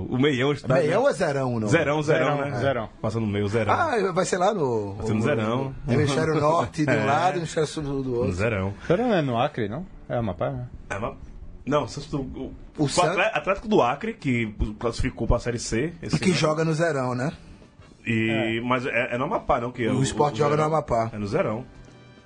O 0.10 0.18
meião 0.18 0.52
está. 0.54 0.76
Meião 0.76 1.08
é 1.08 1.14
zerão, 1.14 1.60
não? 1.60 1.68
Zerão, 1.68 2.02
zerão, 2.02 2.36
Zerão, 2.38 2.50
né? 2.52 2.60
zerão. 2.60 2.90
Passando 3.02 3.26
no 3.26 3.32
meio, 3.32 3.48
zerão. 3.48 3.74
Ah, 3.74 4.12
vai 4.14 4.26
ser 4.26 4.38
lá 4.38 4.54
no. 4.54 4.96
ser 5.06 5.14
no 5.14 5.22
Zerão. 5.22 5.76
Hemisfério 5.88 6.36
Norte 6.40 6.86
de 6.86 6.92
um 6.92 6.96
É. 7.02 7.06
lado 7.06 7.36
e 7.36 7.40
Hemisfério 7.40 7.68
Sul 7.68 7.84
do 7.84 7.94
no 8.04 8.16
outro. 8.20 8.32
zerão. 8.34 8.74
Será 8.88 9.04
não 9.04 9.14
é 9.14 9.22
no 9.22 9.38
Acre, 9.38 9.68
não? 9.68 9.86
É 10.08 10.16
Amapá, 10.18 10.50
né? 10.52 10.68
É, 10.90 10.98
mas- 11.00 11.16
Não, 11.66 11.84
o, 11.84 12.52
O 12.78 12.84
o 12.84 12.88
Santos- 12.90 13.12
Atlé- 13.12 13.32
Atlético 13.34 13.68
do 13.68 13.82
Acre, 13.82 14.14
que 14.14 14.54
classificou 14.80 15.28
para 15.28 15.38
a 15.38 15.40
Série 15.40 15.60
C. 15.60 15.94
esse 16.02 16.16
E 16.16 16.20
que 16.20 16.30
ano. 16.30 16.36
joga 16.40 16.64
no 16.64 16.74
Zerão, 16.74 17.14
né? 17.16 17.32
E, 18.08 18.62
Mas 18.64 18.86
é, 18.86 19.16
é 19.16 19.18
no 19.18 19.26
Amapá, 19.26 19.60
não? 19.60 19.72
Que 19.72 19.86
é 19.86 19.92
O 19.92 20.02
Sport 20.04 20.36
joga 20.38 20.52
no 20.52 20.56
Zerão. 20.58 20.68
Amapá. 20.74 21.10
É 21.12 21.18
no 21.18 21.28
Zerão. 21.28 21.66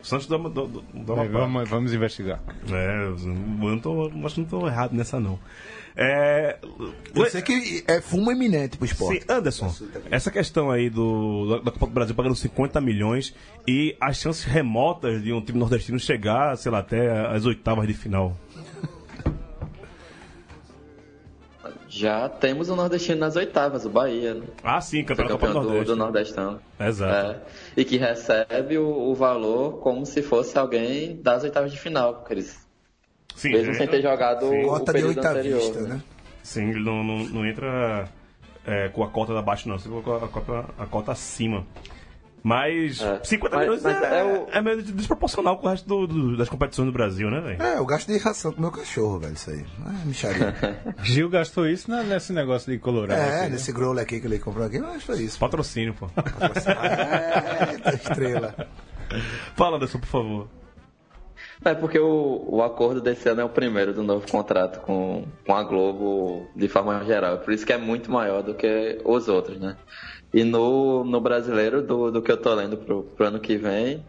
Santos 0.01 0.27
do, 0.27 0.37
do, 0.37 0.67
do, 0.67 0.81
do 0.81 1.19
É, 1.19 1.27
vamos, 1.27 1.69
vamos 1.69 1.93
investigar. 1.93 2.41
É, 2.71 3.07
eu 3.07 3.17
não 3.69 3.79
tô, 3.79 4.11
acho 4.25 4.35
que 4.35 4.41
não 4.41 4.47
tô 4.47 4.67
errado 4.67 4.93
nessa, 4.93 5.19
não. 5.19 5.37
É, 6.01 6.57
Eu 7.13 7.25
sei 7.29 7.41
que 7.41 7.83
é 7.85 7.99
fumo 7.99 8.31
eminente 8.31 8.77
pro 8.77 8.85
esporte. 8.85 9.19
Sim, 9.19 9.25
Anderson, 9.27 9.75
essa 10.09 10.31
questão 10.31 10.71
aí 10.71 10.89
do, 10.89 11.59
da 11.59 11.71
Copa 11.71 11.87
do 11.87 11.91
Brasil 11.91 12.15
pagando 12.15 12.35
50 12.35 12.79
milhões 12.79 13.35
e 13.67 13.97
as 13.99 14.17
chances 14.17 14.45
remotas 14.45 15.21
de 15.21 15.33
um 15.33 15.41
time 15.41 15.59
nordestino 15.59 15.99
chegar, 15.99 16.55
sei 16.57 16.71
lá, 16.71 16.79
até 16.79 17.27
as 17.27 17.45
oitavas 17.45 17.85
de 17.85 17.93
final. 17.93 18.37
Já 21.99 22.29
temos 22.29 22.69
o 22.69 22.77
nordestino 22.77 23.19
nas 23.19 23.35
oitavas, 23.35 23.83
o 23.83 23.89
Bahia, 23.89 24.33
né? 24.33 24.45
Ah, 24.63 24.79
sim, 24.79 25.03
Copa 25.03 25.27
campeão 25.27 25.51
do 25.51 25.63
Nordeste. 25.63 25.85
do 25.85 25.95
Nordestão. 25.97 26.59
Exato. 26.79 27.41
É. 27.41 27.41
E 27.75 27.83
que 27.83 27.97
recebe 27.97 28.77
o, 28.77 28.87
o 28.87 29.13
valor 29.13 29.79
como 29.79 30.05
se 30.05 30.21
fosse 30.21 30.57
alguém 30.57 31.21
das 31.21 31.43
oitavas 31.43 31.73
de 31.73 31.77
final, 31.77 32.13
porque 32.13 32.35
eles, 32.35 32.57
Sim, 33.35 33.49
mesmo 33.49 33.75
sem 33.75 33.85
ter 33.85 34.01
jogado 34.01 34.47
Sim. 34.47 34.63
o 34.63 34.67
Cota 34.69 34.93
de 34.93 34.99
anterior. 34.99 35.57
oitavista, 35.59 35.81
né? 35.81 36.01
Sim, 36.41 36.69
ele 36.69 36.79
não, 36.79 37.03
não, 37.03 37.17
não 37.25 37.45
entra 37.45 38.07
é, 38.65 38.87
com 38.87 39.03
a 39.03 39.09
cota 39.09 39.33
da 39.33 39.41
baixo, 39.41 39.67
não. 39.67 39.77
Você 39.77 39.89
com 39.89 40.15
a, 40.15 40.27
cota, 40.29 40.65
a 40.79 40.85
cota 40.85 41.11
acima. 41.11 41.67
Mas 42.41 43.01
É. 43.01 43.19
50 43.23 43.55
Mas- 43.55 43.65
milhões 43.65 43.83
mas 43.83 44.01
é, 44.01 44.19
é 44.19 44.23
o- 44.23 44.47
é 44.51 44.61
meio 44.61 44.81
desproporcional 44.81 45.57
com 45.57 45.67
o 45.67 45.69
resto 45.69 45.87
do- 45.87 46.07
do- 46.07 46.37
das 46.37 46.47
competições 46.47 46.85
do 46.85 46.91
Brasil, 46.91 47.29
né, 47.29 47.41
velho? 47.41 47.61
É, 47.61 47.77
eu 47.77 47.85
gasto 47.85 48.07
de 48.07 48.17
ração 48.17 48.51
com 48.53 48.61
meu 48.61 48.71
cachorro, 48.71 49.19
velho, 49.19 49.33
isso 49.33 49.49
aí. 49.51 49.65
Ah, 49.85 50.05
micharia. 50.05 50.55
Gil 51.03 51.29
gastou 51.29 51.67
isso 51.67 51.89
na- 51.91 52.03
nesse 52.03 52.31
negócio 52.31 52.71
de 52.71 52.79
Colorado. 52.79 53.19
é, 53.19 53.23
aqui, 53.23 53.43
né? 53.43 53.49
nesse 53.49 53.71
growler 53.71 54.03
aqui 54.03 54.19
que 54.19 54.27
ele 54.27 54.39
comprou 54.39 54.65
aqui, 54.65 54.79
mas 54.79 55.03
foi 55.03 55.21
isso. 55.21 55.37
Patrocínio, 55.37 55.93
pô. 55.93 56.07
É, 57.85 57.95
estrela. 57.95 58.55
Fala, 59.55 59.77
Anderson, 59.77 59.99
por 59.99 60.07
favor. 60.07 60.47
É 61.63 61.73
porque 61.73 61.99
o, 61.99 62.45
o 62.47 62.63
acordo 62.63 63.01
desse 63.01 63.27
ano 63.27 63.41
é 63.41 63.43
o 63.43 63.49
primeiro 63.49 63.93
do 63.93 64.01
novo 64.03 64.25
contrato 64.29 64.79
com, 64.81 65.25
com 65.45 65.53
a 65.53 65.63
Globo 65.63 66.47
de 66.55 66.67
forma 66.69 67.03
geral. 67.03 67.39
Por 67.39 67.53
isso 67.53 67.65
que 67.65 67.73
é 67.73 67.77
muito 67.77 68.09
maior 68.11 68.41
do 68.43 68.53
que 68.53 69.01
os 69.03 69.27
outros, 69.27 69.59
né? 69.59 69.75
E 70.33 70.43
no, 70.43 71.03
no 71.03 71.19
brasileiro, 71.19 71.81
do, 71.81 72.11
do 72.11 72.21
que 72.21 72.31
eu 72.31 72.37
tô 72.37 72.53
lendo 72.53 72.77
pro, 72.77 73.03
pro 73.03 73.25
ano 73.27 73.39
que 73.39 73.57
vem, 73.57 74.05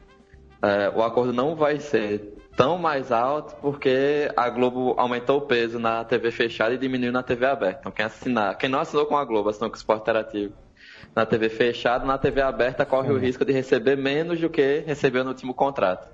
é, 0.62 0.90
o 0.94 1.02
acordo 1.02 1.32
não 1.32 1.54
vai 1.56 1.78
ser 1.80 2.34
tão 2.56 2.76
mais 2.76 3.10
alto 3.10 3.56
porque 3.62 4.30
a 4.36 4.50
Globo 4.50 4.94
aumentou 4.98 5.38
o 5.38 5.42
peso 5.42 5.78
na 5.78 6.04
TV 6.04 6.30
fechada 6.30 6.74
e 6.74 6.78
diminuiu 6.78 7.12
na 7.12 7.22
TV 7.22 7.46
aberta. 7.46 7.78
Então 7.80 7.92
quem 7.92 8.04
assinar, 8.04 8.58
quem 8.58 8.68
não 8.68 8.80
assinou 8.80 9.06
com 9.06 9.16
a 9.16 9.24
Globo, 9.24 9.48
assinou 9.48 9.70
com 9.70 9.76
o 9.76 9.78
Esporte 9.78 10.02
Interativo 10.02 10.52
na 11.16 11.24
TV 11.24 11.48
fechada, 11.48 12.04
na 12.04 12.18
TV 12.18 12.42
aberta 12.42 12.84
corre 12.84 13.10
o 13.10 13.16
risco 13.18 13.44
de 13.44 13.52
receber 13.52 13.96
menos 13.96 14.38
do 14.38 14.50
que 14.50 14.84
recebeu 14.86 15.24
no 15.24 15.30
último 15.30 15.54
contrato. 15.54 16.08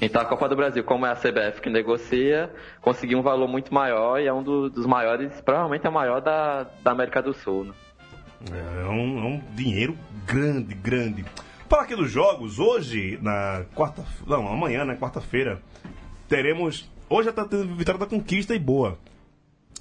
Então 0.00 0.20
a 0.20 0.24
Copa 0.24 0.48
do 0.48 0.56
Brasil, 0.56 0.84
como 0.84 1.06
é 1.06 1.10
a 1.10 1.16
CBF 1.16 1.60
que 1.62 1.70
negocia, 1.70 2.50
conseguiu 2.80 3.18
um 3.18 3.22
valor 3.22 3.48
muito 3.48 3.72
maior 3.72 4.20
e 4.20 4.26
é 4.26 4.32
um 4.32 4.42
do- 4.42 4.68
dos 4.70 4.86
maiores, 4.86 5.40
provavelmente 5.40 5.86
é 5.86 5.90
o 5.90 5.92
maior 5.92 6.20
da, 6.20 6.64
da 6.82 6.90
América 6.92 7.22
do 7.22 7.32
Sul. 7.32 7.64
Né? 7.64 7.72
É 8.50 8.84
um, 8.88 9.18
é 9.18 9.26
um 9.28 9.42
dinheiro 9.54 9.96
grande, 10.26 10.74
grande. 10.74 11.24
Falar 11.68 11.82
aqui 11.84 11.96
dos 11.96 12.10
jogos, 12.10 12.58
hoje, 12.58 13.18
na 13.22 13.64
quarta. 13.74 14.04
Não, 14.26 14.46
amanhã, 14.48 14.84
na 14.84 14.96
quarta-feira, 14.96 15.60
teremos. 16.28 16.90
Hoje 17.08 17.26
já 17.26 17.32
tá 17.32 17.44
tendo 17.44 17.74
Vitória 17.74 17.98
da 17.98 18.06
Conquista 18.06 18.54
e 18.54 18.58
boa. 18.58 18.98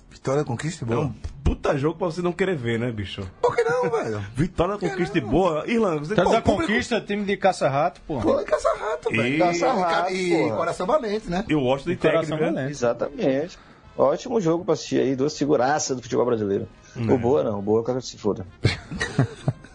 Vitória, 0.09 0.43
conquista, 0.43 0.83
É 0.85 0.87
boa. 0.87 1.05
um 1.05 1.13
puta 1.43 1.77
jogo 1.77 1.97
pra 1.97 2.07
você 2.07 2.21
não 2.21 2.33
querer 2.33 2.55
ver, 2.55 2.77
né, 2.77 2.91
bicho? 2.91 3.21
Por 3.41 3.55
que 3.55 3.63
não, 3.63 3.89
velho? 3.89 4.19
Vitória 4.35 4.73
da 4.77 4.79
Conquista 4.79 5.17
e 5.17 5.21
boa. 5.21 5.63
Irlanda, 5.65 5.99
você 5.99 6.13
Tá 6.15 6.23
Pô, 6.23 6.31
da 6.31 6.41
conquista, 6.41 6.99
time 7.01 7.23
de 7.23 7.37
caça-rato, 7.37 8.01
pô. 8.05 8.19
Pô, 8.19 8.43
caça-rato, 8.43 9.09
velho. 9.09 9.35
E- 9.35 9.39
Caça-rato, 9.39 10.11
E 10.13 10.49
coração 10.51 10.85
valente, 10.85 11.29
né? 11.29 11.45
E 11.47 11.55
o 11.55 11.61
Washington 11.63 11.89
de 11.91 11.95
técnica. 11.97 12.37
valente. 12.37 12.71
Exatamente. 12.71 13.57
Ótimo 13.97 14.39
jogo 14.41 14.63
pra 14.65 14.73
assistir 14.73 14.99
aí, 14.99 15.15
duas 15.15 15.37
figuraças 15.37 15.95
do 15.95 16.03
futebol 16.03 16.25
brasileiro. 16.25 16.67
O 16.95 17.17
Boa 17.17 17.43
não, 17.43 17.59
o 17.59 17.61
Boa 17.61 17.79
eu 17.79 17.83
quero 17.83 17.99
que 17.99 18.05
se 18.07 18.17
foda. 18.17 18.45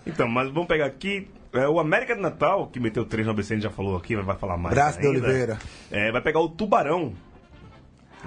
Então, 0.06 0.28
mas 0.28 0.48
vamos 0.52 0.68
pegar 0.68 0.86
aqui. 0.86 1.28
É, 1.52 1.66
o 1.68 1.80
América 1.80 2.14
de 2.14 2.20
Natal, 2.20 2.68
que 2.68 2.78
meteu 2.78 3.04
três 3.04 3.26
no 3.26 3.32
ABC, 3.32 3.54
a 3.54 3.56
gente 3.56 3.64
já 3.64 3.70
falou 3.70 3.96
aqui, 3.96 4.14
mas 4.14 4.24
vai 4.24 4.36
falar 4.36 4.56
mais. 4.56 4.74
Braço 4.74 5.00
de. 5.00 5.06
Oliveira. 5.08 5.58
É, 5.90 6.12
vai 6.12 6.20
pegar 6.20 6.38
o 6.40 6.48
Tubarão. 6.48 7.12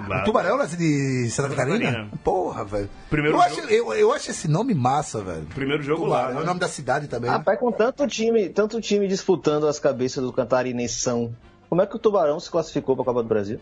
Lá- 0.06 0.20
O 0.20 0.24
Tubarão 0.24 0.56
lá 0.56 0.66
de 0.66 1.28
Santa 1.30 1.54
Catarina? 1.54 2.10
Porra, 2.22 2.64
velho. 2.64 2.88
Primeiro 3.08 3.36
eu, 3.36 3.42
jogo- 3.42 3.60
acho, 3.60 3.72
eu, 3.72 3.92
eu 3.94 4.12
acho 4.12 4.30
esse 4.30 4.46
nome 4.48 4.74
massa, 4.74 5.22
velho. 5.22 5.46
Primeiro 5.54 5.82
jogo 5.82 6.04
Tubarão. 6.04 6.24
lá. 6.26 6.30
É 6.32 6.34
né? 6.34 6.40
o 6.42 6.44
nome 6.46 6.60
da 6.60 6.68
cidade 6.68 7.08
também. 7.08 7.30
Rapaz, 7.30 7.58
com 7.58 7.72
tanto 7.72 8.06
time, 8.06 8.48
tanto 8.50 8.80
time 8.80 9.08
disputando 9.08 9.66
as 9.66 9.78
cabeças 9.78 10.22
do 10.22 10.32
Cantarinenção, 10.32 11.34
como 11.68 11.80
é 11.82 11.86
que 11.86 11.96
o 11.96 11.98
Tubarão 11.98 12.38
se 12.40 12.50
classificou 12.50 12.94
pra 12.94 13.04
Copa 13.06 13.22
do 13.22 13.28
Brasil? 13.28 13.58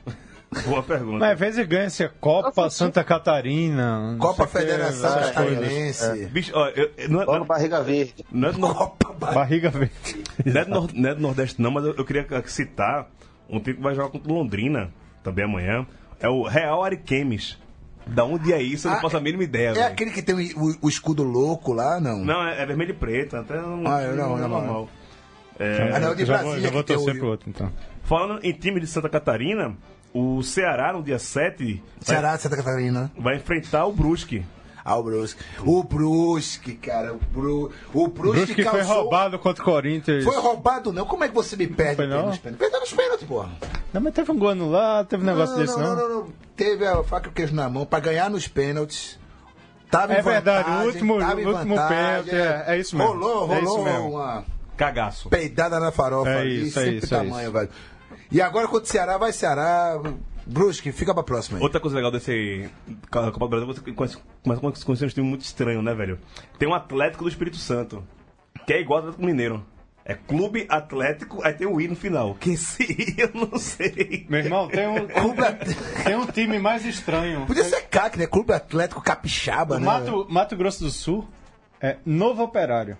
Boa 0.66 0.82
pergunta. 0.82 1.18
Mas 1.18 1.32
às 1.32 1.38
vezes 1.38 1.66
ganha-se 1.66 2.02
a 2.04 2.08
Copa 2.08 2.62
Nossa, 2.62 2.70
Santa 2.76 3.04
Catarina. 3.04 4.12
não 4.12 4.18
Copa 4.18 4.46
Federação. 4.46 5.10
Catarinense. 5.20 6.26
Bicho, 6.26 6.52
ó, 6.54 6.68
eu- 6.68 6.90
eu- 6.96 7.08
não, 7.10 7.22
é- 7.22 7.26
não, 7.26 7.44
barriga 7.44 7.82
verde. 7.82 8.24
não 8.32 8.48
é 8.48 8.52
do 8.52 8.60
Copa 8.60 9.12
Ba- 9.12 9.32
Barriga 9.32 9.68
verde. 9.70 10.24
não 10.44 10.60
é 10.60 10.64
do 10.64 10.88
não 10.94 11.10
é 11.10 11.14
do 11.14 11.20
Nordeste, 11.20 11.60
não, 11.60 11.70
mas 11.70 11.84
eu, 11.84 11.94
eu 11.96 12.04
queria 12.04 12.26
citar 12.46 13.08
um 13.48 13.60
time 13.60 13.76
que 13.76 13.82
vai 13.82 13.94
jogar 13.94 14.08
contra 14.08 14.32
Londrina 14.32 14.90
também 15.22 15.44
amanhã. 15.44 15.86
É 16.20 16.28
o 16.28 16.42
Real 16.44 16.82
Ariquemes. 16.82 17.58
Da 18.06 18.24
onde 18.24 18.50
é 18.54 18.62
isso? 18.62 18.86
Eu 18.88 18.92
não 18.92 18.98
Ah, 18.98 19.02
faço 19.02 19.18
a 19.18 19.20
mínima 19.20 19.44
ideia. 19.44 19.68
É 19.68 19.72
velho. 19.74 19.86
aquele 19.86 20.10
que 20.12 20.22
tem 20.22 20.34
o, 20.34 20.38
o- 20.64 20.76
o 20.82 20.88
escudo 20.88 21.22
louco 21.22 21.74
lá, 21.74 22.00
não? 22.00 22.24
Não, 22.24 22.42
é, 22.48 22.62
é 22.62 22.64
vermelho 22.66 22.92
e 22.92 22.94
preto. 22.94 23.36
Até 23.36 23.54
não, 23.60 23.86
Ah, 23.86 24.02
eu 24.02 24.16
não, 24.16 24.38
é 24.38 24.40
não, 24.40 24.48
não. 24.48 24.48
normal. 24.48 24.88
É, 25.58 25.90
Ah, 25.94 26.14
de 26.14 26.24
já 26.24 26.38
já 26.38 26.70
vou 26.70 26.82
que 26.82 26.94
torcer 26.94 27.14
o- 27.16 27.18
pro 27.18 27.28
outro, 27.28 27.50
então. 27.50 27.70
Falando 28.04 28.40
em 28.42 28.52
time 28.52 28.80
de 28.80 28.86
Santa 28.86 29.08
Catarina, 29.10 29.76
o 30.38 30.42
Ceará 30.42 30.92
no 30.92 31.02
dia 31.02 31.18
7 31.18 31.74
vai, 31.74 31.82
Ceará, 32.00 32.38
Santa 32.38 32.56
Catarina. 32.56 33.10
vai 33.18 33.36
enfrentar 33.36 33.86
o 33.86 33.92
Brusque. 33.92 34.44
Ah, 34.84 34.96
o 34.96 35.02
Brusque. 35.02 35.42
O 35.66 35.82
Brusque, 35.84 36.74
cara. 36.74 37.12
O, 37.12 37.18
Bru... 37.18 37.70
o 37.92 38.08
Brusque, 38.08 38.38
Brusque 38.38 38.54
foi 38.64 38.64
causou- 38.80 39.02
roubado 39.02 39.38
contra 39.38 39.62
o 39.62 39.64
Corinthians. 39.66 40.24
Foi 40.24 40.36
roubado, 40.40 40.92
não? 40.92 41.04
Como 41.04 41.24
é 41.24 41.28
que 41.28 41.34
você 41.34 41.56
me 41.56 41.66
perde 41.66 41.96
Foi 41.96 42.06
não? 42.06 42.26
nos 42.28 42.38
pênaltis? 42.38 42.58
Perdeu 42.66 42.80
nos 42.80 42.92
pênaltis, 42.94 43.26
porra. 43.28 43.50
Não, 43.92 44.00
mas 44.00 44.14
teve 44.14 44.32
um 44.32 44.38
gol 44.38 44.48
anulado, 44.48 45.06
teve 45.08 45.22
um 45.22 45.26
negócio 45.26 45.56
não, 45.56 45.62
desse, 45.62 45.78
não, 45.78 45.82
não? 45.88 45.96
não, 45.96 46.08
não, 46.08 46.18
não. 46.24 46.28
Teve 46.56 46.86
a 46.86 47.02
faca 47.04 47.28
e 47.28 47.30
o 47.30 47.34
queijo 47.34 47.54
na 47.54 47.68
mão 47.68 47.84
pra 47.84 48.00
ganhar 48.00 48.30
nos 48.30 48.48
pênaltis. 48.48 49.18
Tava 49.90 50.14
É 50.14 50.20
em 50.20 50.22
verdade, 50.22 50.70
o 50.70 50.86
último- 50.86 51.18
tava 51.18 51.40
último 51.40 51.74
pênalti, 51.88 52.30
é- 52.34 52.64
é 52.68 52.78
isso 52.78 52.96
mesmo. 52.96 53.12
Rolou, 53.12 53.52
É 53.54 53.58
isso 53.60 53.66
rolou 53.68 53.84
mesmo. 53.84 54.08
uma 54.10 54.44
Cagaço. 54.76 55.28
peidada 55.28 55.78
na 55.80 55.90
farofa 55.90 56.30
É 56.30 56.38
ali, 56.40 56.66
isso, 56.68 56.78
é 56.78 56.82
sempre 56.84 56.98
isso, 57.04 57.14
é 57.14 57.18
tamanho, 57.18 57.42
isso. 57.42 57.52
velho. 57.52 57.68
E 58.30 58.40
agora 58.40 58.66
contra 58.68 58.84
o 58.84 58.86
Ceará, 58.86 59.16
vai 59.18 59.32
Ceará. 59.32 60.00
Brusque, 60.46 60.92
fica 60.92 61.12
pra 61.12 61.22
próxima 61.22 61.58
aí. 61.58 61.62
Outra 61.62 61.78
coisa 61.78 61.96
legal 61.96 62.10
desse 62.10 62.68
Copa 63.10 63.30
do 63.30 63.48
Brasil, 63.48 63.66
você 63.66 63.80
conhece, 63.92 64.16
começa 64.42 64.82
a 64.82 64.84
conhecer 64.84 65.04
um 65.04 65.08
time 65.08 65.26
muito 65.28 65.42
estranho, 65.42 65.82
né, 65.82 65.94
velho? 65.94 66.18
Tem 66.58 66.66
um 66.66 66.74
Atlético 66.74 67.24
do 67.24 67.28
Espírito 67.28 67.58
Santo, 67.58 68.02
que 68.66 68.72
é 68.72 68.80
igual 68.80 68.98
ao 68.98 69.04
Atlético 69.04 69.26
Mineiro. 69.26 69.66
É 70.06 70.14
Clube 70.14 70.64
Atlético, 70.70 71.44
aí 71.44 71.52
tem 71.52 71.66
o 71.66 71.78
I 71.78 71.86
no 71.86 71.94
final. 71.94 72.34
Quem 72.40 72.56
se 72.56 73.14
eu 73.18 73.30
não 73.34 73.58
sei. 73.58 74.26
Meu 74.30 74.40
irmão, 74.40 74.66
tem 74.68 74.88
um, 74.88 75.06
tem 76.02 76.16
um 76.16 76.24
time 76.24 76.58
mais 76.58 76.82
estranho. 76.86 77.44
Podia 77.44 77.64
ser 77.64 77.82
CAC, 77.82 78.18
né? 78.18 78.26
Clube 78.26 78.54
Atlético 78.54 79.02
Capixaba, 79.02 79.76
O 79.76 79.78
né? 79.78 79.84
Mato, 79.84 80.26
Mato 80.30 80.56
Grosso 80.56 80.82
do 80.82 80.88
Sul 80.90 81.28
é 81.78 81.98
Novo 82.06 82.42
Operário. 82.42 82.96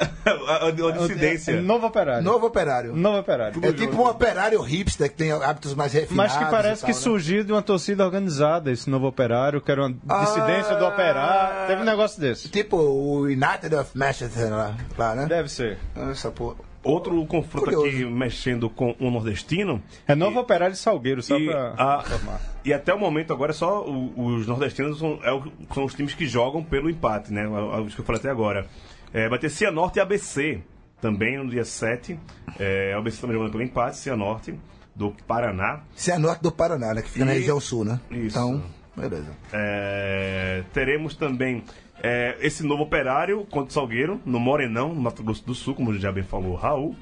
A, 0.00 0.66
a 0.66 0.70
dissidência. 0.70 1.52
É 1.52 1.60
Novo 1.60 1.86
Operário. 1.86 2.22
Novo 2.22 2.46
Operário. 2.46 2.94
Novo 2.94 3.18
Operário. 3.18 3.60
É 3.64 3.72
tipo 3.72 3.96
um 3.96 4.06
operário 4.06 4.60
hipster 4.60 5.10
que 5.10 5.16
tem 5.16 5.32
hábitos 5.32 5.74
mais 5.74 5.92
refinados. 5.92 6.34
Mas 6.34 6.44
que 6.44 6.50
parece 6.50 6.82
e 6.82 6.86
que 6.86 6.92
tal, 6.92 7.00
né? 7.00 7.02
surgiu 7.02 7.44
de 7.44 7.52
uma 7.52 7.62
torcida 7.62 8.04
organizada, 8.04 8.70
esse 8.70 8.88
novo 8.88 9.06
operário, 9.06 9.60
que 9.60 9.70
era 9.70 9.86
uma 9.86 9.96
dissidência 10.24 10.76
do 10.76 10.84
operário. 10.86 11.66
Teve 11.66 11.82
um 11.82 11.84
negócio 11.84 12.20
desse. 12.20 12.48
Tipo 12.48 12.76
o 12.76 13.22
United 13.22 13.74
of 13.74 13.96
Manchester 13.98 14.50
lá, 14.50 14.76
lá 14.96 15.14
né? 15.14 15.26
Deve 15.26 15.48
ser. 15.48 15.78
Essa 16.10 16.30
porra. 16.30 16.56
Outro 16.84 17.26
confronto 17.26 17.64
Curioso. 17.64 17.88
aqui 17.88 18.04
mexendo 18.04 18.70
com 18.70 18.94
o 19.00 19.10
nordestino. 19.10 19.82
É 20.06 20.14
Novo 20.14 20.38
Operário 20.38 20.72
de 20.72 20.78
Salgueiro, 20.78 21.20
só 21.22 21.36
E, 21.36 21.46
pra 21.46 21.74
a- 21.76 22.02
informar. 22.06 22.40
e 22.64 22.72
até 22.72 22.94
o 22.94 22.98
momento 22.98 23.32
agora 23.32 23.50
é 23.50 23.54
só 23.54 23.82
o- 23.84 24.12
os 24.36 24.46
nordestinos 24.46 24.98
são, 24.98 25.18
é 25.24 25.32
o- 25.32 25.42
são 25.74 25.84
os 25.84 25.92
times 25.92 26.14
que 26.14 26.26
jogam 26.26 26.62
pelo 26.62 26.88
empate, 26.88 27.32
né? 27.32 27.46
Os 27.48 27.94
que 27.94 28.00
eu 28.00 28.04
falei 28.04 28.20
até 28.20 28.30
agora. 28.30 28.64
É, 29.12 29.28
vai 29.28 29.38
ter 29.38 29.48
Cianorte 29.50 29.98
e 29.98 30.00
ABC 30.00 30.60
também 31.00 31.38
no 31.38 31.48
dia 31.48 31.64
7. 31.64 32.18
É, 32.58 32.92
a 32.94 32.98
ABC 32.98 33.20
também 33.20 33.36
jogando 33.36 33.52
pelo 33.52 33.62
empate, 33.62 33.96
Cianorte 33.98 34.58
do 34.94 35.14
Paraná. 35.26 35.82
Isso 35.96 36.10
é 36.10 36.14
a 36.14 36.18
norte 36.18 36.42
do 36.42 36.50
Paraná, 36.52 36.92
né? 36.92 37.02
Que 37.02 37.08
fica 37.10 37.24
na 37.24 37.32
E- 37.34 37.38
região 37.38 37.60
sul, 37.60 37.84
né? 37.84 38.00
Isso. 38.10 38.36
Então, 38.36 38.62
beleza. 38.96 39.30
É, 39.52 40.64
teremos 40.72 41.14
também 41.14 41.62
é, 42.02 42.36
esse 42.40 42.64
novo 42.64 42.82
operário 42.82 43.44
contra 43.50 43.70
o 43.70 43.72
Salgueiro, 43.72 44.20
no 44.26 44.40
Morenão, 44.40 44.92
no 44.94 45.00
Mato 45.00 45.22
Grosso 45.22 45.46
do 45.46 45.54
Sul, 45.54 45.74
como 45.74 45.94
já 45.98 46.10
bem 46.10 46.24
falou 46.24 46.52
o 46.52 46.56
Raul. 46.56 46.96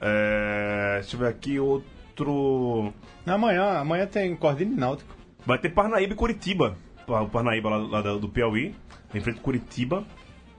É, 0.00 0.98
deixa 1.00 1.14
eu 1.16 1.20
ver 1.20 1.28
aqui 1.28 1.58
outro. 1.60 2.92
Amanhã, 3.26 3.78
amanhã 3.78 4.06
tem 4.06 4.34
Cordini 4.36 4.72
e 4.74 4.76
Náutico. 4.78 5.14
Vai 5.44 5.58
ter 5.58 5.70
Parnaíba 5.70 6.12
e 6.12 6.16
Curitiba. 6.16 6.76
O 7.06 7.28
Parnaíba 7.28 7.70
lá, 7.70 7.76
lá 7.76 8.02
do 8.02 8.18
do 8.20 8.28
Piauí, 8.28 8.74
em 9.14 9.20
frente 9.20 9.36
ao 9.38 9.42
Curitiba. 9.44 10.04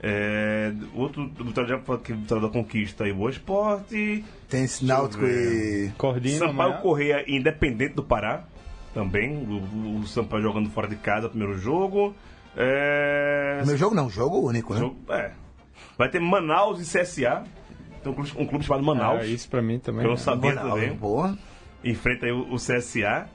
É, 0.00 0.72
outro 0.94 1.28
vitória, 1.44 1.70
já 1.70 1.96
que 1.98 2.12
vitória 2.12 2.42
da 2.46 2.48
Conquista 2.52 3.06
e 3.08 3.12
Boa 3.12 3.30
Esporte. 3.30 4.24
Tem 4.48 4.64
esse 4.64 4.84
Náutico 4.84 5.24
e. 5.24 5.90
Cordinho 5.98 6.38
Sampaio 6.38 6.68
amanhã. 6.70 6.80
Correia 6.82 7.24
Independente 7.26 7.94
do 7.94 8.02
Pará. 8.04 8.44
Também. 8.94 9.36
O, 9.36 9.98
o 10.00 10.06
Sampaio 10.06 10.42
jogando 10.42 10.70
fora 10.70 10.86
de 10.88 10.96
casa, 10.96 11.28
primeiro 11.28 11.58
jogo. 11.58 12.14
É, 12.56 13.62
Meu 13.66 13.76
jogo 13.76 13.94
não, 13.94 14.08
jogo 14.08 14.38
único, 14.40 14.72
né? 14.74 14.80
jogo- 14.80 14.96
é. 15.10 15.32
Vai 15.96 16.08
ter 16.08 16.20
Manaus 16.20 16.80
e 16.80 16.84
CSA. 16.98 17.44
Tem 18.02 18.12
um 18.12 18.14
clube, 18.14 18.32
um 18.36 18.46
clube 18.46 18.64
chamado 18.64 18.84
Manaus. 18.84 19.20
Ah, 19.22 19.26
isso 19.26 19.48
pra 19.48 19.60
mim 19.60 19.78
também. 19.78 20.00
que 20.02 20.06
eu 20.06 20.10
não 20.10 20.16
né? 20.16 20.22
sabia 20.22 20.54
Boa, 20.54 20.70
também. 20.70 20.92
boa. 20.94 21.38
Enfrenta 21.84 22.26
aí 22.26 22.32
o, 22.32 22.52
o 22.52 22.56
CSA. 22.56 23.28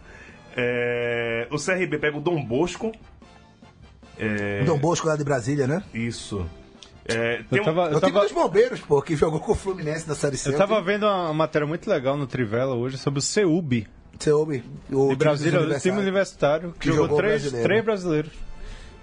É, 0.55 1.47
o 1.51 1.57
CRB 1.57 1.97
pega 1.97 2.17
o 2.17 2.21
Dom 2.21 2.43
Bosco. 2.43 2.91
É, 4.17 4.63
Dom 4.63 4.77
Bosco 4.77 5.07
lá 5.07 5.15
de 5.15 5.23
Brasília, 5.23 5.65
né? 5.67 5.83
Isso. 5.93 6.45
É, 7.05 7.37
tem 7.49 7.57
Eu 7.57 7.63
um- 7.63 7.65
tava, 7.65 7.89
É 7.89 7.93
eu 7.95 7.99
tava, 7.99 8.21
dos 8.21 8.31
bombeiros, 8.31 8.79
pô, 8.79 9.01
que 9.01 9.15
jogou 9.15 9.39
com 9.39 9.51
o 9.51 9.55
Fluminense 9.55 10.07
na 10.07 10.15
Série 10.15 10.37
C. 10.37 10.49
eu 10.49 10.57
tava 10.57 10.79
vendo 10.81 11.03
uma 11.05 11.33
matéria 11.33 11.67
muito 11.67 11.89
legal 11.89 12.15
no 12.15 12.25
Trivela 12.25 12.75
hoje 12.75 12.97
sobre 12.97 13.19
o 13.19 13.21
CEUB 13.21 13.87
Você 14.17 14.31
ouve? 14.31 14.63
O 14.91 15.09
de 15.09 15.15
Brasília, 15.15 15.59
o 15.59 15.79
time 15.79 15.97
universitário, 15.97 16.71
que, 16.73 16.79
Que 16.79 16.87
jogou, 16.89 17.03
jogou 17.05 17.17
três, 17.17 17.41
brasileiro. 17.41 17.67
três 17.67 17.83
brasileiros. 17.85 18.31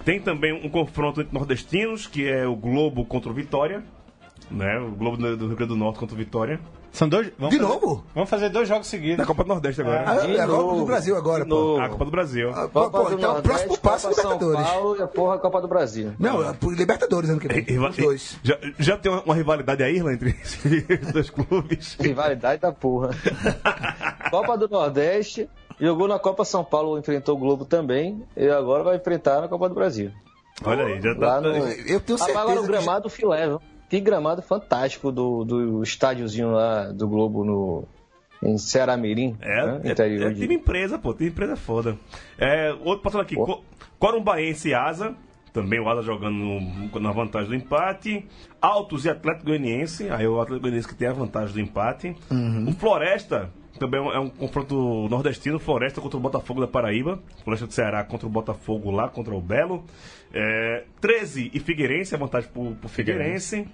Tem 0.04 0.18
também 0.18 0.52
um 0.52 0.70
confronto 0.70 1.20
entre 1.20 1.34
nordestinos, 1.34 2.06
que 2.06 2.26
é 2.26 2.46
o 2.46 2.56
Globo 2.56 3.04
contra 3.04 3.30
o 3.30 3.34
Vitória. 3.34 3.82
Né? 4.50 4.78
O 4.78 4.92
Globo 4.92 5.16
do 5.18 5.36
do 5.36 5.46
Rio 5.48 5.56
Grande 5.56 5.72
do 5.74 5.76
Norte 5.76 5.98
contra 5.98 6.14
o 6.14 6.18
Vitória. 6.18 6.58
São 6.92 7.08
dois. 7.08 7.30
Vamos 7.38 7.54
De 7.54 7.60
fazer- 7.62 7.72
novo? 7.72 8.04
Vamos 8.14 8.28
fazer 8.28 8.48
dois 8.48 8.68
jogos 8.68 8.86
Na 8.86 8.90
seguidos. 8.90 9.24
Copa 9.26 9.44
do 9.44 9.48
Nordeste 9.48 9.80
agora. 9.80 10.04
Ah, 10.06 10.14
De 10.26 10.36
é 10.36 10.40
a 10.40 10.46
Copa 10.46 10.74
do 10.76 10.84
Brasil 10.84 11.16
agora, 11.16 11.44
de 11.44 11.48
pô. 11.50 11.54
novo. 11.56 11.80
A 11.80 11.88
Copa 11.88 12.04
do 12.04 12.10
Brasil. 12.10 12.50
Ah, 12.50 12.68
pô, 12.68 12.80
Copa 12.82 12.90
pô, 12.90 13.04
do 13.10 13.14
então 13.16 13.30
o 13.30 13.32
Nordeste, 13.34 13.48
próximo 13.66 13.78
passo 13.78 14.06
é 14.06 14.10
Copa 14.10 14.22
São 14.22 14.32
Libertadores. 14.32 14.70
Paulo 14.70 14.96
e 14.96 15.02
a 15.02 15.06
porra 15.06 15.38
Copa 15.38 15.60
do 15.62 15.68
Brasil. 15.68 16.12
Não, 16.18 16.48
é 16.48 16.52
por 16.52 16.74
Libertadores 16.74 17.30
ano 17.30 17.38
que 17.40 17.48
vem. 17.48 17.78
Os 17.78 17.96
dois. 17.96 18.38
Já, 18.42 18.58
já 18.78 18.96
tem 18.96 19.10
uma, 19.12 19.22
uma 19.22 19.34
rivalidade 19.34 19.82
aí, 19.82 19.96
Irla, 19.96 20.12
entre 20.14 20.30
esses 20.30 20.98
dois 21.12 21.30
clubes? 21.30 21.96
Rivalidade 22.00 22.60
da 22.60 22.72
porra. 22.72 23.10
Copa 24.30 24.56
do 24.58 24.68
Nordeste, 24.68 25.48
jogou 25.80 26.08
na 26.08 26.18
Copa 26.18 26.44
São 26.44 26.64
Paulo, 26.64 26.98
enfrentou 26.98 27.36
o 27.36 27.38
Globo 27.38 27.64
também, 27.64 28.22
e 28.36 28.48
agora 28.48 28.82
vai 28.82 28.96
enfrentar 28.96 29.40
na 29.40 29.48
Copa 29.48 29.68
do 29.68 29.74
Brasil. 29.74 30.10
Olha 30.64 30.84
aí, 30.84 31.00
já 31.00 31.12
Lá 31.16 31.36
tá. 31.36 31.40
no... 31.40 31.48
Eu 31.56 32.00
tenho 32.00 32.16
Ah, 32.16 32.18
certeza 32.18 32.38
agora 32.40 32.58
o 32.60 32.62
que- 32.62 32.68
gramado 32.68 33.08
filé, 33.08 33.46
viu? 33.48 33.62
Que 33.90 34.00
gramado 34.00 34.40
fantástico 34.40 35.10
do, 35.12 35.44
do 35.44 35.82
estádiozinho 35.82 36.52
lá 36.52 36.92
do 36.92 37.06
Globo 37.08 37.44
no, 37.44 37.84
em 38.42 38.56
Ceará 38.56 38.96
Mirim, 38.96 39.36
É, 39.40 39.66
né? 39.66 39.80
é, 39.84 39.90
interior 39.90 40.30
é 40.30 40.32
de... 40.32 40.40
time 40.40 40.54
empresa, 40.54 40.96
pô. 40.98 41.12
Time 41.12 41.28
empresa 41.30 41.52
é 41.52 41.56
foda. 41.56 41.96
É, 42.38 42.72
outro 42.84 43.02
passando 43.02 43.20
aqui. 43.22 43.34
Co 43.34 43.62
Corumbaense 43.98 44.68
e 44.70 44.74
Asa. 44.74 45.14
Também 45.52 45.80
o 45.80 45.88
Asa 45.88 46.00
jogando 46.02 46.36
no- 46.36 47.00
na 47.00 47.10
vantagem 47.10 47.48
do 47.48 47.54
empate. 47.56 48.24
Altos 48.62 49.04
e 49.04 49.10
Atlético 49.10 49.46
Goianiense. 49.46 50.08
Aí 50.08 50.26
o 50.26 50.40
Atlético 50.40 50.62
Goianiense 50.62 50.86
que 50.88 50.94
tem 50.94 51.08
a 51.08 51.12
vantagem 51.12 51.52
do 51.52 51.60
empate. 51.60 52.16
O 52.68 52.72
Floresta. 52.72 53.50
Também 53.78 53.98
é 53.98 54.02
um, 54.02 54.12
é 54.12 54.18
um 54.20 54.28
confronto 54.30 55.08
nordestino. 55.10 55.58
Floresta 55.58 56.00
contra 56.00 56.16
o 56.16 56.20
Botafogo 56.20 56.60
da 56.60 56.68
Paraíba. 56.68 57.18
Floresta 57.42 57.66
do 57.66 57.72
Ceará 57.72 58.04
contra 58.04 58.26
o 58.26 58.30
Botafogo 58.30 58.90
lá, 58.92 59.08
contra 59.08 59.34
o 59.34 59.40
Belo. 59.40 59.82
É, 60.32 60.84
13 61.00 61.50
e 61.52 61.58
Figueirense. 61.58 62.14
A 62.14 62.18
vantagem 62.18 62.48
pro, 62.50 62.76
pro 62.76 62.88
Figueirense. 62.88 63.66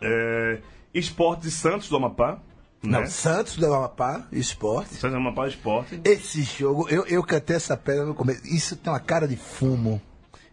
É, 0.00 0.58
Esportes 0.92 1.48
e 1.48 1.50
Santos 1.50 1.88
do 1.88 1.96
Amapá. 1.96 2.38
Não, 2.82 3.00
Né? 3.00 3.06
Santos 3.06 3.56
do 3.56 3.66
Amapá, 3.72 4.26
esporte. 4.30 4.94
Santos 4.94 5.12
do 5.12 5.16
Amapá 5.16 5.48
Esporte. 5.48 6.00
Esse 6.04 6.42
jogo, 6.42 6.86
eu, 6.90 7.06
eu 7.06 7.22
cantei 7.22 7.56
essa 7.56 7.76
pedra 7.76 8.04
no 8.04 8.14
começo. 8.14 8.46
Isso 8.46 8.76
tem 8.76 8.92
uma 8.92 9.00
cara 9.00 9.26
de 9.26 9.36
fumo. 9.36 10.00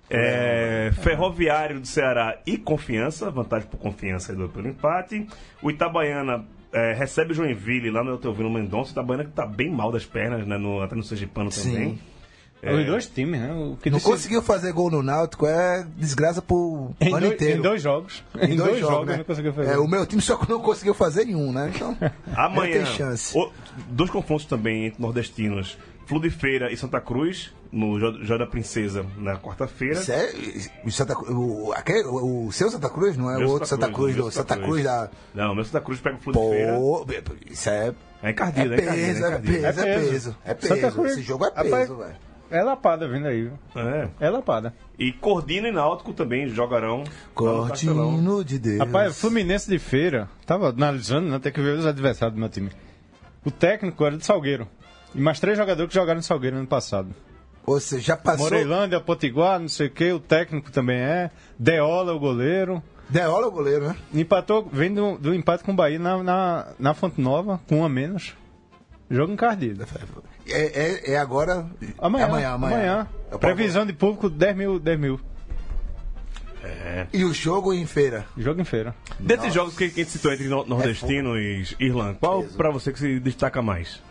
É, 0.09 0.91
Ferroviário 1.01 1.79
do 1.79 1.87
Ceará 1.87 2.37
e 2.45 2.57
Confiança, 2.57 3.31
vantagem 3.31 3.67
por 3.69 3.77
Confiança 3.77 4.33
e 4.33 4.47
pelo 4.49 4.67
empate. 4.67 5.25
O 5.61 5.69
Itabaiana 5.71 6.45
é, 6.73 6.93
recebe 6.93 7.31
o 7.31 7.35
Joinville 7.35 7.89
lá 7.89 8.03
no 8.03 8.17
Teovino 8.17 8.49
Mendonça. 8.49 8.89
O 8.89 8.93
Itabaiana 8.93 9.25
que 9.25 9.31
tá 9.31 9.45
bem 9.45 9.69
mal 9.69 9.91
das 9.91 10.05
pernas, 10.05 10.45
né? 10.45 10.57
No, 10.57 10.81
até 10.81 10.95
no 10.95 11.03
Sergipano 11.03 11.49
também. 11.49 11.91
Sim. 11.91 11.99
Os 12.63 12.85
dois 12.85 13.07
times, 13.07 13.39
né? 13.41 13.51
O 13.53 13.75
que 13.81 13.89
Não 13.89 13.97
decide- 13.97 14.11
conseguiu 14.13 14.41
fazer 14.41 14.71
gol 14.71 14.91
no 14.91 15.01
Náutico, 15.01 15.47
é 15.47 15.85
desgraça 15.97 16.41
pro 16.41 16.91
em, 17.01 17.07
ano 17.11 17.21
dois, 17.21 17.33
inteiro. 17.33 17.59
em 17.59 17.61
dois 17.61 17.81
jogos. 17.81 18.23
Em 18.39 18.55
dois 18.55 18.79
jogos, 18.79 19.07
né? 19.07 19.17
não 19.17 19.23
conseguiu 19.23 19.53
fazer. 19.53 19.71
É, 19.71 19.77
o 19.77 19.87
meu 19.87 20.05
time 20.05 20.21
só 20.21 20.39
não 20.47 20.59
conseguiu 20.59 20.93
fazer 20.93 21.27
em 21.27 21.35
um, 21.35 21.51
né? 21.51 21.71
Então, 21.75 21.97
Amanhã, 22.35 22.79
não 22.81 22.85
tem 22.85 22.95
chance. 22.97 23.35
o- 23.37 23.51
dois 23.89 24.09
confrontos 24.11 24.45
também 24.45 24.85
entre 24.87 25.01
nordestinos. 25.01 25.77
Flu 26.05 26.19
de 26.19 26.29
Feira 26.29 26.69
e 26.71 26.75
Santa 26.75 26.99
Cruz, 26.99 27.53
no 27.71 27.97
Jó 28.23 28.37
da 28.37 28.45
Princesa, 28.45 29.05
na 29.17 29.37
quarta-feira. 29.37 29.93
Isso 29.93 30.11
é, 30.11 30.29
o, 30.83 30.91
Santa, 30.91 31.13
o, 31.17 31.71
aquele, 31.73 32.03
o 32.03 32.51
seu 32.51 32.69
Santa 32.69 32.89
Cruz, 32.89 33.15
não 33.15 33.31
é 33.31 33.37
Meu 33.37 33.47
o 33.47 33.51
outro 33.51 33.65
Santa 33.67 33.89
Cruz, 33.89 34.13
meu 34.15 34.25
do 34.25 34.31
Santa 34.31 34.57
Cruz 34.57 34.83
da. 34.83 35.09
Não, 35.33 35.55
meu 35.55 35.63
Santa 35.63 35.79
Cruz 35.79 36.01
pega 36.01 36.17
o 36.17 36.19
Flu 36.19 36.33
de 36.33 36.39
Feira. 36.39 36.73
Pô, 36.75 37.05
isso 37.49 37.69
é. 37.69 37.93
É 38.21 38.27
É 38.27 38.31
encardido, 38.31 38.73
é 38.73 38.77
peso, 38.77 38.91
encardido. 38.91 39.17
é 39.17 39.21
É 39.21 39.29
encardido. 39.29 39.53
peso, 39.53 39.79
é 39.79 39.81
É 39.81 39.95
peso. 39.95 40.09
peso. 40.11 40.35
É 40.43 40.49
Santa 40.67 40.75
peso. 40.81 40.95
Cruz- 40.95 41.11
Esse 41.13 41.21
jogo 41.21 41.45
é 41.45 41.51
peso, 41.63 41.95
velho. 41.97 42.15
É 42.51 42.61
lapada 42.61 43.07
vindo 43.07 43.27
aí, 43.27 43.43
viu? 43.43 43.59
É. 43.75 44.09
É 44.19 44.29
lapada. 44.29 44.73
E 44.99 45.11
Cordino 45.13 45.67
e 45.67 45.71
Náutico 45.71 46.13
também 46.13 46.49
jogarão. 46.49 46.99
no. 46.99 47.03
Cortino 47.33 48.43
de 48.43 48.59
Deus. 48.59 48.79
Rapaz, 48.79 49.19
Fluminense 49.19 49.69
de 49.69 49.79
feira, 49.79 50.29
tava 50.45 50.69
analisando, 50.69 51.29
né? 51.29 51.39
Tem 51.39 51.51
que 51.51 51.61
ver 51.61 51.77
os 51.77 51.85
adversários 51.85 52.35
do 52.35 52.39
meu 52.39 52.49
time. 52.49 52.69
O 53.45 53.49
técnico 53.49 54.05
era 54.05 54.17
de 54.17 54.25
Salgueiro. 54.25 54.67
E 55.15 55.19
mais 55.19 55.39
três 55.39 55.57
jogadores 55.57 55.89
que 55.89 55.99
jogaram 55.99 56.19
em 56.19 56.23
Salgueiro 56.23 56.57
ano 56.57 56.67
passado. 56.67 57.09
Ou 57.65 57.79
seja, 57.79 58.01
já 58.01 58.17
passou. 58.17 58.45
Moreilândia, 58.45 58.99
Potiguar, 58.99 59.59
não 59.59 59.69
sei 59.69 59.87
o 59.87 59.91
que, 59.91 60.11
o 60.11 60.19
técnico 60.19 60.71
também 60.71 60.97
é. 60.97 61.31
Deola, 61.57 62.13
o 62.13 62.19
goleiro. 62.19 62.83
Deola 63.09 63.47
o 63.47 63.51
goleiro, 63.51 63.87
né? 63.87 63.95
Empatou, 64.13 64.67
vem 64.71 64.93
do, 64.93 65.17
do 65.17 65.33
empate 65.33 65.63
com 65.63 65.71
o 65.71 65.75
Bahia 65.75 65.99
na, 65.99 66.23
na, 66.23 66.67
na 66.79 66.93
Fonte 66.93 67.19
Nova, 67.19 67.59
com 67.67 67.79
um 67.79 67.85
a 67.85 67.89
menos. 67.89 68.33
Jogo 69.09 69.33
encardido. 69.33 69.85
É, 70.47 71.11
é, 71.11 71.13
é 71.13 71.17
agora. 71.17 71.65
Amanhã. 71.99 72.25
É 72.25 72.27
amanhã, 72.29 72.49
amanhã. 72.49 73.07
É 73.31 73.35
o 73.35 73.39
Previsão 73.39 73.85
de 73.85 73.93
público, 73.93 74.29
10 74.29 74.55
mil, 74.57 74.79
10 74.79 74.99
mil. 74.99 75.19
E 77.11 77.23
o 77.25 77.33
jogo 77.33 77.73
em 77.73 77.85
feira. 77.85 78.25
Jogo 78.37 78.61
em 78.61 78.63
feira. 78.65 78.93
Desses 79.19 79.53
jogos 79.53 79.75
que, 79.75 79.89
que 79.89 80.01
a 80.01 80.03
gente 80.03 80.11
citou 80.13 80.31
entre 80.31 80.47
no- 80.47 80.63
nordestino 80.65 81.37
e 81.37 81.63
Irlanda, 81.79 82.17
qual 82.19 82.43
pra 82.43 82.69
você 82.69 82.91
que 82.93 82.99
se 82.99 83.19
destaca 83.19 83.61
mais? 83.61 84.01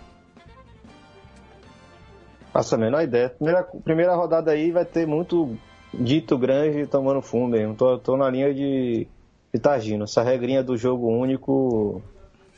Faço 2.53 2.75
a 2.75 2.79
menor 2.79 3.03
ideia. 3.03 3.29
Primeira, 3.31 3.63
primeira 3.85 4.15
rodada 4.17 4.51
aí 4.51 4.73
vai 4.73 4.85
ter 4.85 5.07
muito 5.07 5.57
dito 5.95 6.37
grande 6.37 6.87
tomando 6.87 7.23
fumo 7.23 7.47
mesmo. 7.47 7.75
Tô, 7.75 7.97
tô 7.99 8.17
na 8.17 8.29
linha 8.29 8.53
de, 8.53 9.07
de 9.55 9.61
Targino. 9.61 10.05
Essa 10.05 10.23
regrinha 10.23 10.63
do 10.63 10.77
jogo 10.77 11.07
único 11.09 12.03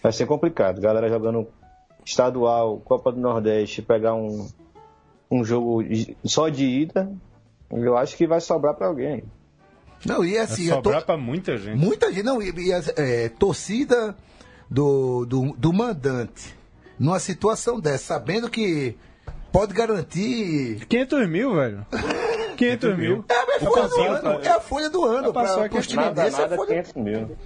vai 0.02 0.12
ser 0.12 0.24
complicado. 0.26 0.80
Galera 0.80 1.08
jogando 1.10 1.46
estadual, 2.04 2.78
Copa 2.84 3.12
do 3.12 3.20
Nordeste, 3.20 3.82
pegar 3.82 4.14
um, 4.14 4.48
um 5.30 5.44
jogo 5.44 5.82
só 6.24 6.48
de 6.48 6.64
ida, 6.64 7.10
eu 7.70 7.96
acho 7.96 8.16
que 8.16 8.26
vai 8.26 8.40
sobrar 8.40 8.74
pra 8.74 8.86
alguém. 8.88 9.22
Não, 10.04 10.24
e 10.24 10.32
Vai 10.32 10.40
assim, 10.40 10.68
tô- 10.68 10.74
sobrar 10.76 11.04
pra 11.04 11.16
muita 11.16 11.56
gente. 11.56 11.78
muita 11.78 12.12
gente. 12.12 12.24
Não, 12.24 12.42
e, 12.42 12.50
e 12.50 12.72
a 12.72 12.80
é, 12.96 13.28
torcida 13.28 14.16
do, 14.68 15.24
do, 15.24 15.52
do 15.56 15.72
mandante, 15.72 16.54
numa 16.98 17.18
situação 17.20 17.78
dessa, 17.78 18.14
sabendo 18.14 18.50
que 18.50 18.96
pode 19.52 19.72
garantir. 19.72 20.84
500 20.86 21.28
mil, 21.28 21.54
velho. 21.54 21.86
500 22.56 22.96
mil. 22.98 23.24
É, 23.28 23.34
é 23.34 23.56
a 23.56 23.60
folha 23.60 23.88
do 23.88 24.00
ano. 24.02 24.22
tá- 24.22 24.40
É 24.42 24.48
a 24.48 24.60
folha 24.60 24.90
do 24.90 25.04
ano. 25.04 25.32
Vai 25.32 25.44
passar 25.44 25.54
Pra, 25.54 25.64
aqui 25.66 25.74
pros 25.76 25.94
nada, 25.94 26.08
times 26.08 26.16
Nada, 26.16 26.22
desses, 26.22 26.38
é 26.38 26.42
nada, 26.42 26.56
folha, 26.56 26.68
500 26.82 26.92
mil. 26.94 27.36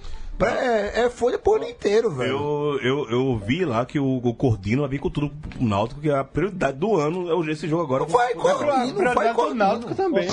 É, 0.45 1.05
é 1.05 1.09
folha 1.09 1.37
pro 1.39 1.55
ano 1.55 1.63
inteiro, 1.67 2.11
velho. 2.11 2.31
Eu, 2.31 2.79
eu, 2.81 3.09
eu 3.09 3.37
vi 3.37 3.65
lá 3.65 3.85
que 3.85 3.99
o, 3.99 4.17
o 4.17 4.33
Cordino 4.33 4.81
vai 4.81 4.91
vir 4.91 4.99
com 4.99 5.09
tudo 5.09 5.29
pro 5.29 5.63
Náutico, 5.63 6.01
que 6.01 6.09
a 6.11 6.23
prioridade 6.23 6.77
do 6.77 6.95
ano 6.95 7.29
é 7.29 7.33
o- 7.33 7.49
esse 7.49 7.67
jogo 7.67 7.83
agora. 7.83 8.05
Vai 8.05 8.33
com- 8.33 8.41
Cordino, 8.41 9.13
vai 9.15 9.33
Cordino. 9.33 9.55
Náutico 9.55 9.95
também. 9.95 10.25
né? 10.25 10.31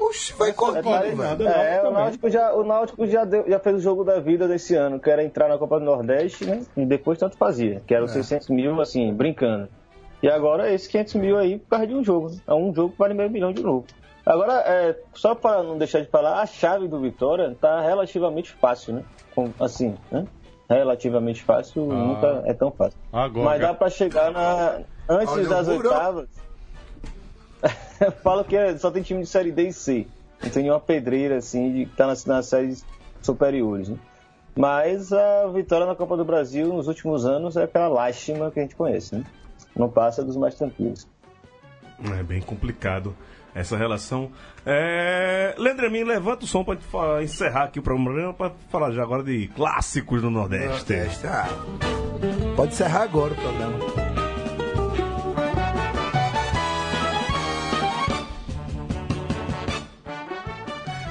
Oxe, 0.00 0.32
vai 0.34 0.52
Cordino, 0.52 0.84
pare- 0.84 1.10
velho. 1.14 1.48
É, 1.48 1.82
Náutico 1.82 1.88
o 1.88 1.92
Náutico, 1.92 2.30
já, 2.30 2.52
o 2.54 2.64
Náutico 2.64 3.06
já, 3.06 3.24
deu- 3.24 3.44
já 3.48 3.58
fez 3.58 3.76
o 3.76 3.80
jogo 3.80 4.04
da 4.04 4.20
vida 4.20 4.46
desse 4.46 4.74
ano, 4.74 5.00
que 5.00 5.10
era 5.10 5.24
entrar 5.24 5.48
na 5.48 5.58
Copa 5.58 5.78
do 5.78 5.84
Nordeste, 5.84 6.44
né? 6.44 6.62
E 6.76 6.84
depois 6.84 7.18
tanto 7.18 7.36
fazia, 7.36 7.82
que 7.86 7.94
era 7.94 8.04
os 8.04 8.12
600 8.12 8.48
mil, 8.50 8.80
assim, 8.80 9.12
brincando. 9.12 9.68
E 10.22 10.28
agora 10.28 10.72
esse 10.72 10.88
500 10.88 11.14
mil 11.14 11.36
aí 11.38 11.58
por 11.58 11.68
causa 11.70 11.86
de 11.86 11.94
um 11.94 12.04
jogo. 12.04 12.28
né? 12.30 12.36
É 12.46 12.54
um 12.54 12.72
jogo 12.74 12.92
que 12.92 12.98
vale 12.98 13.14
meio 13.14 13.30
milhão 13.30 13.52
de 13.52 13.62
novo. 13.62 13.84
Agora, 14.24 14.54
é, 14.66 14.96
só 15.12 15.34
para 15.34 15.62
não 15.62 15.76
deixar 15.76 16.00
de 16.00 16.06
falar, 16.08 16.40
a 16.40 16.46
chave 16.46 16.88
do 16.88 16.98
Vitória 16.98 17.54
tá 17.60 17.82
relativamente 17.82 18.52
fácil, 18.52 18.94
né? 18.94 19.02
Com- 19.34 19.50
assim, 19.60 19.94
né? 20.10 20.26
Relativamente 20.68 21.42
fácil, 21.42 21.90
Ah. 21.90 21.94
nunca 21.94 22.42
é 22.46 22.54
tão 22.54 22.70
fácil. 22.70 22.98
Agora. 23.12 23.44
Mas 23.44 23.60
dá 23.60 23.74
para 23.74 23.90
chegar 23.90 24.30
na 24.32 24.80
antes 25.08 25.34
Olha 25.34 25.48
das 25.48 25.68
oitavas. 25.68 26.28
Eu 28.00 28.12
falo 28.12 28.44
que 28.44 28.56
é- 28.56 28.76
só 28.76 28.90
tem 28.90 29.02
time 29.02 29.20
de 29.22 29.26
série 29.28 29.52
D 29.52 29.68
e 29.68 29.72
C. 29.72 30.06
Não 30.42 30.50
tem 30.50 30.62
nenhuma 30.62 30.80
pedreira 30.80 31.36
assim 31.36 31.72
de 31.72 31.86
que 31.86 31.96
tá 31.96 32.06
nas, 32.06 32.24
nas 32.26 32.46
séries 32.46 32.84
superiores. 33.22 33.88
Né? 33.88 33.96
Mas 34.56 35.12
a 35.12 35.46
vitória 35.48 35.86
na 35.86 35.94
Copa 35.94 36.16
do 36.16 36.24
Brasil 36.24 36.68
nos 36.68 36.86
últimos 36.88 37.24
anos 37.24 37.56
é 37.56 37.64
aquela 37.64 37.88
lástima 37.88 38.50
que 38.50 38.58
a 38.60 38.62
gente 38.62 38.76
conhece, 38.76 39.16
né? 39.16 39.24
Não 39.74 39.88
passa 39.88 40.22
dos 40.22 40.36
mais 40.36 40.54
tranquilos. 40.54 41.08
É 42.18 42.22
bem 42.22 42.40
complicado. 42.40 43.16
Essa 43.54 43.76
relação. 43.76 44.30
É... 44.66 45.54
Leandro 45.58 45.86
Amin, 45.86 46.04
levanta 46.04 46.44
o 46.44 46.48
som 46.48 46.64
fa- 46.90 47.22
encerrar 47.22 47.64
aqui 47.64 47.78
o 47.78 47.82
programa 47.82 48.32
pra 48.34 48.50
falar 48.70 48.90
já 48.92 49.02
agora 49.02 49.22
de 49.22 49.48
clássicos 49.48 50.20
do 50.22 50.30
Nordeste. 50.30 50.68
Nordeste, 50.68 51.26
ah. 51.26 51.48
Pode 52.56 52.72
encerrar 52.72 53.02
agora 53.02 53.32
o 53.32 53.36
programa. 53.36 53.78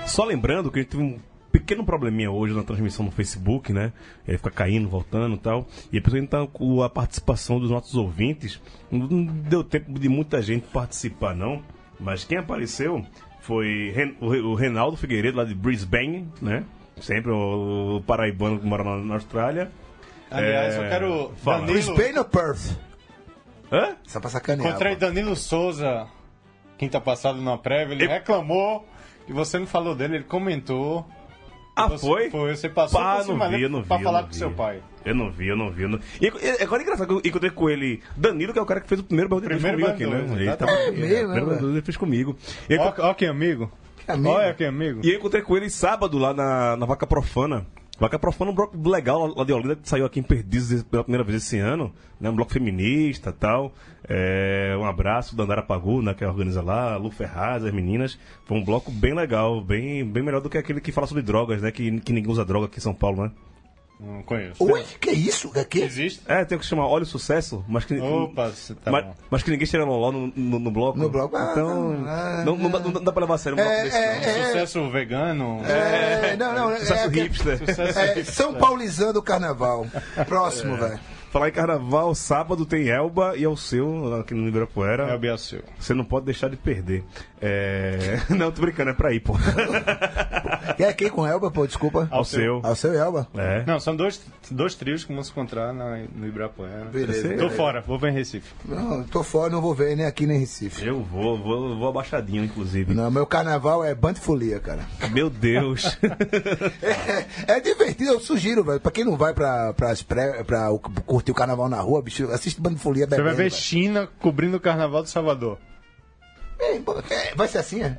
Só 0.05 0.23
lembrando 0.25 0.69
que 0.71 0.79
a 0.79 0.81
gente 0.81 0.91
teve 0.91 1.03
um 1.03 1.19
pequeno 1.51 1.83
probleminha 1.83 2.29
hoje 2.31 2.53
na 2.53 2.63
transmissão 2.63 3.05
no 3.05 3.11
Facebook, 3.11 3.71
né? 3.73 3.91
Ele 4.27 4.37
fica 4.37 4.51
caindo, 4.51 4.87
voltando 4.87 5.35
e 5.35 5.39
tal. 5.39 5.67
E 5.91 5.99
depois 5.99 6.13
gente 6.13 6.29
tá 6.29 6.45
com 6.45 6.83
a 6.83 6.89
participação 6.89 7.59
dos 7.59 7.69
nossos 7.71 7.95
ouvintes. 7.95 8.61
Não 8.91 9.23
deu 9.25 9.63
tempo 9.63 9.97
de 9.99 10.09
muita 10.09 10.41
gente 10.41 10.67
participar, 10.67 11.35
não. 11.35 11.61
Mas 12.03 12.23
quem 12.23 12.37
apareceu 12.37 13.03
foi 13.41 13.93
o 14.19 14.29
Re- 14.29 14.41
o 14.41 14.53
Renaldo 14.53 14.97
Figueiredo, 14.97 15.37
lá 15.37 15.43
de 15.45 15.55
Brisbane, 15.55 16.29
né? 16.41 16.63
Sempre 17.01 17.31
o, 17.31 18.03
paraibano 18.05 18.59
que 18.59 18.65
mora 18.65 18.83
na, 18.83 19.15
Austrália. 19.15 19.71
Aliás, 20.29 20.75
É, 20.75 20.77
eu 20.85 20.89
quero. 20.89 21.31
fala. 21.37 21.59
Danilo, 21.65 21.73
Brisbane 21.95 22.19
ou 22.19 22.25
Perth? 22.25 22.77
Hã? 23.71 23.95
Só 24.05 24.19
pra 24.19 24.29
sacanear. 24.29 24.69
encontrei. 24.69 24.95
Danilo 24.95 25.35
Souza, 25.35 26.07
quinta 26.77 27.01
passada 27.01 27.39
na 27.39 27.57
prévia. 27.57 27.93
Ele 27.95 28.05
Eu- 28.05 28.09
reclamou 28.09 28.87
que 29.25 29.33
você 29.33 29.57
não 29.57 29.65
falou 29.65 29.95
dele, 29.95 30.17
ele 30.17 30.23
comentou. 30.25 31.07
Ah, 31.75 31.87
Você- 31.87 32.05
foi? 32.05 32.29
Foi, 32.29 32.55
você 32.55 32.69
passou 32.69 32.99
Pá, 32.99 33.15
por 33.17 33.23
cima 33.25 33.37
não 33.37 33.45
vi, 33.45 33.51
dele 33.51 33.65
eu 33.65 33.69
não 33.69 33.81
vi. 33.81 33.87
pra 33.87 33.99
falar 33.99 34.19
não 34.21 34.27
com 34.27 34.33
vi. 34.33 34.39
seu 34.39 34.51
pai. 34.51 34.79
Eu 35.03 35.15
não 35.15 35.31
vi, 35.31 35.47
eu 35.47 35.55
não 35.57 35.71
vi. 35.71 35.83
Eu 35.83 35.89
não... 35.89 35.99
E, 36.21 36.25
e- 36.27 36.63
agora 36.63 36.81
é 36.81 36.83
engraçado 36.83 37.07
que 37.07 37.13
eu 37.13 37.29
encontrei 37.29 37.51
com 37.51 37.69
ele, 37.69 38.01
Danilo, 38.15 38.53
que 38.53 38.59
é 38.59 38.61
o 38.61 38.65
cara 38.65 38.79
que 38.79 38.87
fez 38.87 39.01
o 39.01 39.03
primeiro 39.03 39.27
Band 39.29 39.41
Primeiro 39.41 39.71
comigo 39.77 39.89
aqui, 39.89 40.05
Band 40.05 40.11
né? 40.11 40.35
Ele 40.35 40.43
exatamente. 40.43 40.57
tava- 40.57 40.71
É 40.71 40.91
mesmo, 40.91 41.31
primeiro 41.33 41.51
é, 41.53 41.57
dois 41.57 41.73
ele 41.73 41.81
fez 41.81 41.97
comigo. 41.97 42.37
E, 42.69 42.77
Ó, 42.77 42.93
ó 42.99 43.13
que 43.15 43.25
amigo. 43.25 43.71
Amigo. 44.07 44.29
Olha 44.29 44.53
que 44.53 44.63
amigo. 44.65 45.01
e 45.03 45.09
eu 45.09 45.15
encontrei 45.17 45.41
com 45.41 45.57
ele 45.57 45.69
sábado 45.69 46.17
lá 46.17 46.33
na, 46.33 46.77
na 46.77 46.85
Vaca 46.85 47.07
Profana. 47.07 47.65
Vaca 48.03 48.19
Profana 48.19 48.49
é 48.49 48.51
um 48.51 48.55
bloco 48.55 48.89
legal 48.89 49.33
lá- 49.33 49.45
de 49.45 49.53
Olinda 49.53 49.77
que 49.77 49.87
saiu 49.87 50.05
aqui 50.05 50.19
em 50.19 50.23
Perdizes 50.23 50.83
pela 50.83 51.05
primeira 51.05 51.23
vez 51.23 51.41
esse 51.41 51.57
ano. 51.57 51.89
Né? 52.19 52.29
Um 52.29 52.35
bloco 52.35 52.51
feminista 52.51 53.29
e 53.29 53.33
tal. 53.33 53.71
É, 54.09 54.75
um 54.77 54.83
abraço 54.83 55.37
da 55.37 55.45
Andara 55.45 55.61
Pagu, 55.61 56.01
né, 56.01 56.13
que 56.13 56.25
organiza 56.25 56.61
lá, 56.61 56.97
Lu 56.97 57.09
Ferraz, 57.09 57.63
as 57.63 57.71
meninas. 57.71 58.19
Foi 58.45 58.57
um 58.57 58.63
bloco 58.63 58.91
bem 58.91 59.13
legal, 59.13 59.61
bem, 59.61 60.03
bem 60.05 60.21
melhor 60.21 60.41
do 60.41 60.49
que 60.49 60.57
aquele 60.57 60.81
que 60.81 60.91
fala 60.91 61.07
sobre 61.07 61.23
drogas, 61.23 61.61
né? 61.61 61.71
Que, 61.71 62.01
que 62.01 62.11
ninguém 62.11 62.29
usa 62.29 62.43
droga 62.43 62.65
aqui 62.65 62.77
em 62.77 62.81
São 62.81 62.93
Paulo, 62.93 63.23
né? 63.23 63.31
Não 64.03 64.21
conheço. 64.23 64.61
Oi, 64.61 64.83
que 64.99 65.11
isso? 65.11 65.49
É 65.55 65.63
que? 65.63 65.79
Existe? 65.79 66.21
É, 66.27 66.43
tem 66.43 66.57
o 66.57 66.59
que 66.59 66.65
chama 66.67 66.85
Olha 66.85 67.03
o 67.03 67.05
Sucesso, 67.05 67.63
mas 67.69 67.85
que, 67.85 67.97
Opa, 67.97 68.49
você 68.49 68.75
tá 68.75 68.91
mas, 68.91 69.05
bom. 69.05 69.15
mas 69.31 69.43
que 69.43 69.49
ninguém 69.51 69.65
cheira 69.65 69.85
loló 69.85 70.11
no, 70.11 70.27
no, 70.35 70.59
no 70.59 70.71
bloco. 70.71 70.99
No 70.99 71.09
bloco, 71.09 71.37
ah, 71.37 71.49
Então, 71.51 72.05
ah, 72.05 72.43
não, 72.45 72.57
não, 72.57 72.69
dá, 72.69 72.79
não 72.79 72.91
dá 73.03 73.11
pra 73.13 73.21
levar 73.21 73.35
a 73.35 73.37
sério 73.37 73.57
um 73.57 73.61
bloco 73.63 73.71
É, 73.71 73.83
desse, 73.85 73.97
não. 73.97 74.03
é, 74.03 74.45
Sucesso 74.47 74.89
vegano. 74.89 75.61
É, 75.65 76.35
não, 76.35 76.53
não. 76.53 76.77
Sucesso 76.79 77.05
é, 77.05 77.07
hipster. 77.07 77.57
Sucesso 77.59 77.99
é, 77.99 78.23
São 78.25 78.53
Paulizando 78.55 79.19
o 79.19 79.23
carnaval. 79.23 79.87
Próximo, 80.27 80.75
velho. 80.75 80.99
Falar 81.33 81.49
em 81.49 81.51
carnaval, 81.51 82.13
sábado 82.13 82.63
tem 82.63 82.89
Elba 82.89 83.35
e 83.35 83.43
é 83.43 83.49
o 83.49 83.57
seu, 83.57 84.13
aqui 84.19 84.35
no 84.35 84.47
Ibirapuera. 84.47 85.05
É 85.09 85.15
o 85.15 85.17
Biacil. 85.19 85.63
Você 85.79 85.91
não 85.91 86.05
pode 86.05 86.27
deixar 86.27 86.47
de 86.47 86.55
perder. 86.55 87.03
É... 87.41 88.19
Não, 88.29 88.51
tô 88.51 88.61
brincando, 88.61 88.91
é 88.91 88.93
pra 88.93 89.11
ir, 89.11 89.19
pô. 89.19 89.33
É 90.79 90.91
quem 90.93 91.09
com 91.09 91.25
Elba, 91.27 91.51
pô? 91.51 91.65
Desculpa. 91.67 92.07
Ao 92.11 92.23
seu. 92.23 92.59
Ao 92.63 92.75
seu 92.75 92.93
Elba. 92.93 93.27
É. 93.35 93.63
Não, 93.65 93.79
são 93.79 93.95
dois, 93.95 94.21
dois 94.49 94.75
trios 94.75 95.03
que 95.03 95.13
vão 95.13 95.23
se 95.23 95.29
encontrar 95.31 95.73
na, 95.73 95.97
no 96.15 96.27
Ibirapuera. 96.27 96.85
Beleza. 96.85 97.21
Tô 97.23 97.35
beleza. 97.35 97.55
fora, 97.55 97.81
vou 97.81 97.99
ver 97.99 98.09
em 98.11 98.13
Recife. 98.13 98.53
Não, 98.65 99.03
tô 99.03 99.23
fora, 99.23 99.49
não 99.49 99.61
vou 99.61 99.73
ver 99.73 99.95
nem 99.95 100.05
aqui 100.05 100.25
nem 100.25 100.37
em 100.37 100.39
Recife. 100.39 100.85
Eu 100.85 101.01
vou, 101.03 101.37
vou, 101.37 101.77
vou 101.77 101.87
abaixadinho, 101.89 102.43
inclusive. 102.43 102.93
Não, 102.93 103.11
meu 103.11 103.25
carnaval 103.25 103.83
é 103.83 103.93
band 103.93 104.15
folia, 104.15 104.59
cara. 104.59 104.81
Meu 105.11 105.29
Deus. 105.29 105.97
É, 106.81 107.53
é 107.53 107.59
divertido, 107.59 108.11
eu 108.11 108.19
sugiro, 108.19 108.63
velho. 108.63 108.79
Pra 108.79 108.91
quem 108.91 109.03
não 109.05 109.15
vai 109.17 109.33
pra, 109.33 109.73
pras 109.73 110.01
pré, 110.01 110.43
pra 110.43 110.71
o- 110.71 110.79
curtir 111.23 111.31
o 111.31 111.35
carnaval 111.35 111.69
na 111.69 111.79
rua, 111.79 112.01
bicho, 112.01 112.29
assiste 112.31 112.59
band 112.59 112.75
folia 112.75 113.05
Você 113.05 113.11
bebendo. 113.11 113.23
vai 113.29 113.35
ver 113.35 113.49
velho. 113.49 113.55
China 113.61 114.07
cobrindo 114.19 114.57
o 114.57 114.59
carnaval 114.59 115.01
do 115.03 115.09
Salvador. 115.09 115.57
É, 116.59 116.75
é, 116.75 117.35
vai 117.35 117.47
ser 117.47 117.59
assim, 117.59 117.81
é? 117.81 117.97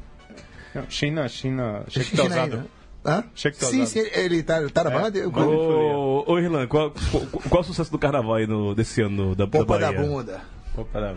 Não, 0.75 0.85
China, 0.91 1.29
China. 1.29 1.85
Cheque 1.89 2.17
China 2.17 2.35
ainda. 2.43 2.67
Hã? 3.07 3.25
Cheque 3.35 3.63
Sim, 3.65 3.85
sim, 3.87 4.01
ele 4.15 4.43
tá, 4.43 4.67
tá 4.73 4.85
na 4.85 4.91
É, 4.91 4.99
banda? 4.99 5.19
Eu- 5.19 5.31
banda. 5.31 5.47
ô, 5.47 6.25
ô, 6.27 6.39
Irlan, 6.39 6.67
qual, 6.67 6.91
qual, 7.11 7.27
qual 7.49 7.61
o 7.61 7.65
sucesso 7.65 7.91
do 7.91 7.99
carnaval 7.99 8.35
aí 8.35 8.47
no, 8.47 8.75
desse 8.75 9.03
ano 9.03 9.35
da, 9.35 9.45
da 9.45 9.51
Pompa 9.51 9.79
da 9.79 9.93
Bahia? 9.93 10.07
bunda. 10.09 10.41
Opa, 10.77 11.01
dá. 11.01 11.15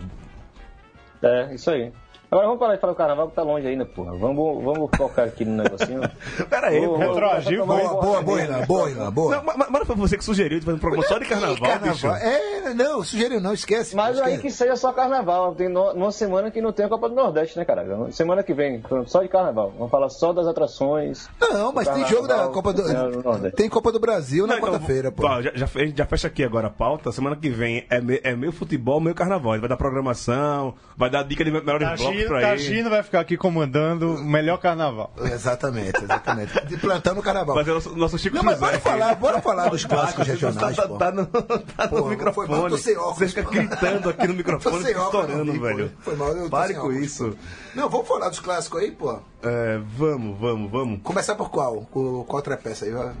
É, 1.22 1.54
isso 1.54 1.70
aí. 1.70 1.92
Agora 2.30 2.46
vamos 2.46 2.60
parar 2.60 2.74
de 2.74 2.80
falar 2.80 2.92
do 2.92 2.96
carnaval 2.96 3.28
que 3.28 3.34
tá 3.36 3.42
longe 3.42 3.66
ainda, 3.66 3.86
porra. 3.86 4.14
Vamos, 4.18 4.62
vamos 4.62 4.90
focar 4.96 5.26
aqui 5.26 5.44
no 5.46 5.62
negocinho. 5.62 6.00
Pera 6.50 6.66
aí. 6.68 6.80
Retroagivo, 6.80 7.64
vou- 7.64 7.78
Boa, 7.78 8.02
boa, 8.02 8.22
boa, 8.22 8.40
Irlan, 8.42 8.66
boa, 8.66 8.90
Irlan, 8.90 9.10
boa. 9.12 9.36
Não, 9.36 9.44
mas, 9.44 9.56
mas 9.56 9.70
não 9.80 9.86
foi 9.86 9.96
você 9.96 10.18
que 10.18 10.24
sugeriu 10.24 10.58
de 10.60 10.64
fazer 10.66 10.76
um 10.76 10.80
programa 10.80 11.06
só 11.06 11.18
de 11.18 11.24
carnaval, 11.24 11.78
bicho. 11.80 12.06
É, 12.06 12.74
não, 12.74 13.02
sugeriu 13.02 13.40
não, 13.40 13.54
esquece. 13.54 13.96
Mas 13.96 14.16
esquece. 14.16 14.34
aí 14.34 14.38
que 14.42 14.50
seja 14.50 14.76
só 14.76 14.92
carnaval. 14.92 15.54
Tem 15.54 15.68
no- 15.70 15.94
numa 15.94 16.12
semana 16.12 16.50
que 16.50 16.60
não 16.60 16.70
tem 16.72 16.84
a 16.84 16.88
Copa 16.90 17.08
do 17.08 17.14
Nordeste, 17.14 17.56
né, 17.58 17.64
cara? 17.64 17.86
Semana 18.12 18.42
que 18.42 18.52
vem, 18.52 18.82
só 19.06 19.22
de 19.22 19.28
carnaval. 19.28 19.72
Vamos 19.78 19.90
falar 19.90 20.10
só 20.10 20.32
das 20.32 20.46
atrações. 20.46 21.28
Não, 21.40 21.72
mas 21.72 21.86
tem 21.88 22.02
Carnaval, 22.02 22.10
jogo 22.16 22.28
da 22.28 22.48
Copa 22.48 22.72
do. 22.74 23.22
Nordeste. 23.22 23.56
Tem 23.56 23.68
Copa 23.70 23.90
do 23.90 23.98
Brasil 23.98 24.46
na 24.46 24.58
então, 24.58 24.68
quarta-feira, 24.68 25.10
pô. 25.10 25.22
já, 25.40 25.52
já, 25.54 25.66
já 25.94 26.04
fecha 26.06 26.28
aqui 26.28 26.44
agora 26.44 26.66
a 26.66 26.70
pauta. 26.70 27.10
Semana 27.10 27.36
que 27.36 27.48
vem 27.48 27.86
é, 27.88 28.00
me, 28.02 28.20
é 28.22 28.36
meio 28.36 28.52
futebol, 28.52 29.00
meio 29.00 29.14
carnaval. 29.14 29.52
Ele 29.54 29.60
vai 29.60 29.68
dar 29.70 29.76
programação, 29.78 30.74
vai 30.96 31.08
dar 31.08 31.22
dica 31.22 31.42
de 31.42 31.50
melhores 31.50 31.88
blocos 31.98 32.17
Tagino, 32.24 32.28
pra 32.28 32.40
Tagino 32.50 32.90
vai 32.90 33.02
ficar 33.02 33.20
aqui 33.20 33.36
comandando 33.36 34.14
o 34.14 34.24
melhor 34.24 34.58
carnaval. 34.58 35.12
Exatamente, 35.22 36.02
exatamente. 36.02 36.66
De 36.66 36.76
plantando 36.76 37.20
o 37.20 37.22
carnaval. 37.22 37.56
Fazer 37.56 37.72
nosso, 37.72 37.96
nosso 37.96 38.18
Chico 38.18 38.36
Não, 38.36 38.42
mas 38.42 38.58
José 38.58 38.66
bora 38.66 38.80
falar, 38.80 39.14
bora 39.14 39.40
falar 39.40 39.68
dos 39.68 39.84
clássicos 39.84 40.26
Tá, 40.26 40.32
regionais, 40.32 40.76
tá, 40.76 40.88
pô. 40.88 40.96
tá 40.98 41.12
no, 41.12 41.26
tá 41.76 41.84
no 41.84 41.88
Pô, 41.90 41.98
foi 41.98 42.10
microfone. 42.10 42.48
mal, 42.48 42.68
tô 42.68 42.78
sem 42.78 42.96
óculos, 42.96 43.18
Você 43.18 43.28
fica 43.28 43.42
pô. 43.42 43.50
gritando 43.50 44.08
aqui 44.10 44.26
no 44.28 44.34
microfone, 44.34 44.82
Tô 44.82 44.90
estourando, 45.02 45.52
pô. 45.54 45.60
velho. 45.60 45.92
Foi 46.00 46.16
mal, 46.16 46.28
eu 46.36 46.48
Pare 46.50 46.74
com 46.74 46.80
óculos, 46.80 46.98
isso. 47.04 47.36
Não, 47.74 47.88
vamos 47.88 48.08
falar 48.08 48.28
dos 48.28 48.40
clássicos 48.40 48.80
aí, 48.80 48.90
pô. 48.90 49.18
É, 49.42 49.78
vamos, 49.96 50.38
vamos, 50.38 50.70
vamos. 50.70 51.00
Começar 51.02 51.34
por 51.34 51.50
qual? 51.50 51.86
Com 51.90 52.24
qual 52.24 52.36
outra 52.38 52.56
peça 52.56 52.84
aí? 52.84 52.90
vai? 52.92 53.12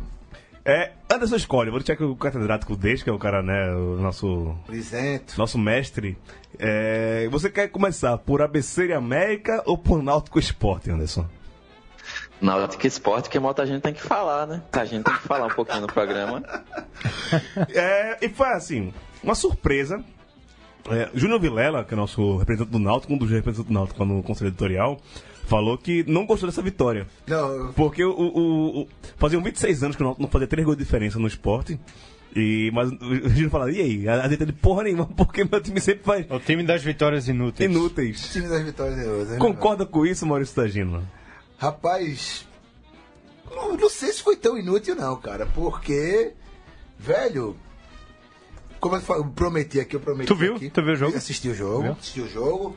É, 0.68 0.92
Anderson 1.10 1.36
escolhe. 1.36 1.70
Vou 1.70 1.80
deixar 1.80 1.96
que 1.96 2.04
o 2.04 2.14
catedrático 2.14 2.76
deixe, 2.76 3.02
que 3.02 3.08
é 3.08 3.12
o 3.12 3.18
cara, 3.18 3.42
né, 3.42 3.72
o 3.74 3.96
nosso, 3.96 4.54
Brisento. 4.66 5.32
nosso 5.38 5.56
mestre. 5.56 6.18
É, 6.58 7.26
você 7.30 7.48
quer 7.48 7.68
começar 7.68 8.18
por 8.18 8.42
ABC 8.42 8.88
e 8.88 8.92
América 8.92 9.62
ou 9.64 9.78
por 9.78 10.02
Náutico 10.02 10.38
Esporte, 10.38 10.90
Anderson? 10.90 11.26
Náutico 12.38 12.86
Esporte, 12.86 13.30
que 13.30 13.38
muita 13.38 13.66
gente 13.66 13.80
tem 13.80 13.94
que 13.94 14.02
falar, 14.02 14.46
né? 14.46 14.62
A 14.72 14.84
gente 14.84 15.04
tem 15.04 15.14
que 15.14 15.22
falar 15.22 15.46
um 15.46 15.54
pouquinho 15.54 15.80
no 15.80 15.86
programa. 15.86 16.42
É, 17.74 18.18
e 18.20 18.28
foi 18.28 18.48
assim, 18.48 18.92
uma 19.22 19.34
surpresa. 19.34 20.04
É, 20.90 21.08
Júnior 21.14 21.40
Vilela, 21.40 21.82
que 21.82 21.94
é 21.94 21.96
nosso 21.96 22.36
representante 22.36 22.72
do 22.72 22.78
Náutico, 22.78 23.14
um 23.14 23.18
dos 23.18 23.30
representantes 23.30 23.68
do 23.68 23.72
Náutico 23.72 24.00
lá 24.00 24.06
no 24.06 24.22
Conselho 24.22 24.48
Editorial, 24.48 25.00
falou 25.48 25.76
que 25.78 26.04
não 26.06 26.26
gostou 26.26 26.48
dessa 26.48 26.62
vitória. 26.62 27.06
Não, 27.26 27.72
Porque 27.72 28.04
o, 28.04 28.10
o, 28.12 28.80
o- 28.82 28.88
faziam 29.16 29.42
26 29.42 29.82
anos 29.82 29.96
que 29.96 30.02
o 30.02 30.04
Náutico 30.04 30.22
não 30.22 30.30
fazia 30.30 30.46
três 30.46 30.64
gols 30.64 30.76
de 30.76 30.84
diferença 30.84 31.18
no 31.18 31.26
esporte. 31.26 31.78
E, 32.36 32.70
mas 32.74 32.90
o 32.92 33.28
Júnior 33.30 33.50
falava, 33.50 33.72
e 33.72 33.80
aí? 33.80 34.08
A 34.08 34.28
gente 34.28 34.44
de 34.44 34.52
porra 34.52 34.82
nenhuma, 34.84 35.06
porque 35.16 35.42
meu 35.44 35.60
time 35.60 35.80
sempre 35.80 36.04
faz 36.04 36.26
O 36.30 36.38
time 36.38 36.62
das 36.62 36.82
vitórias 36.84 37.26
inúteis. 37.26 37.70
inúteis. 37.70 38.32
time 38.32 38.46
das 38.46 38.62
vitórias 38.62 39.06
hoje. 39.06 39.30
né? 39.32 39.38
Concorda 39.38 39.86
com 39.86 40.04
isso, 40.04 40.26
Maurício 40.26 40.54
Tagino? 40.54 41.02
Rapaz, 41.56 42.46
não, 43.50 43.74
não 43.76 43.88
sei 43.90 44.12
se 44.12 44.22
foi 44.22 44.36
tão 44.36 44.58
inútil 44.58 44.94
não, 44.94 45.16
cara, 45.16 45.46
porque, 45.46 46.32
velho, 46.98 47.56
como 48.78 48.94
eu 48.96 49.24
prometi 49.34 49.80
aqui, 49.80 49.96
eu 49.96 50.00
prometi 50.00 50.28
Tu 50.28 50.36
viu? 50.36 50.56
aqui. 50.56 50.70
Tu 50.70 50.82
viu 50.82 50.92
o 50.92 50.96
jogo? 50.96 51.16
Assisti 51.16 51.48
o 51.48 51.54
jogo, 51.54 51.82
Viu? 51.82 51.92
assisti 51.92 52.20
o 52.20 52.28
jogo, 52.28 52.76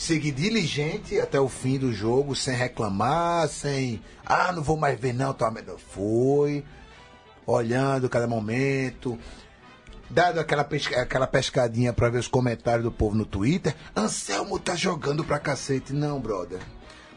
segui 0.00 0.30
diligente 0.30 1.18
até 1.20 1.40
o 1.40 1.48
fim 1.48 1.76
do 1.76 1.92
jogo, 1.92 2.36
sem 2.36 2.54
reclamar, 2.54 3.48
sem, 3.48 4.00
ah, 4.24 4.52
não 4.52 4.62
vou 4.62 4.76
mais 4.76 4.98
ver 4.98 5.12
não, 5.12 5.34
tá, 5.34 5.50
melhor. 5.50 5.76
Fui, 5.76 6.64
olhando 7.44 8.08
cada 8.08 8.28
momento, 8.28 9.18
dado 10.08 10.38
aquela, 10.38 10.62
pesca- 10.62 11.02
aquela 11.02 11.26
pescadinha 11.26 11.92
pra 11.92 12.08
ver 12.08 12.18
os 12.18 12.28
comentários 12.28 12.84
do 12.84 12.92
povo 12.92 13.16
no 13.16 13.26
Twitter, 13.26 13.74
Anselmo 13.96 14.56
tá 14.58 14.76
jogando 14.76 15.24
pra 15.24 15.40
cacete. 15.40 15.92
Não, 15.92 16.20
brother. 16.20 16.60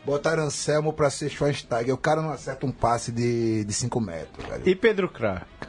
Botaram 0.04 0.46
Anselmo 0.46 0.92
pra 0.92 1.12
ser 1.12 1.30
Schweinsteiger. 1.30 1.94
O 1.94 1.98
cara 2.00 2.24
não 2.24 2.32
acerta 2.32 2.66
um 2.66 2.72
passe 2.72 3.12
de 3.12 3.64
5 3.72 4.02
metros, 4.02 4.44
velho. 4.48 4.64
E 4.68 4.76
Pedro 4.76 5.08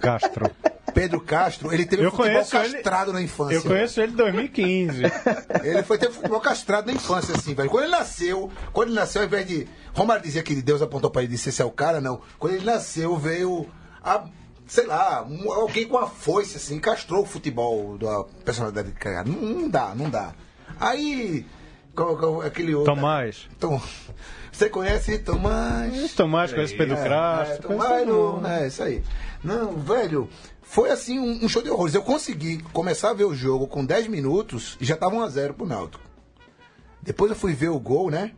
Castro? 0.01 0.51
Pedro 0.95 1.21
Castro, 1.21 1.73
ele 1.73 1.85
teve 1.87 2.03
Eu 2.05 2.11
futebol 2.11 2.31
conheço 2.33 2.57
ele- 2.57 2.73
castrado 2.75 3.13
na 3.13 3.21
infância. 3.23 3.55
Eu 3.55 3.63
conheço 3.63 4.01
ele 4.01 4.13
em 4.13 4.17
2015. 4.17 5.03
Ele 5.65 5.83
foi 5.83 5.99
ter 5.99 6.11
futebol 6.11 6.41
castrado 6.41 6.87
na 6.87 6.93
infância, 6.93 7.35
assim, 7.37 7.55
velho. 7.55 7.69
Quando 7.71 7.85
ele 7.85 7.93
nasceu, 7.93 8.51
quando 8.73 8.89
ele 8.89 8.97
nasceu, 8.97 9.23
ao 9.23 9.27
invés 9.27 9.47
de. 9.47 9.67
Romário 9.95 10.23
dizia 10.23 10.43
que 10.43 10.55
Deus 10.63 10.83
apontou 10.83 11.11
pra 11.11 11.23
ele 11.23 11.33
e 11.33 11.37
disse: 11.37 11.49
esse 11.51 11.61
é 11.63 11.65
o 11.65 11.71
cara, 11.71 12.01
não. 12.01 12.21
Quando 12.39 12.55
ele 12.55 12.65
nasceu, 12.65 13.17
veio. 13.17 13.67
A, 14.03 14.25
sei 14.67 14.87
lá, 14.87 15.25
um- 15.29 15.53
alguém 15.53 15.87
com 15.87 15.99
a 15.99 16.07
foice, 16.07 16.57
assim, 16.57 16.79
castrou 16.79 17.23
o 17.23 17.27
futebol 17.27 17.97
da 17.99 18.25
personalidade 18.45 18.91
do 18.91 18.99
cara. 18.99 19.25
Não, 19.25 19.35
não 19.41 19.69
dá, 19.69 19.95
não 19.95 20.09
dá. 20.11 20.33
Aí. 20.81 21.45
Qual, 21.95 22.17
qual- 22.17 22.41
aquele 22.43 22.75
outro? 22.75 22.95
Tomás. 22.95 23.49
Tom- 23.61 23.81
Você 24.51 24.69
conhece 24.71 25.19
Tomás? 25.19 26.13
Tomás 26.15 26.53
conhece 26.53 26.75
Pedro 26.77 26.97
É, 26.97 27.03
Crasto. 27.03 27.53
é, 27.53 27.57
conhece 27.67 27.87
Tomás, 27.87 28.07
não, 28.07 28.47
é 28.47 28.67
isso 28.67 28.83
aí. 28.83 29.03
Não, 29.45 29.73
velho, 29.77 30.29
foi 30.73 30.91
assim 30.91 31.19
um, 31.19 31.45
um 31.45 31.49
show 31.51 31.61
de 31.61 31.69
horrores. 31.69 31.95
Eu 31.95 32.01
consegui 32.03 32.57
começar 32.73 33.11
a 33.11 33.13
ver 33.13 33.25
o 33.25 33.35
jogo 33.35 33.67
com 33.67 33.85
10 33.85 34.09
minutos 34.09 34.79
e 34.81 34.87
já 34.87 34.97
tava 34.97 35.17
1x0 35.17 35.53
pro 35.53 35.67
Náutico. 35.67 36.03
Depois 37.03 37.31
eu 37.31 37.37
fui 37.37 37.53
ver 37.53 37.69
o 37.69 37.79
gol, 37.79 38.11
né? 38.11 38.33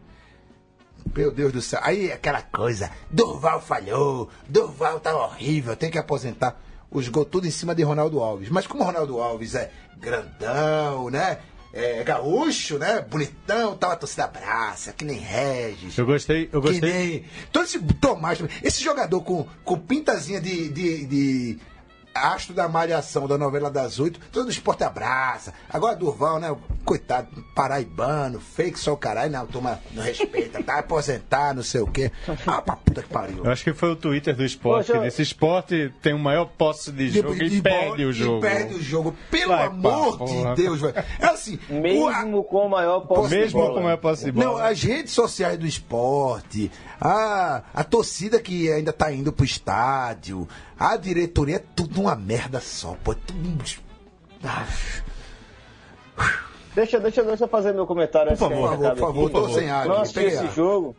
Meu 1.15 1.31
Deus 1.31 1.53
do 1.53 1.63
céu. 1.63 1.79
Aí 1.81 2.11
aquela 2.11 2.43
coisa, 2.43 2.91
Durval 3.09 3.61
falhou, 3.61 4.29
Durval 4.49 4.99
tá 4.99 5.17
horrível, 5.17 5.77
tem 5.77 5.93
que 5.93 5.99
aposentar. 5.99 6.61
Os 6.91 7.09
gols 7.09 7.29
tudo 7.31 7.47
em 7.47 7.53
cima 7.53 7.73
de 7.73 7.85
Ronaldo 7.85 8.19
Alves. 8.21 8.49
Mas 8.49 8.67
como 8.67 8.83
o 8.83 8.87
Ronaldo 8.87 9.21
Alves 9.21 9.55
é 9.55 9.71
grandão, 9.97 11.11
né? 11.11 11.39
É 11.73 12.03
gaúcho, 12.03 12.79
né? 12.79 13.01
Bonitão, 13.01 13.77
tal, 13.77 13.93
a 13.93 13.97
torcida 13.97 14.25
abraça, 14.25 14.93
que 14.93 15.05
nem 15.05 15.19
Regis. 15.19 15.97
Eu 15.97 16.07
gostei, 16.07 16.49
eu 16.53 16.61
Que 16.61 16.69
gostei. 16.71 16.93
nem. 16.93 17.25
Todo 17.53 17.65
esse 17.65 17.79
Tomás, 17.79 18.41
esse 18.61 18.83
jogador 18.83 19.21
com, 19.21 19.47
com 19.65 19.79
pintazinha 19.79 20.41
de, 20.41 20.69
de, 20.69 21.07
de 21.07 21.59
astro 22.15 22.55
da 22.55 22.69
malhação 22.69 23.27
da 23.27 23.37
novela 23.37 23.71
das 23.71 23.99
oito, 23.99 24.21
todo 24.33 24.51
esporte 24.51 24.85
abraça. 24.85 25.53
Agora 25.69 25.97
Durval, 25.97 26.39
né? 26.39 26.55
Coitado, 26.85 27.29
paraibano, 27.55 28.41
fake 28.41 28.79
só 28.79 28.93
o 28.93 28.97
caralho, 28.97 29.33
não, 29.33 29.47
toma, 29.47 29.81
não 29.93 30.03
respeita, 30.03 30.63
tá 30.63 30.79
aposentar, 30.79 31.55
não 31.55 31.63
sei 31.63 31.81
o 31.81 31.87
quê. 31.87 32.11
Ah, 32.47 32.61
pra 32.61 32.77
puta 32.77 33.03
que 33.03 33.09
pariu. 33.09 33.45
Eu 33.45 33.51
acho 33.51 33.65
que 33.65 33.73
foi 33.73 33.91
o 33.91 33.97
Twitter 33.97 34.37
do 34.37 34.45
esporte. 34.45 34.87
Poxa, 34.89 34.99
que 34.99 35.05
desse 35.05 35.23
esporte 35.23 35.93
tem 36.03 36.13
o 36.15 36.19
maior 36.19 36.45
posse 36.47 36.93
de 36.93 37.09
jogo 37.09 37.35
e 37.35 37.61
perde 37.63 38.05
o 38.05 38.13
jogo. 38.13 38.39
E 38.39 38.41
perde 38.51 38.75
o 38.75 38.83
jogo. 38.83 39.17
Pelo 39.31 39.53
Vai, 39.53 39.67
amor 39.67 40.19
pá, 40.19 40.25
de 40.25 40.33
porra. 40.33 40.55
Deus, 40.55 40.81
velho. 40.81 40.95
É 41.19 41.27
assim. 41.27 41.59
o- 41.71 41.77
a- 41.79 41.81
Mesmo 42.23 42.45
com 42.45 42.67
o 42.67 42.71
maior 42.71 43.01
posse 43.01 43.31
de 43.31 43.37
Mesmo 43.37 43.61
bola. 43.61 43.75
com 43.75 43.81
o 43.81 43.83
maior 43.85 43.97
posse 43.99 44.25
de 44.27 44.33
bola. 44.33 44.47
Não, 44.47 44.57
as 44.59 44.83
redes 44.83 45.13
sociais 45.13 45.59
do 45.59 45.67
esporte, 45.67 46.71
a, 47.01 47.63
a 47.73 47.83
torcida 47.85 48.39
que 48.41 48.71
ainda 48.71 48.93
tá 48.93 49.11
indo 49.13 49.33
pro 49.33 49.45
estádio, 49.45 50.47
a 50.79 50.97
diretoria, 50.97 51.57
é 51.57 51.63
tudo 51.75 52.01
uma 52.03 52.15
merda 52.17 52.61
só, 52.61 52.97
pô. 53.03 53.13
é 53.13 53.17
tudo- 53.27 53.65
Ah, 54.45 54.67
Deixa, 56.75 56.99
deixa, 56.99 57.23
deixa 57.23 57.45
eu 57.45 57.49
fazer 57.49 57.73
meu 57.73 57.87
comentário. 57.87 58.31
Por 58.31 58.37
favor, 58.51 58.77
por 58.79 58.97
favor, 58.97 59.31
tô 59.31 59.49
sem 59.51 59.71
água, 59.71 59.95
Não 59.95 60.03
assisti 60.03 60.21
esse 60.25 60.49
jogo, 60.49 60.97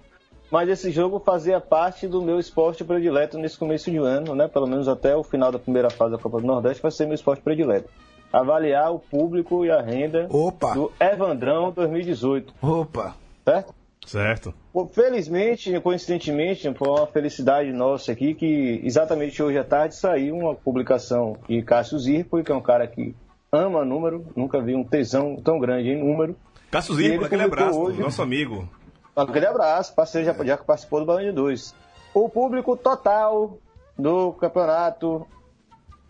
mas 0.49 0.69
esse 0.69 0.89
jogo 0.89 1.19
fazia 1.19 1.59
parte 1.59 2.07
do 2.07 2.21
meu 2.21 2.39
esporte 2.39 2.83
predileto 2.83 3.37
nesse 3.37 3.57
começo 3.57 3.91
de 3.91 3.97
ano, 3.97 4.33
né? 4.35 4.47
Pelo 4.47 4.67
menos 4.67 4.87
até 4.87 5.15
o 5.17 5.23
final 5.23 5.51
da 5.51 5.59
primeira 5.59 5.89
fase 5.89 6.11
da 6.13 6.17
Copa 6.17 6.39
do 6.39 6.47
Nordeste 6.47 6.81
vai 6.81 6.91
ser 6.91 7.05
meu 7.05 7.15
esporte 7.15 7.41
predileto. 7.41 7.89
Avaliar 8.31 8.93
o 8.93 8.99
público 8.99 9.65
e 9.65 9.71
a 9.71 9.81
renda 9.81 10.27
Opa. 10.29 10.73
do 10.73 10.91
Evandrão 10.99 11.71
2018, 11.71 12.53
Opa. 12.61 13.15
certo? 13.43 13.73
Certo. 14.05 14.53
Felizmente, 14.91 15.79
coincidentemente, 15.81 16.71
foi 16.75 16.87
uma 16.89 17.07
felicidade 17.07 17.71
nossa 17.73 18.11
aqui 18.11 18.33
que 18.35 18.79
exatamente 18.83 19.41
hoje 19.41 19.57
à 19.57 19.63
tarde 19.63 19.95
saiu 19.95 20.35
uma 20.37 20.53
publicação 20.55 21.37
de 21.47 21.61
Cássio 21.63 21.97
Zirpo, 21.97 22.43
que 22.43 22.51
é 22.51 22.55
um 22.55 22.61
cara 22.61 22.85
que 22.87 23.15
ama 23.51 23.83
número, 23.83 24.25
nunca 24.35 24.61
vi 24.61 24.75
um 24.75 24.83
tesão 24.83 25.35
tão 25.37 25.57
grande 25.59 25.89
em 25.89 25.97
número. 26.03 26.35
Cássio 26.69 26.99
ele 26.99 27.23
aquele 27.25 27.43
abraço, 27.43 27.79
hoje- 27.79 28.01
nosso 28.01 28.21
amigo. 28.21 28.69
Aquele 29.15 29.45
abraço, 29.47 29.95
parceiro 29.95 30.25
já, 30.25 30.43
já 30.43 30.57
participou 30.57 30.99
do 30.99 31.05
Balão 31.05 31.23
de 31.23 31.31
2. 31.31 31.73
O 32.13 32.27
público 32.29 32.75
total 32.75 33.57
do 33.97 34.33
campeonato 34.33 35.25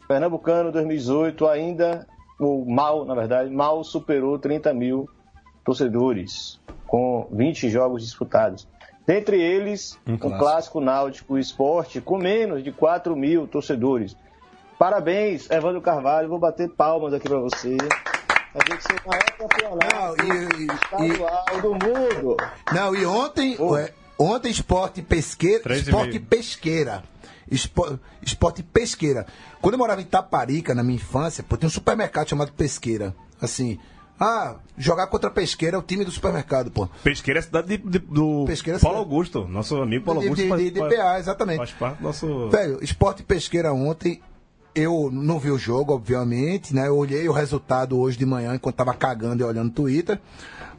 Pernambucano 0.07 0.71
2018 0.71 1.47
ainda, 1.47 2.07
o 2.39 2.65
mal, 2.65 3.05
na 3.05 3.15
verdade, 3.15 3.49
mal 3.49 3.83
superou 3.83 4.37
30 4.39 4.73
mil 4.73 5.07
torcedores, 5.63 6.59
com 6.87 7.27
20 7.31 7.69
jogos 7.69 8.03
disputados. 8.03 8.67
Dentre 9.05 9.39
eles, 9.41 9.97
Um 10.07 10.15
o 10.15 10.17
clássico. 10.17 10.39
clássico 10.39 10.81
náutico 10.81 11.37
esporte, 11.37 12.01
com 12.01 12.17
menos 12.17 12.63
de 12.63 12.71
4 12.71 13.15
mil 13.15 13.47
torcedores. 13.47 14.15
Parabéns, 14.79 15.49
Evandro 15.49 15.81
Carvalho, 15.81 16.27
vou 16.27 16.39
bater 16.39 16.69
palmas 16.69 17.13
aqui 17.13 17.27
pra 17.29 17.39
você. 17.39 17.77
A 18.53 18.69
gente 18.71 18.83
ser 18.83 19.01
o 19.05 19.09
maior 19.09 19.37
campeonato 19.37 20.27
Não, 20.27 20.35
e- 20.35 20.63
e- 20.63 21.13
estadual 21.13 21.61
do 21.61 21.71
mundo. 21.73 22.37
Não, 22.73 22.95
e 22.95 23.05
ontem, 23.05 23.55
ué, 23.59 23.93
ontem 24.17 24.49
esporte 24.49 25.01
pesqueira, 25.01 25.75
esporte 25.77 26.19
pesqueira. 26.19 27.03
Espo- 27.49 27.99
Esporte 28.23 28.63
pesqueira. 28.63 29.25
Quando 29.61 29.75
eu 29.75 29.77
morava 29.77 30.01
em 30.01 30.05
Taparica, 30.05 30.73
na 30.73 30.83
minha 30.83 30.95
infância, 30.95 31.43
pô, 31.47 31.55
tinha 31.55 31.67
um 31.67 31.71
supermercado 31.71 32.27
chamado 32.27 32.51
Pesqueira. 32.53 33.13
Assim, 33.39 33.77
ah, 34.19 34.55
jogar 34.77 35.07
contra 35.07 35.29
Pesqueira 35.29 35.75
é 35.75 35.79
o 35.79 35.83
time 35.83 36.05
do 36.05 36.11
supermercado, 36.11 36.71
pô. 36.71 36.87
Pesqueira 37.03 37.39
é 37.39 37.41
a 37.41 37.43
cidade 37.43 37.67
de- 37.77 37.77
de- 37.77 37.99
do 37.99 38.45
Pesqueira 38.45 38.79
é 38.79 38.81
Paulo 38.81 38.97
Augusto. 38.99 39.47
Nosso 39.47 39.75
amigo 39.81 40.05
Paulo 40.05 40.21
De- 40.21 40.27
Augusto 40.27 40.43
de- 40.43 40.49
faz, 40.49 40.61
de- 40.61 40.71
de 40.71 40.79
PA, 40.79 41.19
exatamente. 41.19 41.57
faz 41.57 41.71
parte 41.71 41.97
do 41.97 42.03
nosso... 42.03 42.49
Velho, 42.49 42.83
esporte 42.83 43.23
pesqueira 43.23 43.73
ontem, 43.73 44.21
eu 44.73 45.09
não 45.11 45.39
vi 45.39 45.51
o 45.51 45.57
jogo, 45.57 45.93
obviamente, 45.93 46.73
né? 46.75 46.87
Eu 46.87 46.97
olhei 46.97 47.27
o 47.27 47.31
resultado 47.33 47.97
hoje 47.99 48.17
de 48.17 48.25
manhã, 48.25 48.55
enquanto 48.55 48.75
tava 48.75 48.93
cagando 48.93 49.41
e 49.41 49.45
olhando 49.45 49.69
o 49.69 49.73
Twitter. 49.73 50.19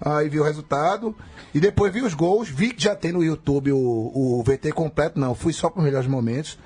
Aí 0.00 0.28
vi 0.28 0.38
o 0.38 0.44
resultado. 0.44 1.14
E 1.54 1.60
depois 1.60 1.90
vi 1.92 2.02
os 2.02 2.12
gols. 2.12 2.48
Vi 2.50 2.74
que 2.74 2.82
já 2.82 2.94
tem 2.94 3.12
no 3.12 3.24
YouTube 3.24 3.72
o, 3.72 3.78
o 3.78 4.42
VT 4.42 4.70
completo. 4.72 5.18
Não, 5.18 5.34
fui 5.34 5.52
só 5.54 5.70
para 5.70 5.78
os 5.80 5.84
melhores 5.86 6.06
momentos. 6.06 6.58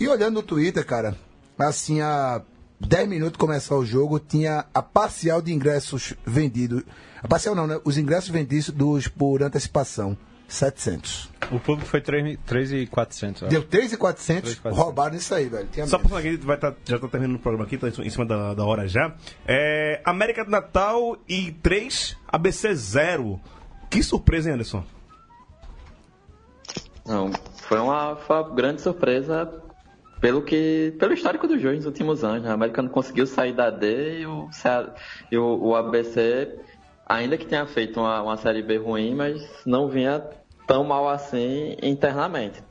E 0.00 0.08
olhando 0.08 0.34
no 0.34 0.42
Twitter, 0.42 0.84
cara, 0.84 1.16
assim, 1.56 2.00
há 2.00 2.42
10 2.80 3.08
minutos 3.08 3.36
começar 3.36 3.76
o 3.76 3.84
jogo, 3.84 4.18
tinha 4.18 4.66
a 4.72 4.82
parcial 4.82 5.40
de 5.40 5.52
ingressos 5.52 6.14
vendidos. 6.24 6.82
A 7.22 7.28
parcial 7.28 7.54
não, 7.54 7.66
né? 7.66 7.80
Os 7.84 7.96
ingressos 7.96 8.30
vendidos 8.30 8.70
dos, 8.70 9.08
por 9.08 9.42
antecipação. 9.42 10.16
700. 10.46 11.30
O 11.50 11.58
público 11.58 11.88
foi 11.88 12.00
3,400. 12.00 13.48
Deu 13.48 13.62
3,400, 13.62 14.56
3.400. 14.56 14.72
roubaram 14.72 15.16
isso 15.16 15.34
aí, 15.34 15.48
velho. 15.48 15.66
Tinha 15.72 15.86
Só 15.86 15.98
pra 15.98 16.08
falar 16.08 16.22
que 16.22 16.36
vai 16.36 16.56
tá, 16.56 16.72
já 16.84 16.98
tá 16.98 17.08
terminando 17.08 17.36
o 17.36 17.40
programa 17.40 17.64
aqui, 17.64 17.76
tá 17.78 17.88
em 17.88 18.10
cima 18.10 18.24
da, 18.24 18.54
da 18.54 18.64
hora 18.64 18.86
já. 18.86 19.14
É, 19.46 20.00
América 20.04 20.44
do 20.44 20.50
Natal 20.50 21.16
e 21.28 21.50
3, 21.50 22.16
ABC 22.28 22.74
0. 22.74 23.40
Que 23.90 24.02
surpresa, 24.02 24.48
hein, 24.48 24.54
Anderson? 24.54 24.84
Não, 27.06 27.30
foi 27.56 27.78
uma, 27.78 28.16
foi 28.16 28.36
uma 28.36 28.54
grande 28.54 28.80
surpresa 28.80 29.63
pelo 30.24 30.40
que 30.40 30.94
pelo 30.98 31.12
histórico 31.12 31.46
do 31.46 31.58
jogo 31.58 31.76
nos 31.76 31.84
últimos 31.84 32.24
anos. 32.24 32.44
né? 32.44 32.50
A 32.50 32.54
América 32.54 32.80
não 32.80 32.88
conseguiu 32.88 33.26
sair 33.26 33.52
da 33.52 33.68
D 33.68 34.20
e 34.20 34.26
o, 34.26 34.48
e 35.30 35.36
o, 35.36 35.58
o 35.66 35.76
ABC, 35.76 36.60
ainda 37.04 37.36
que 37.36 37.44
tenha 37.44 37.66
feito 37.66 38.00
uma, 38.00 38.22
uma 38.22 38.36
série 38.38 38.62
B 38.62 38.78
ruim, 38.78 39.14
mas 39.14 39.46
não 39.66 39.86
vinha 39.86 40.24
tão 40.66 40.82
mal 40.82 41.10
assim 41.10 41.76
internamente. 41.82 42.62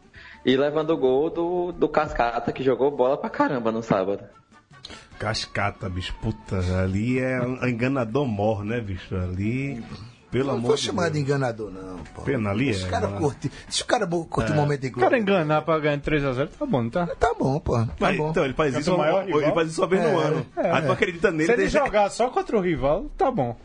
E 0.43 0.57
levando 0.57 0.89
o 0.89 0.97
gol 0.97 1.29
do, 1.29 1.71
do 1.71 1.87
Cascata, 1.87 2.51
que 2.51 2.63
jogou 2.63 2.89
bola 2.89 3.17
pra 3.17 3.29
caramba 3.29 3.71
no 3.71 3.83
sábado. 3.83 4.23
Cascata, 5.19 5.87
bicho. 5.87 6.15
Puta, 6.23 6.57
ali 6.81 7.19
é 7.19 7.39
um 7.39 7.67
enganador 7.67 8.25
mor, 8.25 8.65
né, 8.65 8.81
bicho? 8.81 9.15
Ali, 9.15 9.83
pelo 10.33 10.47
Não 10.47 10.53
amor 10.55 10.67
vou 10.67 10.75
de 10.75 10.81
Deus. 11.03 11.13
de 11.13 11.19
enganador, 11.19 11.71
não, 11.71 11.97
pô. 12.13 12.23
Pena 12.23 12.49
ali 12.49 12.65
Deixa 12.65 12.85
é, 12.85 12.87
o 12.87 12.91
cara 12.91 13.07
né? 13.07 13.17
curtir. 13.19 13.51
Deixa 13.67 13.83
o 13.83 13.87
cara 13.87 14.07
curtir 14.07 14.51
o 14.51 14.55
momento 14.55 14.81
de 14.81 14.87
O 14.87 14.93
cara 14.93 15.17
enganar 15.17 15.61
pra 15.61 15.79
ganhar 15.79 15.97
3x0, 15.99 16.49
tá 16.59 16.65
bom, 16.65 16.83
não 16.83 16.89
tá? 16.89 17.07
Tá 17.07 17.33
bom, 17.39 17.59
pô. 17.59 17.73
Tá 17.77 17.87
Mas, 17.99 18.17
bom. 18.17 18.29
então, 18.31 18.43
ele 18.43 18.53
faz 18.53 18.75
É 18.75 18.79
isso, 18.79 18.97
maior 18.97 19.23
ele 19.23 19.33
rival? 19.33 19.53
faz 19.53 19.69
isso 19.71 19.81
uma 19.81 19.87
vez 19.87 20.01
no 20.01 20.07
É, 20.09 20.23
ano. 20.25 20.45
é, 20.57 20.71
Aí 20.71 20.81
tu 20.85 20.91
acredita 20.91 21.31
nele, 21.31 21.45
Se 21.45 21.51
ele 21.51 21.61
deixa- 21.61 21.79
jogar 21.85 22.09
só 22.09 22.29
contra 22.29 22.57
o 22.57 22.61
rival, 22.61 23.05
tá 23.17 23.31
bom. 23.31 23.55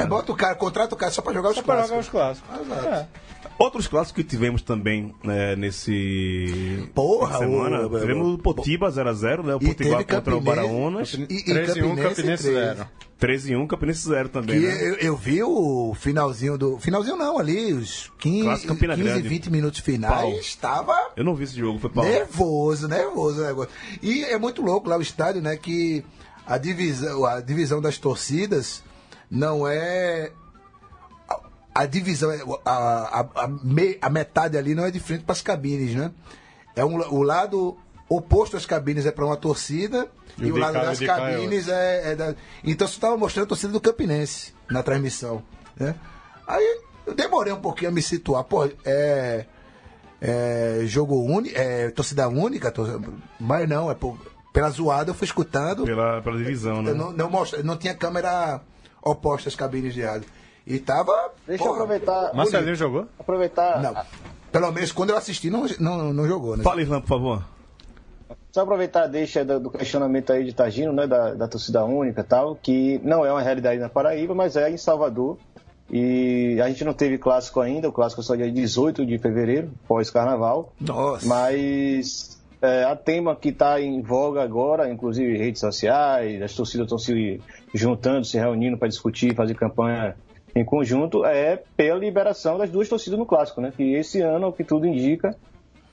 É, 0.00 0.06
bota 0.06 0.32
o 0.32 0.36
cara, 0.36 0.54
contrata 0.54 0.94
o 0.94 0.98
cara 0.98 1.12
só 1.12 1.22
pra 1.22 1.32
jogar 1.32 1.50
os 1.50 1.56
Só 1.56 1.62
pra 1.62 1.82
jogar 1.82 1.88
clássicos. 1.88 2.06
os 2.06 2.10
clássicos. 2.10 2.60
Exato. 2.60 2.88
É. 2.88 3.08
Outros 3.56 3.86
clássicos 3.86 4.22
que 4.22 4.28
tivemos 4.28 4.62
também 4.62 5.14
né, 5.22 5.54
nesse. 5.54 6.88
Porra, 6.94 7.38
semana. 7.38 7.86
o- 7.86 8.00
tivemos 8.00 8.34
o 8.34 8.38
Potiba 8.38 8.90
0x0, 8.90 9.44
né? 9.44 9.54
O 9.54 9.60
Potiguar 9.60 10.04
contra 10.04 10.36
o. 10.36 10.40
Baraunas. 10.40 11.14
E, 11.14 11.22
e 11.22 11.42
3 11.44 11.76
e 11.76 11.82
1, 11.82 11.88
Campinense, 11.96 12.14
Campinense 12.16 12.42
3. 12.42 12.54
0. 12.76 12.88
13 13.16 13.52
e 13.52 13.56
1, 13.56 13.66
Campinense 13.68 14.08
0 14.08 14.28
também. 14.28 14.58
Né? 14.58 14.88
eu, 14.88 14.94
eu 14.96 15.16
vi 15.16 15.40
o 15.42 15.94
finalzinho 15.94 16.58
do. 16.58 16.78
Finalzinho 16.80 17.16
não, 17.16 17.38
ali, 17.38 17.72
os 17.72 18.10
15, 18.18 18.42
Clássico 18.42 18.68
Campina 18.74 18.96
15 18.96 19.08
Grande. 19.08 19.28
20 19.28 19.50
minutos 19.50 19.80
finais. 19.80 20.20
Pau. 20.20 20.32
Estava 20.32 21.10
Eu 21.16 21.22
não 21.22 21.34
vi 21.36 21.44
esse 21.44 21.56
jogo, 21.56 21.78
foi 21.78 21.90
pau. 21.90 22.04
nervoso, 22.04 22.88
nervoso 22.88 23.40
o 23.40 23.44
negócio. 23.44 23.70
E 24.02 24.24
é 24.24 24.36
muito 24.36 24.62
louco 24.62 24.88
lá 24.88 24.96
o 24.98 25.02
estádio, 25.02 25.40
né? 25.40 25.56
Que 25.56 26.04
a 26.44 26.58
divisão, 26.58 27.24
a 27.24 27.40
divisão 27.40 27.80
das 27.80 27.98
torcidas 27.98 28.82
não 29.34 29.66
é. 29.68 30.30
a- 31.74 31.86
divisão, 31.86 32.30
é- 32.30 32.40
a, 32.64 33.20
a, 33.20 33.44
a, 33.44 33.48
me- 33.48 33.98
a 34.00 34.08
metade 34.08 34.56
ali 34.56 34.74
não 34.74 34.84
é 34.84 34.90
de 34.90 35.00
frente 35.00 35.24
para 35.24 35.32
as 35.32 35.42
cabines, 35.42 35.94
né? 35.94 36.12
É 36.76 36.84
um, 36.84 36.96
o 37.12 37.22
lado 37.22 37.76
oposto 38.08 38.56
às 38.56 38.64
cabines 38.66 39.06
é 39.06 39.10
para 39.10 39.24
uma 39.24 39.36
torcida 39.36 40.08
E 40.38 40.46
e, 40.46 40.52
o 40.52 40.56
lado 40.56 40.74
das 40.74 41.00
é 41.02 41.06
cabines 41.06 41.68
é, 41.68 42.12
é 42.12 42.16
da. 42.16 42.34
Então 42.62 42.86
você 42.86 42.94
estava 42.94 43.16
mostrando 43.16 43.44
a 43.46 43.48
torcida 43.48 43.72
do 43.72 43.80
Campinense 43.80 44.52
na 44.70 44.82
transmissão, 44.82 45.42
né? 45.76 45.94
Aí 46.46 46.80
eu 47.06 47.14
demorei 47.14 47.52
um 47.52 47.60
pouquinho 47.60 47.90
a 47.90 47.94
me 47.94 48.02
situar. 48.02 48.44
Pô, 48.44 48.68
é 48.84 49.46
é, 50.20 50.80
jogo 50.84 51.20
único, 51.22 51.54
é, 51.58 51.90
torcida 51.90 52.28
única, 52.28 52.70
tor- 52.70 53.00
mas 53.38 53.68
não, 53.68 53.90
é 53.90 53.94
por- 53.94 54.16
pela 54.52 54.70
zoada 54.70 55.10
eu 55.10 55.14
fui 55.14 55.26
escutando. 55.26 55.84
Pela, 55.84 56.22
pela 56.22 56.38
divisão, 56.38 56.82
né? 56.82 56.92
Eu 56.92 56.94
não, 56.94 57.12
não, 57.12 57.28
mostra, 57.28 57.62
não 57.62 57.76
tinha 57.76 57.94
câmera 57.94 58.60
oposta 59.04 59.48
às 59.48 59.54
cabines 59.54 59.94
de 59.94 60.02
rádio. 60.02 60.28
E 60.66 60.78
tava. 60.78 61.32
Deixa 61.46 61.62
eu 61.62 61.68
porra, 61.68 61.82
aproveitar. 61.82 62.34
Marcelinho 62.34 62.74
jogou? 62.74 63.06
Aproveitar. 63.18 63.82
Não. 63.82 63.94
Pelo 64.50 64.72
menos 64.72 64.92
quando 64.92 65.10
eu 65.10 65.16
assisti, 65.16 65.50
não, 65.50 65.66
não, 65.78 66.12
não 66.12 66.26
jogou, 66.26 66.56
né? 66.56 66.62
Fala, 66.62 66.80
Irlan, 66.80 67.00
por 67.00 67.08
favor. 67.08 67.44
Só 68.52 68.60
aproveitar 68.60 69.08
deixa 69.08 69.44
do 69.44 69.58
do 69.58 69.70
questionamento 69.70 70.32
aí 70.32 70.44
de 70.44 70.54
Tagino, 70.54 70.92
né, 70.92 71.08
da, 71.08 71.34
da 71.34 71.48
torcida 71.48 71.84
única 71.84 72.20
e 72.20 72.24
tal, 72.24 72.54
que 72.54 73.00
não 73.02 73.26
é 73.26 73.32
uma 73.32 73.42
realidade 73.42 73.80
na 73.80 73.88
Paraíba, 73.88 74.32
mas 74.32 74.54
é 74.56 74.70
em 74.70 74.76
Salvador. 74.76 75.36
E 75.90 76.60
a 76.62 76.68
gente 76.68 76.84
não 76.84 76.94
teve 76.94 77.18
clássico 77.18 77.60
ainda, 77.60 77.88
o 77.88 77.92
clássico 77.92 78.20
é 78.20 78.24
só 78.24 78.36
dia 78.36 78.50
18 78.50 79.04
de 79.04 79.18
fevereiro, 79.18 79.72
pós-carnaval. 79.88 80.72
Nossa. 80.80 81.26
Mas 81.26 82.40
é, 82.64 82.84
a 82.84 82.96
tema 82.96 83.36
que 83.36 83.50
está 83.50 83.80
em 83.80 84.00
voga 84.00 84.42
agora, 84.42 84.90
inclusive 84.90 85.36
redes 85.36 85.60
sociais, 85.60 86.42
as 86.42 86.54
torcidas 86.54 86.86
estão 86.86 86.98
se 86.98 87.40
juntando, 87.74 88.24
se 88.24 88.38
reunindo 88.38 88.78
para 88.78 88.88
discutir, 88.88 89.34
fazer 89.34 89.54
campanha 89.54 90.16
em 90.54 90.64
conjunto, 90.64 91.24
é 91.24 91.60
pela 91.76 91.98
liberação 91.98 92.56
das 92.56 92.70
duas 92.70 92.88
torcidas 92.88 93.18
no 93.18 93.26
clássico, 93.26 93.60
né? 93.60 93.72
Que 93.76 93.94
esse 93.94 94.20
ano, 94.20 94.48
o 94.48 94.52
que 94.52 94.62
tudo 94.62 94.86
indica, 94.86 95.36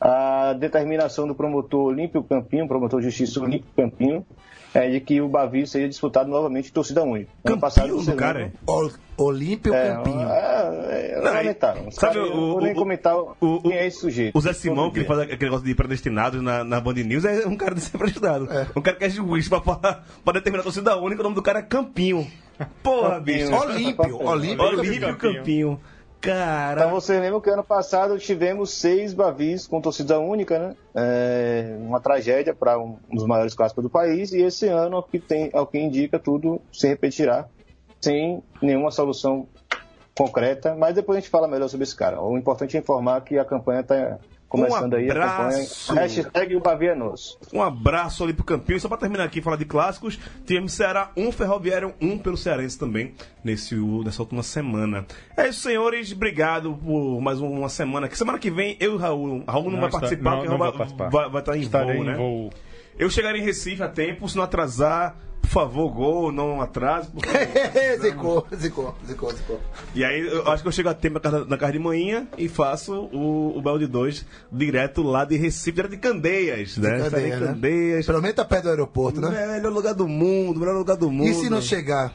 a 0.02 0.54
determinação 0.54 1.28
do 1.28 1.36
promotor 1.36 1.90
Olímpio 1.90 2.24
Campinho, 2.24 2.68
promotor 2.68 3.00
de 3.02 3.06
justiça 3.10 3.40
Olímpio 3.40 3.70
Campinho, 3.78 4.26
é 4.74 4.90
de 4.90 5.00
que 5.02 5.22
o 5.22 5.28
Bavi 5.28 5.68
seria 5.68 5.88
disputado 5.88 6.30
novamente 6.30 6.70
em 6.70 6.74
torcida 6.74 7.04
única. 7.04 7.30
Ano 7.46 7.60
passado, 7.60 7.84
Campinho 7.90 8.04
você 8.04 8.12
do 8.12 8.18
cara, 8.18 8.40
lembra? 8.40 8.54
Ol- 8.66 8.92
Olímpio 9.18 9.74
É, 9.74 9.90
Campinho. 9.94 10.22
é, 10.22 11.12
é 11.12 11.22
Não, 11.22 11.24
lamentável. 11.34 11.88
Os 11.88 11.96
sabe 11.96 12.14
caras- 12.16 12.30
o- 12.30 12.34
eu 12.34 12.52
vou 12.54 12.62
nem 12.62 12.72
o- 12.72 12.76
comentar 12.76 13.16
o- 13.16 13.36
o- 13.40 13.62
quem 13.62 13.74
é 13.74 13.86
esse 13.86 14.00
sujeito. 14.00 14.36
O 14.36 14.42
Zé 14.42 14.54
Simão, 14.54 14.90
que 14.90 15.04
faz 15.04 15.20
aquele 15.20 15.44
negócio 15.44 15.66
de 15.66 15.76
predestinados 15.76 16.42
na, 16.42 16.64
na 16.64 16.80
Band 16.82 16.94
News, 16.94 17.24
é 17.26 17.46
um 17.46 17.56
cara 17.56 17.76
desse 17.76 17.92
predestinado. 17.92 18.48
Um 18.76 18.82
cara 18.82 18.98
que 18.98 19.04
é 19.04 19.10
juiz 19.10 19.48
pra, 19.48 19.62
falar- 19.62 20.04
pra 20.24 20.34
determinar 20.34 20.62
a 20.62 20.64
torcida 20.64 20.98
única, 20.98 21.22
o 21.22 21.24
nome 21.24 21.36
do 21.36 21.42
cara 21.44 21.60
é 21.60 21.64
Campinho. 21.64 22.26
Porra, 22.82 23.20
bicho. 23.20 23.54
Olímpio, 23.54 24.18
Olímpio. 24.26 24.64
Olímpio 24.66 25.18
Campinho. 25.18 25.80
Cara. 26.22 26.86
Você 26.88 27.20
lembra 27.20 27.42
que 27.42 27.50
ano 27.50 27.64
passado 27.64 28.20
tivemos 28.20 28.72
seis 28.72 29.12
Bavis 29.12 29.66
com 29.66 29.82
torcida 29.82 30.20
única, 30.20 30.60
né? 30.60 30.76
É, 30.94 31.76
uma 31.80 32.00
tragédia 32.00 32.54
para 32.54 32.78
um 32.78 33.00
dos 33.12 33.26
maiores 33.26 33.56
clássicos 33.56 33.84
do 33.84 33.90
país. 33.90 34.32
E 34.32 34.42
esse 34.42 34.68
ano, 34.68 34.98
ao 34.98 35.04
que, 35.04 35.20
tem, 35.20 35.50
ao 35.52 35.66
que 35.66 35.80
indica, 35.80 36.20
tudo 36.20 36.62
se 36.72 36.88
repetirá 36.88 37.48
sem 38.00 38.44
nenhuma 38.62 38.92
solução 38.92 39.48
concreta. 40.16 40.76
Mas 40.76 40.96
depois 40.96 41.18
a 41.18 41.20
gente 41.22 41.30
fala 41.30 41.48
melhor 41.48 41.68
sobre 41.70 41.84
esse 41.84 41.96
cara. 41.96 42.22
O 42.22 42.38
importante 42.38 42.76
é 42.78 42.80
informar 42.80 43.22
que 43.22 43.38
a 43.38 43.46
campanha 43.46 43.82
está 43.82 44.18
começando 44.50 44.96
aí. 44.96 45.08
A 45.10 45.14
abraço. 45.14 45.88
campanha. 45.88 46.02
Hashtag 46.08 46.56
o 46.56 46.60
Bavi 46.60 46.88
é 46.88 46.96
nosso. 46.96 47.40
Um 47.54 47.62
abraço 47.62 48.24
ali 48.24 48.34
pro 48.34 48.44
Campinho. 48.44 48.80
Só 48.80 48.88
pra 48.90 48.98
terminar 48.98 49.24
aqui 49.24 49.40
e 49.40 49.42
falar 49.42 49.56
de 49.56 49.64
clássicos, 49.66 50.20
tivemos 50.46 50.74
Ceará 50.74 51.10
1, 51.16 51.32
Ferroviário 51.32 51.94
1 52.02 52.18
pelo 52.18 52.36
Cearense 52.36 52.78
também 52.78 53.14
nesse, 53.44 53.76
nessa 53.76 54.22
última 54.22 54.44
semana. 54.44 55.06
É 55.38 55.48
isso, 55.48 55.62
senhores. 55.62 56.12
Obrigado 56.12 56.78
por 56.84 57.22
mais 57.22 57.40
uma 57.40 57.70
semana. 57.70 58.10
Que 58.10 58.18
semana 58.18 58.38
que 58.38 58.52
vem 58.52 58.76
eu 58.80 58.92
e 58.92 58.96
o 58.96 58.98
Raul. 58.98 59.44
Raul 59.48 59.64
não, 59.66 59.72
Não 59.72 59.80
vai 59.80 59.88
está- 59.90 60.00
participar, 60.02 60.30
não- 60.32 60.38
porque 60.40 60.50
não 60.50 60.58
vai, 60.58 61.10
vai, 61.10 61.30
vai 61.30 61.42
estar 61.42 61.58
em 61.58 61.62
Estarei 61.62 61.96
voo, 61.96 62.04
em 62.04 62.08
né? 62.08 62.16
voo. 62.16 62.50
Eu 62.98 63.10
chegarei 63.10 63.42
em 63.42 63.44
Recife 63.46 63.82
a 63.82 63.88
tempo, 63.88 64.28
se 64.30 64.36
não 64.36 64.44
atrasar, 64.44 65.16
por 65.42 65.50
favor, 65.50 65.90
gol, 65.92 66.32
não 66.32 66.62
atrase. 66.62 67.10
porque- 67.12 67.30
zicou, 68.00 68.46
zicou, 68.56 68.96
zicou, 69.06 69.32
zicou. 69.34 69.60
E 69.96 70.04
aí 70.06 70.22
eu 70.22 70.48
acho 70.50 70.62
que 70.62 70.68
eu 70.70 70.72
chego 70.72 70.90
a 70.90 70.94
tempo 70.94 71.16
na 71.16 71.20
casa, 71.20 71.46
na 71.46 71.58
casa 71.58 71.74
de 71.74 71.80
manhã 71.80 72.28
e 72.38 72.48
faço 72.48 72.94
o, 73.12 73.58
o 73.58 73.62
Bel 73.62 73.80
de 73.80 73.88
2 73.88 74.26
direto 74.52 75.02
lá 75.02 75.26
de 75.26 75.36
Recife, 75.36 75.72
direto 75.72 75.92
de 75.92 75.98
Candeias, 75.98 76.78
né? 76.78 76.90
Candeias, 76.90 77.06
Estarei 77.08 77.28
em 77.28 77.30
né? 77.32 77.40
Candeias. 77.48 78.06
Pelo 78.06 78.22
menos 78.22 78.36
tá 78.36 78.46
perto 78.46 78.64
do 78.64 78.70
aeroporto, 78.70 79.20
né? 79.20 79.48
Melhor 79.58 79.72
lugar 79.74 79.94
do 79.94 80.08
mundo, 80.08 80.60
melhor 80.60 80.76
lugar 80.78 80.96
do 80.96 81.10
mundo. 81.12 81.28
E 81.30 81.34
se 81.34 81.50
não 81.50 81.62
chegar? 81.62 82.14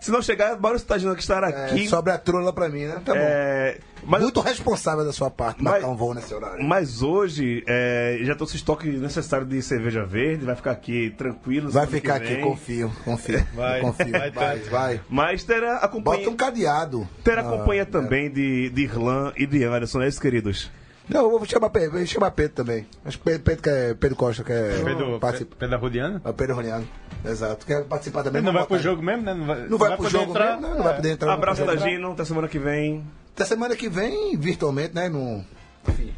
Se 0.00 0.10
não 0.12 0.22
chegar, 0.22 0.58
Maurício 0.60 0.86
Tagino 0.86 1.14
que 1.14 1.20
estará 1.22 1.50
É, 1.50 1.64
aqui. 1.66 1.88
sobra 1.88 2.14
a 2.14 2.18
trula 2.18 2.52
pra 2.52 2.68
mim, 2.68 2.84
né? 2.84 3.00
Tá 3.04 3.12
bom. 3.14 3.20
É, 3.20 3.78
mas, 4.04 4.22
Muito 4.22 4.40
responsável 4.40 5.04
da 5.04 5.12
sua 5.12 5.28
parte 5.30 5.62
Mas- 5.62 5.72
marcar 5.74 5.88
um 5.88 5.96
voo 5.96 6.14
nesse 6.14 6.32
horário. 6.32 6.62
mas 6.64 7.02
hoje 7.02 7.64
é, 7.66 8.18
já 8.22 8.34
trouxe 8.36 8.54
o 8.54 8.56
estoque 8.56 8.88
necessário 8.88 9.44
de 9.46 9.60
cerveja 9.60 10.04
verde, 10.04 10.44
vai 10.44 10.54
ficar 10.54 10.70
aqui 10.70 11.10
tranquilo. 11.18 11.70
Vai 11.70 11.86
ficar 11.86 12.14
aqui, 12.16 12.36
confio, 12.36 12.92
confio. 13.04 13.44
Vai, 13.54 13.80
confio. 13.80 14.10
vai 14.12 14.30
Vai, 14.30 14.58
vai. 14.60 15.00
Mas 15.08 15.42
terá 15.42 15.78
a 15.78 15.88
companhia, 15.88 16.20
Bota 16.26 16.30
um 16.30 16.36
cadeado. 16.36 17.08
terá 17.24 17.42
a 17.42 17.44
Ah, 17.46 17.50
companhia 17.58 17.84
também 17.84 18.30
de, 18.30 18.70
de 18.70 18.82
Irlan 18.82 19.32
e 19.36 19.46
de 19.46 19.64
Anderson, 19.64 20.00
é 20.02 20.08
isso, 20.08 20.20
queridos? 20.20 20.70
Não, 21.08 21.22
eu 21.22 21.30
vou 21.38 21.44
chamar 21.46 21.70
Pedro, 21.70 21.92
vou 21.92 22.06
chamar 22.06 22.30
Pedro 22.32 22.54
também. 22.54 22.86
Acho 23.04 23.18
que 23.18 23.24
Pedro, 23.24 23.42
Pedro, 23.42 23.62
quer, 23.62 23.94
Pedro 23.96 24.16
Costa 24.16 24.44
quer 24.44 24.84
Pedro, 24.84 25.18
participar. 25.18 25.56
Pedro 25.56 25.76
Arrudiano? 25.76 26.20
Ah, 26.24 26.32
Pedro 26.32 26.56
Roniano. 26.56 26.86
Exato. 27.24 27.64
Quer 27.66 27.84
participar 27.84 28.22
também? 28.22 28.40
Ele 28.40 28.46
não 28.46 28.52
vai 28.52 28.66
pro 28.66 28.78
jogo 28.78 29.02
mesmo, 29.02 29.22
né? 29.22 29.34
Não 29.34 29.46
vai, 29.46 29.68
Não 29.68 29.78
vai 29.78 29.88
pro 29.90 29.96
poder 29.98 30.10
jogo 30.10 30.30
entrar. 30.30 30.56
mesmo, 30.56 30.68
né? 30.68 30.74
Não 30.76 30.84
vai 30.84 30.96
poder 30.96 31.10
entrar. 31.10 31.32
Abraço, 31.32 31.64
vai 31.64 31.74
entrar. 31.74 31.84
Tagino, 31.86 32.12
até 32.12 32.24
semana 32.24 32.48
que 32.48 32.58
vem. 32.58 33.04
Até 33.34 33.44
semana 33.44 33.74
que 33.76 33.88
vem, 33.88 34.36
virtualmente, 34.36 34.94
né? 34.94 35.08
No... 35.08 35.44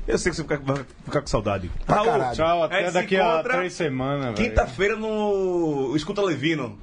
Eu 0.08 0.18
sei 0.18 0.30
que 0.30 0.36
você 0.36 0.42
vai 0.42 0.58
ficar, 0.58 0.74
vai 0.74 0.84
ficar 1.04 1.20
com 1.20 1.26
saudade. 1.28 1.70
Pra 1.86 2.04
caralho. 2.04 2.34
Tchau, 2.36 2.62
até 2.64 2.84
gente 2.84 2.92
daqui 2.92 3.16
a 3.16 3.42
três 3.42 3.72
semanas. 3.74 4.34
Quinta-feira 4.34 4.96
no 4.96 5.94
Escuta 5.94 6.20
Levino. 6.22 6.76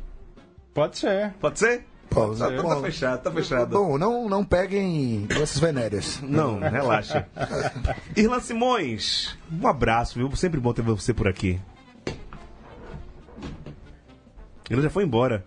Pode 0.73 0.97
ser. 0.97 1.33
Pode 1.41 1.59
ser? 1.59 1.85
Pô, 2.09 2.33
Tá, 2.35 2.49
bom, 2.49 2.69
tá 2.69 2.81
fechado, 2.81 3.21
tá 3.21 3.31
fechado. 3.31 3.77
Bom, 3.77 3.97
não, 3.97 4.27
não 4.29 4.43
peguem 4.43 5.25
doenças 5.27 5.59
venéreas. 5.59 6.19
Não, 6.21 6.59
relaxa. 6.59 7.27
Irlan 8.15 8.39
Simões, 8.39 9.37
um 9.51 9.67
abraço, 9.67 10.15
viu? 10.17 10.33
Sempre 10.35 10.59
bom 10.59 10.73
ter 10.73 10.81
você 10.81 11.13
por 11.13 11.27
aqui. 11.27 11.59
Ele 14.69 14.81
já 14.81 14.89
foi 14.89 15.03
embora. 15.03 15.43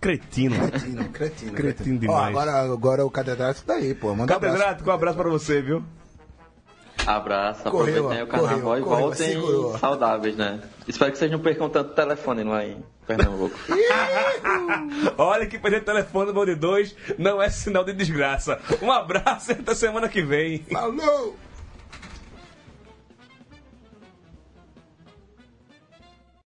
Cretino. 0.00 0.56
Cretino, 0.56 1.04
cretino. 1.10 1.52
Cretino 1.52 1.96
Ó, 1.96 2.00
demais. 2.00 2.28
agora, 2.28 2.72
agora 2.72 3.04
o 3.06 3.10
catedrático 3.10 3.66
tá 3.66 3.74
aí, 3.74 3.94
pô. 3.94 4.14
Manda 4.14 4.32
um 4.32 4.36
abraço. 4.36 4.54
Catedrático, 4.56 4.90
um 4.90 4.92
abraço 4.92 5.18
pra 5.18 5.28
você, 5.28 5.60
viu? 5.60 5.84
Abraço, 7.06 7.62
Correu, 7.64 8.06
aproveitem 8.06 8.22
o 8.22 8.26
correu, 8.26 8.46
carnaval 8.46 8.78
e 8.78 8.82
correu, 8.82 9.00
voltem 9.00 9.26
segurou. 9.28 9.78
saudáveis, 9.78 10.36
né? 10.36 10.60
Espero 10.86 11.10
que 11.12 11.18
vocês 11.18 11.30
não 11.30 11.38
percam 11.40 11.68
tanto 11.68 11.94
telefone 11.94 12.44
lá 12.44 12.64
em 12.64 12.82
Pernambuco. 13.06 13.56
Olha 15.18 15.46
que 15.46 15.58
perder 15.58 15.84
telefone 15.84 16.26
no 16.26 16.32
Bom 16.32 16.44
de 16.44 16.54
2 16.54 16.94
não 17.18 17.42
é 17.42 17.48
sinal 17.50 17.84
de 17.84 17.92
desgraça. 17.92 18.60
Um 18.82 18.90
abraço 18.90 19.52
e 19.52 19.54
até 19.54 19.74
semana 19.74 20.08
que 20.08 20.22
vem. 20.22 20.58
Falou! 20.70 21.36